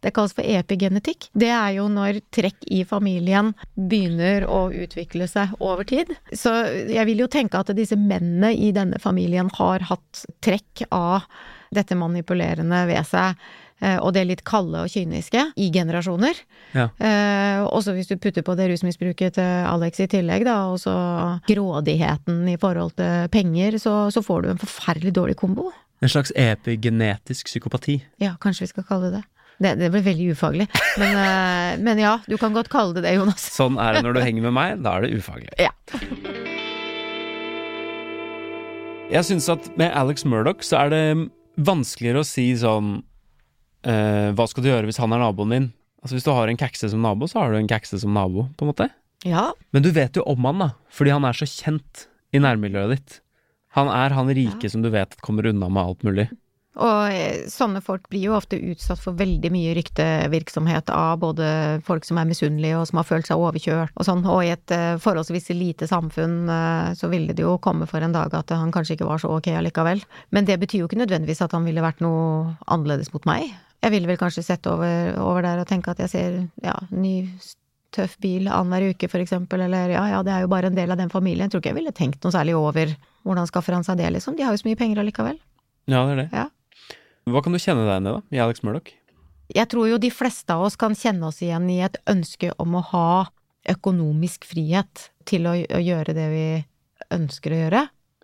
Det 0.01 0.13
kalles 0.15 0.33
for 0.33 0.45
epigenetikk. 0.45 1.29
Det 1.37 1.51
er 1.53 1.75
jo 1.77 1.85
når 1.91 2.21
trekk 2.33 2.65
i 2.73 2.81
familien 2.89 3.53
begynner 3.77 4.47
å 4.49 4.63
utvikle 4.73 5.27
seg 5.29 5.53
over 5.61 5.85
tid. 5.87 6.09
Så 6.33 6.53
jeg 6.89 7.05
vil 7.09 7.21
jo 7.21 7.29
tenke 7.31 7.61
at 7.61 7.69
disse 7.77 7.97
mennene 7.99 8.53
i 8.57 8.71
denne 8.75 9.01
familien 9.01 9.51
har 9.59 9.85
hatt 9.91 10.23
trekk 10.41 10.87
av 10.89 11.27
dette 11.71 11.95
manipulerende 11.95 12.81
ved 12.89 13.05
seg, 13.07 13.37
eh, 13.79 13.97
og 14.01 14.11
det 14.15 14.25
litt 14.27 14.41
kalde 14.47 14.81
og 14.83 14.91
kyniske, 14.91 15.45
i 15.55 15.69
generasjoner. 15.71 16.41
Ja. 16.75 16.89
Eh, 16.97 17.61
også 17.63 17.95
hvis 17.95 18.09
du 18.09 18.17
putter 18.19 18.43
på 18.43 18.57
det 18.59 18.67
rusmisbruket 18.73 19.37
til 19.37 19.69
Alex 19.69 20.01
i 20.03 20.09
tillegg, 20.11 20.43
da, 20.49 20.57
og 20.73 20.81
så 20.83 20.95
grådigheten 21.47 22.43
i 22.51 22.57
forhold 22.59 22.97
til 22.99 23.31
penger, 23.31 23.79
så, 23.79 23.95
så 24.11 24.25
får 24.25 24.43
du 24.43 24.51
en 24.51 24.65
forferdelig 24.65 25.15
dårlig 25.15 25.39
kombo. 25.39 25.69
En 26.01 26.09
slags 26.09 26.33
epigenetisk 26.35 27.45
psykopati. 27.45 27.99
Ja, 28.17 28.33
kanskje 28.41 28.65
vi 28.65 28.73
skal 28.73 28.87
kalle 28.89 29.11
det 29.11 29.19
det. 29.19 29.27
Det, 29.61 29.75
det 29.77 29.91
ble 29.93 30.01
veldig 30.05 30.31
ufaglig. 30.33 30.65
Men, 30.97 31.17
eh, 31.21 31.73
men 31.85 31.99
ja, 32.01 32.15
du 32.25 32.33
kan 32.41 32.55
godt 32.55 32.71
kalle 32.73 32.95
det 32.97 33.05
det, 33.05 33.13
Jonas. 33.19 33.43
Sånn 33.53 33.77
er 33.81 33.97
det 33.97 34.05
når 34.07 34.17
du 34.17 34.23
henger 34.23 34.47
med 34.47 34.55
meg, 34.57 34.81
da 34.81 34.95
er 34.97 35.05
det 35.05 35.19
ufaglig. 35.21 35.51
Ja. 35.61 35.69
Jeg 39.11 39.27
syns 39.27 39.49
at 39.51 39.67
med 39.77 39.91
Alex 39.97 40.25
Murdoch 40.25 40.63
så 40.65 40.85
er 40.85 40.93
det 40.93 41.03
vanskeligere 41.61 42.23
å 42.23 42.27
si 42.27 42.45
sånn 42.55 43.01
uh, 43.83 44.29
Hva 44.37 44.45
skal 44.47 44.63
du 44.63 44.69
gjøre 44.71 44.87
hvis 44.87 45.01
han 45.03 45.11
er 45.11 45.19
naboen 45.19 45.51
din? 45.51 45.65
Altså 46.01 46.15
Hvis 46.15 46.25
du 46.25 46.31
har 46.33 46.49
en 46.49 46.57
kækse 46.57 46.89
som 46.93 47.03
nabo, 47.03 47.27
så 47.29 47.43
har 47.43 47.51
du 47.51 47.59
en 47.59 47.69
kækse 47.69 47.99
som 48.01 48.15
nabo, 48.15 48.47
på 48.57 48.65
en 48.65 48.71
måte. 48.71 48.87
Ja, 49.27 49.51
Men 49.69 49.83
du 49.85 49.91
vet 49.93 50.17
jo 50.17 50.23
om 50.25 50.47
han, 50.47 50.63
da, 50.63 50.69
fordi 50.89 51.13
han 51.13 51.27
er 51.27 51.37
så 51.37 51.45
kjent 51.45 52.07
i 52.33 52.41
nærmiljøet 52.41 52.95
ditt. 52.95 53.19
Han 53.77 53.91
er 53.93 54.15
han 54.17 54.31
rike 54.33 54.71
som 54.71 54.81
du 54.81 54.89
vet 54.91 55.13
kommer 55.21 55.45
unna 55.51 55.69
med 55.69 55.83
alt 55.83 56.07
mulig. 56.07 56.25
Og 56.79 57.11
eh, 57.11 57.47
sånne 57.51 57.81
folk 57.83 58.05
blir 58.11 58.29
jo 58.29 58.35
ofte 58.37 58.55
utsatt 58.55 59.01
for 59.03 59.17
veldig 59.19 59.49
mye 59.51 59.73
ryktevirksomhet 59.75 60.91
av 60.95 61.17
både 61.19 61.45
folk 61.83 62.07
som 62.07 62.19
er 62.21 62.29
misunnelige 62.29 62.77
og 62.79 62.85
som 62.87 63.01
har 63.01 63.07
følt 63.09 63.27
seg 63.27 63.41
overkjørt 63.43 63.91
og 63.99 64.07
sånn, 64.07 64.23
og 64.23 64.45
i 64.45 64.53
et 64.53 64.71
eh, 64.75 64.95
forholdsvis 65.03 65.51
lite 65.51 65.89
samfunn 65.91 66.47
eh, 66.47 66.93
så 66.95 67.11
ville 67.11 67.35
det 67.35 67.43
jo 67.43 67.57
komme 67.63 67.89
for 67.91 67.99
en 67.99 68.15
dag 68.15 68.31
at 68.39 68.55
han 68.55 68.71
kanskje 68.71 68.95
ikke 68.95 69.09
var 69.09 69.19
så 69.19 69.33
ok 69.35 69.51
allikevel. 69.59 70.03
Men 70.31 70.47
det 70.47 70.61
betyr 70.61 70.85
jo 70.85 70.87
ikke 70.87 71.01
nødvendigvis 71.03 71.43
at 71.43 71.57
han 71.57 71.67
ville 71.67 71.83
vært 71.83 71.99
noe 72.05 72.55
annerledes 72.71 73.11
mot 73.11 73.27
meg. 73.27 73.51
Jeg 73.81 73.91
ville 73.91 74.07
vel 74.07 74.21
kanskje 74.21 74.45
sett 74.45 74.69
over, 74.69 75.17
over 75.19 75.43
der 75.43 75.59
og 75.59 75.67
tenke 75.67 75.91
at 75.91 75.99
jeg 76.05 76.13
ser 76.13 76.39
ja, 76.63 76.77
ny 76.93 77.25
tøff 77.91 78.15
bil 78.23 78.47
annenhver 78.47 78.93
uke, 78.93 79.09
for 79.11 79.19
eksempel, 79.19 79.65
eller 79.65 79.91
ja 79.91 80.05
ja, 80.13 80.23
det 80.23 80.31
er 80.31 80.45
jo 80.45 80.51
bare 80.53 80.71
en 80.71 80.77
del 80.77 80.93
av 80.93 81.01
den 81.01 81.11
familien. 81.11 81.49
Jeg 81.49 81.57
tror 81.57 81.65
ikke 81.65 81.73
jeg 81.73 81.81
ville 81.81 81.95
tenkt 81.97 82.23
noe 82.23 82.31
særlig 82.31 82.55
over 82.55 82.95
hvordan 83.27 83.49
skaffer 83.49 83.75
han 83.75 83.83
seg 83.83 83.99
det, 83.99 84.07
liksom. 84.15 84.37
De 84.37 84.47
har 84.47 84.55
jo 84.55 84.61
så 84.61 84.69
mye 84.69 84.79
penger 84.79 85.03
allikevel. 85.03 85.41
Ja, 85.91 86.05
det 86.07 86.13
er 86.13 86.21
det. 86.21 86.27
Ja. 86.31 86.47
Hva 87.29 87.43
kan 87.43 87.53
du 87.53 87.59
kjenne 87.61 87.83
deg 87.85 87.91
igjen 87.93 88.09
i, 88.09 88.15
da? 88.15 88.21
I 88.33 88.41
Alex 88.45 88.63
Murdoch? 88.65 88.89
Jeg 89.51 89.67
tror 89.71 89.89
jo 89.89 89.99
de 90.01 90.09
fleste 90.13 90.55
av 90.55 90.63
oss 90.65 90.77
kan 90.79 90.95
kjenne 90.97 91.27
oss 91.27 91.41
igjen 91.43 91.67
i 91.69 91.81
et 91.85 91.99
ønske 92.09 92.53
om 92.61 92.77
å 92.79 92.83
ha 92.93 93.11
økonomisk 93.69 94.47
frihet 94.49 95.09
til 95.29 95.45
å, 95.49 95.53
å 95.53 95.81
gjøre 95.81 96.15
det 96.17 96.27
vi 96.31 96.45
ønsker 97.13 97.53
å 97.53 97.59
gjøre. 97.59 97.81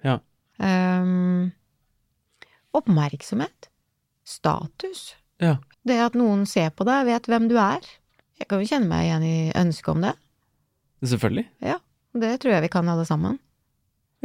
Ja. 0.07 0.17
Um, 0.57 1.51
oppmerksomhet. 2.77 3.69
Status. 4.27 5.11
Ja. 5.43 5.57
Det 5.87 5.99
at 6.03 6.17
noen 6.17 6.45
ser 6.49 6.71
på 6.75 6.87
deg, 6.87 7.05
vet 7.07 7.29
hvem 7.29 7.47
du 7.51 7.57
er. 7.61 7.83
Jeg 8.37 8.49
kan 8.49 8.61
jo 8.61 8.69
kjenne 8.69 8.89
meg 8.89 9.07
igjen 9.07 9.27
i 9.27 9.37
ønsket 9.57 9.93
om 9.93 10.07
det. 10.07 10.15
Selvfølgelig. 11.05 11.45
Ja, 11.63 11.77
det 12.17 12.33
tror 12.41 12.55
jeg 12.55 12.65
vi 12.65 12.73
kan 12.73 12.89
alle 12.89 13.05
sammen. 13.07 13.37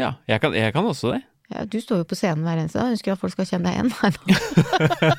Ja, 0.00 0.14
jeg 0.28 0.40
kan, 0.40 0.56
jeg 0.56 0.72
kan 0.74 0.88
også 0.88 1.12
det. 1.14 1.22
Ja, 1.52 1.64
du 1.68 1.78
står 1.82 2.02
jo 2.02 2.08
på 2.08 2.16
scenen 2.18 2.44
hver 2.46 2.60
eneste 2.62 2.80
dag, 2.80 2.92
ønsker 2.94 3.14
at 3.14 3.20
folk 3.22 3.34
skal 3.34 3.48
kjenne 3.48 3.68
deg 3.68 3.78
igjen. 3.78 3.92
Nei 4.02 4.12
da. 5.12 5.16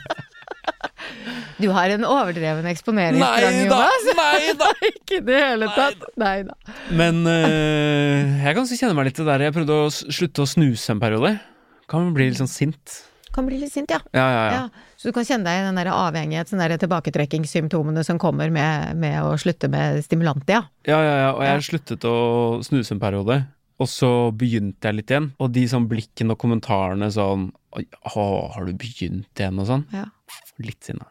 Du 1.62 1.70
har 1.72 1.92
en 1.94 2.04
overdreven 2.08 2.66
eksponeringsdrang, 2.72 3.58
Jonas. 3.68 4.08
Nei 4.20 4.54
da! 4.60 4.70
Ikke 4.90 5.20
i 5.20 5.24
det 5.28 5.40
hele 5.40 5.70
tatt. 5.76 6.02
Nei 6.20 6.36
da. 6.48 6.56
Men 6.96 7.22
uh, 7.28 8.42
jeg 8.44 8.56
kan 8.56 8.64
også 8.66 8.80
kjenne 8.80 8.98
meg 8.98 9.10
litt 9.12 9.20
det 9.22 9.28
der 9.30 9.46
Jeg 9.48 9.56
prøvde 9.56 9.78
å 9.86 9.90
slutte 9.94 10.44
å 10.44 10.50
snuse 10.50 10.96
en 10.96 11.02
periode. 11.04 11.36
Kan 11.92 12.10
bli 12.16 12.32
litt 12.32 12.40
sånn 12.42 12.50
sint. 12.52 12.98
Kan 13.34 13.48
bli 13.48 13.58
litt 13.62 13.74
sint, 13.74 13.90
ja. 13.94 14.00
Ja, 14.14 14.26
ja, 14.30 14.42
ja. 14.50 14.58
ja. 14.64 14.90
Så 15.00 15.10
du 15.10 15.16
kan 15.16 15.26
kjenne 15.28 15.46
deg 15.50 15.62
i 15.62 15.66
den 15.68 15.78
der 15.80 15.90
avhengighet, 15.94 16.50
sånne 16.52 16.68
der 16.70 16.82
tilbaketrekkingssymptomene 16.84 18.04
som 18.06 18.20
kommer 18.22 18.52
med, 18.54 18.94
med 19.02 19.18
å 19.26 19.34
slutte 19.42 19.70
med 19.74 20.04
stimulantia. 20.06 20.64
Ja, 20.90 21.00
ja, 21.02 21.16
ja. 21.26 21.32
Og 21.36 21.42
jeg 21.46 21.58
Ja. 21.58 21.64
sluttet 21.70 22.06
å 22.10 22.16
snuse 22.66 22.94
en 22.96 23.02
periode. 23.02 23.40
Og 23.82 23.90
så 23.90 24.10
begynte 24.38 24.90
jeg 24.90 25.00
litt 25.00 25.14
igjen. 25.14 25.32
Og 25.42 25.54
de 25.56 25.64
sånn 25.70 25.88
blikkene 25.90 26.36
og 26.36 26.42
kommentarene 26.44 27.10
sånn 27.14 27.48
å, 27.74 28.26
har 28.54 28.68
du 28.68 28.74
begynt 28.78 29.42
igjen? 29.42 29.62
Og 29.62 29.70
sånn. 29.70 29.88
Ja. 29.96 30.06
Litt 30.62 30.86
sinna. 30.86 31.10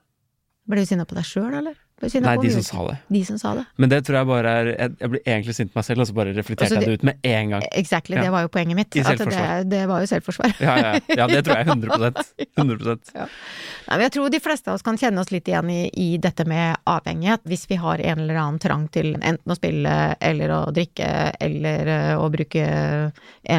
Ble 0.71 0.85
du 0.85 0.89
sinna 0.89 1.07
på 1.09 1.19
deg 1.19 1.27
sjøl, 1.27 1.51
eller? 1.59 1.79
Nei, 2.03 2.37
de 2.43 2.51
som 2.51 2.63
sa 2.67 2.85
det. 2.89 2.97
De 3.15 3.21
som 3.25 3.39
sa 3.39 3.55
det. 3.55 3.65
Men 3.79 3.89
det 3.93 4.01
tror 4.07 4.17
jeg 4.19 4.27
bare 4.27 4.53
er 4.59 4.71
Jeg, 4.73 4.95
jeg 5.01 5.11
blir 5.13 5.21
egentlig 5.27 5.55
sint 5.55 5.71
på 5.73 5.79
meg 5.79 5.85
selv, 5.87 6.01
og 6.03 6.09
så 6.11 6.15
bare 6.17 6.33
reflekterte 6.35 6.67
Altså, 6.67 6.81
jeg 6.81 6.89
det- 6.89 6.99
ut 6.99 7.05
med 7.09 7.29
en 7.31 7.51
gang. 7.55 7.63
Exactly, 7.79 8.17
Ja. 8.17 8.23
det 8.27 8.33
var 8.35 8.43
jo 8.43 8.49
poenget 8.49 8.77
mitt. 8.77 8.97
I 8.97 9.01
At 9.01 9.19
det, 9.19 9.71
det 9.71 9.83
var 9.89 10.01
jo 10.03 10.07
selvforsvar. 10.11 10.55
Ja, 10.61 10.75
ja, 10.83 10.93
ja, 11.17 11.27
det 11.31 11.45
tror 11.47 11.57
jeg 11.57 11.67
100% 11.73 12.23
100% 12.59 13.13
Nei, 13.15 13.97
men 13.97 14.01
jeg 14.07 14.13
tror 14.13 14.31
de 14.31 14.41
fleste 14.41 14.71
av 14.71 14.75
oss 14.79 14.83
kan 14.87 14.97
kjenne 14.99 15.21
oss 15.21 15.31
litt 15.35 15.49
igjen 15.51 15.71
i, 15.71 15.81
i 15.99 16.17
dette 16.23 16.45
med 16.49 16.77
avhengighet, 16.87 17.43
hvis 17.51 17.67
vi 17.71 17.77
har 17.83 17.99
en 18.01 18.19
eller 18.23 18.39
annen 18.41 18.59
trang 18.63 18.89
til 18.95 19.15
enten 19.21 19.53
å 19.53 19.57
spille 19.59 19.95
eller 20.21 20.49
å 20.55 20.61
drikke 20.75 21.09
eller 21.41 21.87
eh, 21.87 22.13
å 22.19 22.29
bruke 22.33 22.63
en 22.67 23.13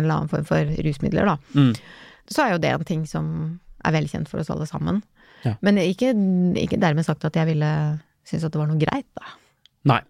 eller 0.04 0.14
annen 0.16 0.30
form 0.32 0.46
for 0.48 0.64
rusmidler, 0.84 1.26
da. 1.26 1.38
Mm. 1.56 1.74
Så 2.32 2.46
er 2.46 2.54
jo 2.56 2.62
det 2.64 2.72
en 2.72 2.84
ting 2.88 3.04
som 3.10 3.60
er 3.84 3.92
velkjent 3.98 4.30
for 4.32 4.40
oss 4.40 4.50
alle 4.54 4.66
sammen. 4.70 5.02
Ja. 5.44 5.58
Men 5.62 5.76
ikke, 5.82 6.14
ikke 6.56 6.80
dermed 6.80 7.04
sagt 7.06 7.26
at 7.28 7.36
jeg 7.36 7.50
ville 7.52 7.70
synes 8.28 8.44
at 8.48 8.54
det 8.54 8.60
var 8.62 8.70
noe 8.72 8.82
greit, 8.82 9.08
da. 9.20 9.34
Nei. 9.94 10.02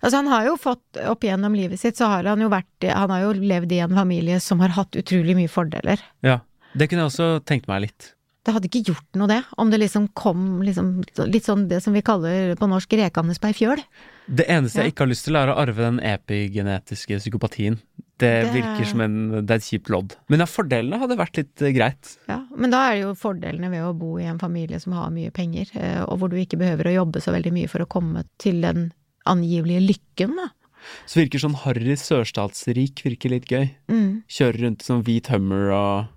Altså, 0.00 0.16
han 0.20 0.30
har 0.30 0.46
jo 0.46 0.56
fått, 0.60 0.84
opp 1.10 1.24
igjennom 1.26 1.54
livet 1.58 1.80
sitt, 1.80 1.98
så 1.98 2.06
har 2.10 2.26
han 2.30 2.40
jo 2.42 2.48
vært 2.52 2.86
Han 2.86 3.10
har 3.10 3.22
jo 3.24 3.32
levd 3.38 3.72
i 3.74 3.80
en 3.82 3.94
familie 3.96 4.38
som 4.42 4.60
har 4.62 4.74
hatt 4.76 4.98
utrolig 4.98 5.34
mye 5.38 5.50
fordeler. 5.50 6.02
Ja. 6.22 6.40
Det 6.74 6.88
kunne 6.88 7.04
jeg 7.04 7.10
også 7.12 7.30
tenkt 7.44 7.66
meg 7.68 7.82
litt. 7.88 8.12
Det 8.42 8.54
hadde 8.56 8.66
ikke 8.66 8.82
gjort 8.90 9.18
noe, 9.18 9.28
det, 9.30 9.42
om 9.60 9.70
det 9.70 9.78
liksom 9.78 10.08
kom 10.18 10.62
liksom, 10.66 11.02
litt 11.30 11.46
sånn 11.46 11.68
det 11.70 11.78
som 11.84 11.94
vi 11.94 12.02
kaller 12.02 12.56
på 12.58 12.66
norsk 12.70 12.96
rekende 12.98 13.36
på 13.38 13.50
ei 13.50 13.54
fjøl. 13.54 13.82
Det 14.26 14.46
eneste 14.50 14.80
Ja. 14.80 14.86
jeg 14.86 14.94
ikke 14.94 15.04
har 15.04 15.12
lyst 15.12 15.24
til, 15.28 15.36
er 15.38 15.52
å 15.52 15.58
arve 15.62 15.78
den 15.78 16.00
epigenetiske 16.00 17.18
psykopatien. 17.20 17.78
Det, 18.22 18.30
Det- 18.46 18.52
virker 18.54 18.86
som 18.86 19.02
en 19.04 19.16
Det 19.42 19.50
er 19.50 19.58
et 19.60 19.66
kjipt 19.66 19.90
lodd. 19.92 20.14
Men 20.30 20.44
ja, 20.44 20.46
fordelene 20.46 20.98
hadde 21.02 21.16
vært 21.18 21.40
litt 21.42 21.62
eh, 21.66 21.72
greit. 21.74 22.14
Ja, 22.30 22.38
men 22.54 22.70
da 22.70 22.84
er 22.88 22.94
det 22.96 23.02
jo 23.04 23.12
fordelene 23.18 23.70
ved 23.72 23.82
å 23.82 23.92
bo 23.98 24.14
i 24.22 24.26
en 24.30 24.38
familie 24.40 24.78
som 24.82 24.94
har 24.96 25.10
mye 25.14 25.32
penger, 25.34 25.70
eh, 25.74 26.00
og 26.06 26.20
hvor 26.22 26.30
du 26.32 26.36
ikke 26.38 26.60
behøver 26.60 26.90
å 26.92 26.96
jobbe 27.02 27.22
så 27.24 27.34
veldig 27.34 27.52
mye 27.58 27.70
for 27.72 27.82
å 27.84 27.88
komme 27.90 28.22
til 28.42 28.60
den 28.62 28.92
angivelige 29.28 29.82
lykken, 29.90 30.36
da. 30.38 30.48
Så 31.06 31.20
virker 31.20 31.38
sånn 31.38 31.54
harry 31.62 31.94
sørstatsrik 31.98 33.04
virker 33.04 33.30
litt 33.30 33.46
gøy. 33.50 33.68
Mm. 33.90 34.22
Kjører 34.30 34.64
rundt 34.66 34.82
i 34.82 34.88
sånn 34.88 35.04
hvit 35.06 35.28
Hummer 35.30 35.70
og 35.76 36.08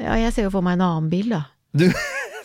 Ja, 0.00 0.14
jeg 0.20 0.32
ser 0.36 0.46
jo 0.48 0.54
for 0.54 0.64
meg 0.64 0.78
en 0.78 0.86
annen 0.86 1.10
bil, 1.12 1.28
da. 1.32 1.42
Du, 1.76 1.84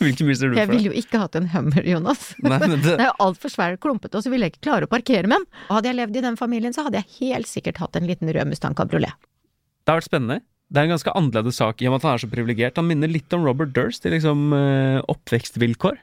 hvilken 0.08 0.30
bil 0.30 0.38
ser 0.38 0.52
du 0.52 0.60
Jeg 0.60 0.70
ville 0.72 0.92
jo 0.92 0.96
ikke 0.98 1.22
hatt 1.22 1.38
en 1.40 1.50
Hummer, 1.54 1.88
Jonas. 1.88 2.32
Nei, 2.44 2.58
men 2.58 2.78
det, 2.78 2.84
Den 2.98 3.06
er 3.08 3.12
jo 3.12 3.18
altfor 3.28 3.54
svær 3.54 3.78
og 3.78 3.84
klumpete, 3.84 4.18
og 4.18 4.26
så 4.26 4.34
ville 4.34 4.48
jeg 4.48 4.56
ikke 4.56 4.68
klare 4.70 4.88
å 4.88 4.92
parkere 4.92 5.30
med 5.30 5.40
den. 5.42 5.50
Hadde 5.72 5.92
jeg 5.92 6.00
levd 6.00 6.22
i 6.22 6.26
den 6.28 6.40
familien, 6.40 6.76
så 6.76 6.88
hadde 6.88 7.02
jeg 7.02 7.18
helt 7.20 7.52
sikkert 7.52 7.82
hatt 7.84 8.00
en 8.00 8.10
liten 8.10 8.32
rød 8.32 8.52
Mustang 8.52 8.78
kabriolet. 8.78 9.14
det 9.86 9.94
har 9.94 10.02
vært 10.02 10.12
spennende. 10.12 10.42
Det 10.72 10.80
er 10.80 10.88
en 10.88 10.94
ganske 10.94 11.14
annerledes 11.20 11.58
sak 11.60 11.82
i 11.82 11.88
og 11.90 11.92
med 11.92 12.00
at 12.00 12.08
han 12.08 12.14
er 12.16 12.24
så 12.24 12.32
privilegert. 12.32 12.78
Han 12.80 12.88
minner 12.88 13.12
litt 13.12 13.34
om 13.36 13.44
Robert 13.44 13.74
Durst 13.76 14.06
i 14.08 14.14
liksom 14.14 14.54
eh, 14.56 15.02
oppvekstvilkår. 15.12 16.00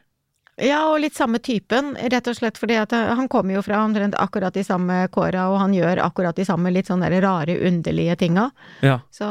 Ja, 0.59 0.81
og 0.91 0.99
litt 1.05 1.15
samme 1.15 1.39
typen, 1.39 1.93
rett 2.11 2.27
og 2.27 2.35
slett 2.35 2.59
fordi 2.59 2.77
at 2.81 2.93
eh, 2.97 3.13
han 3.15 3.31
kommer 3.31 3.55
jo 3.55 3.63
fra 3.63 3.79
omtrent 3.87 4.17
akkurat 4.19 4.55
de 4.55 4.65
samme 4.67 5.05
kåra, 5.15 5.47
og 5.53 5.61
han 5.63 5.75
gjør 5.77 6.03
akkurat 6.03 6.37
de 6.37 6.47
samme 6.49 6.73
litt 6.75 6.91
sånne 6.91 7.11
rare, 7.23 7.55
underlige 7.69 8.19
tinga. 8.19 8.49
Ja. 8.83 8.99
Så 9.15 9.29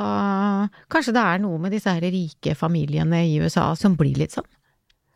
kanskje 0.91 1.13
det 1.18 1.26
er 1.26 1.43
noe 1.43 1.59
med 1.61 1.76
disse 1.76 1.91
her 1.91 2.01
rike 2.01 2.55
familiene 2.55 3.26
i 3.28 3.36
USA 3.43 3.74
som 3.76 3.99
blir 3.99 4.15
litt 4.18 4.38
sånn. 4.38 4.47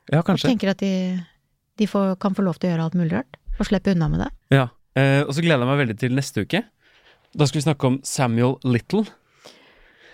Ja, 0.10 0.20
Og 0.20 0.28
kanskje. 0.28 0.50
tenker 0.50 0.74
at 0.74 0.82
de, 0.82 1.22
de 1.78 1.88
får, 1.88 2.16
kan 2.22 2.36
få 2.38 2.46
lov 2.46 2.60
til 2.60 2.70
å 2.70 2.74
gjøre 2.74 2.90
alt 2.90 3.00
mulig 3.00 3.16
rart, 3.20 3.40
og 3.58 3.68
slippe 3.68 3.94
unna 3.94 4.10
med 4.12 4.24
det. 4.26 4.30
Ja. 4.58 4.68
Eh, 4.98 5.22
og 5.24 5.34
så 5.36 5.44
gleder 5.44 5.64
jeg 5.64 5.72
meg 5.72 5.82
veldig 5.86 5.98
til 6.02 6.16
neste 6.18 6.46
uke. 6.46 6.64
Da 7.32 7.48
skal 7.48 7.62
vi 7.62 7.68
snakke 7.70 7.88
om 7.88 8.00
Samuel 8.04 8.58
Little. 8.68 9.06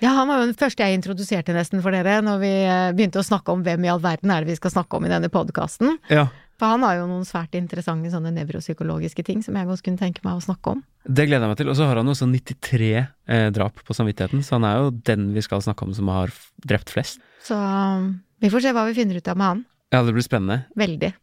Ja, 0.03 0.11
han 0.13 0.29
var 0.29 0.43
jo 0.43 0.49
den 0.51 0.57
første 0.57 0.85
jeg 0.85 0.99
introduserte 0.99 1.55
nesten 1.55 1.81
for 1.81 1.95
dere, 1.95 2.19
når 2.21 2.41
vi 2.43 2.51
eh, 2.53 2.89
begynte 2.97 3.23
å 3.23 3.25
snakke 3.25 3.53
om 3.53 3.63
hvem 3.65 3.87
i 3.87 3.89
all 3.89 4.03
verden 4.03 4.33
er 4.33 4.43
det 4.43 4.51
vi 4.53 4.59
skal 4.59 4.75
snakke 4.75 4.99
om 4.99 5.07
i 5.07 5.09
denne 5.09 5.31
podkasten. 5.33 5.95
Ja. 6.13 6.27
For 6.57 6.73
han 6.73 6.83
har 6.85 6.99
jo 6.99 7.07
noen 7.09 7.25
svært 7.25 7.53
interessante 7.57 8.09
sånne 8.09 8.31
nevropsykologiske 8.33 9.25
ting 9.25 9.43
som 9.45 9.57
jeg 9.57 9.69
godt 9.69 9.83
kunne 9.85 10.01
tenke 10.01 10.23
meg 10.25 10.39
å 10.39 10.43
snakke 10.43 10.73
om. 10.73 10.83
Det 11.05 11.27
gleder 11.29 11.45
jeg 11.45 11.53
meg 11.53 11.59
til. 11.59 11.69
Og 11.69 11.77
så 11.77 11.89
har 11.89 11.99
han 12.01 12.09
jo 12.09 12.15
også 12.15 12.27
93 12.29 12.91
eh, 12.97 13.49
drap 13.53 13.81
på 13.85 13.97
samvittigheten, 13.97 14.41
så 14.45 14.57
han 14.57 14.65
er 14.69 14.79
jo 14.81 14.93
den 15.09 15.31
vi 15.35 15.43
skal 15.45 15.61
snakke 15.65 15.85
om 15.85 15.93
som 15.97 16.09
har 16.13 16.33
drept 16.65 16.93
flest. 16.93 17.21
Så 17.45 17.57
um, 17.57 18.09
vi 18.41 18.49
får 18.53 18.65
se 18.65 18.73
hva 18.73 18.87
vi 18.89 18.97
finner 18.97 19.21
ut 19.21 19.29
av 19.33 19.37
med 19.37 19.51
han. 19.51 19.65
Ja, 19.93 20.03
det 20.03 20.13
blir 20.15 20.25
spennende. 20.25 20.65
Veldig. 20.75 21.13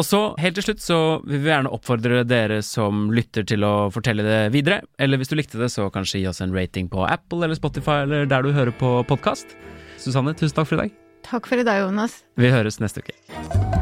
Og 0.00 0.06
så, 0.08 0.20
helt 0.40 0.56
til 0.56 0.64
slutt, 0.64 0.80
så 0.80 0.98
vil 1.28 1.42
vi 1.44 1.50
gjerne 1.50 1.72
oppfordre 1.72 2.22
dere 2.24 2.62
som 2.64 3.10
lytter 3.12 3.44
til 3.48 3.64
å 3.68 3.90
fortelle 3.92 4.24
det 4.24 4.40
videre. 4.54 4.80
Eller 4.96 5.20
hvis 5.20 5.32
du 5.32 5.36
likte 5.36 5.60
det, 5.60 5.68
så 5.72 5.90
kanskje 5.92 6.22
gi 6.22 6.30
oss 6.30 6.40
en 6.44 6.54
rating 6.56 6.88
på 6.92 7.04
Apple 7.04 7.44
eller 7.44 7.58
Spotify 7.58 8.02
eller 8.06 8.24
der 8.28 8.44
du 8.44 8.54
hører 8.56 8.72
på 8.72 8.94
podkast. 9.08 9.52
Susanne, 10.00 10.32
tusen 10.36 10.56
takk 10.56 10.72
for 10.72 10.80
i 10.80 10.86
dag. 10.86 10.98
Takk 11.28 11.46
for 11.46 11.60
i 11.60 11.68
dag, 11.68 11.84
Jonas. 11.84 12.22
Vi 12.40 12.50
høres 12.52 12.80
neste 12.82 13.04
uke. 13.04 13.81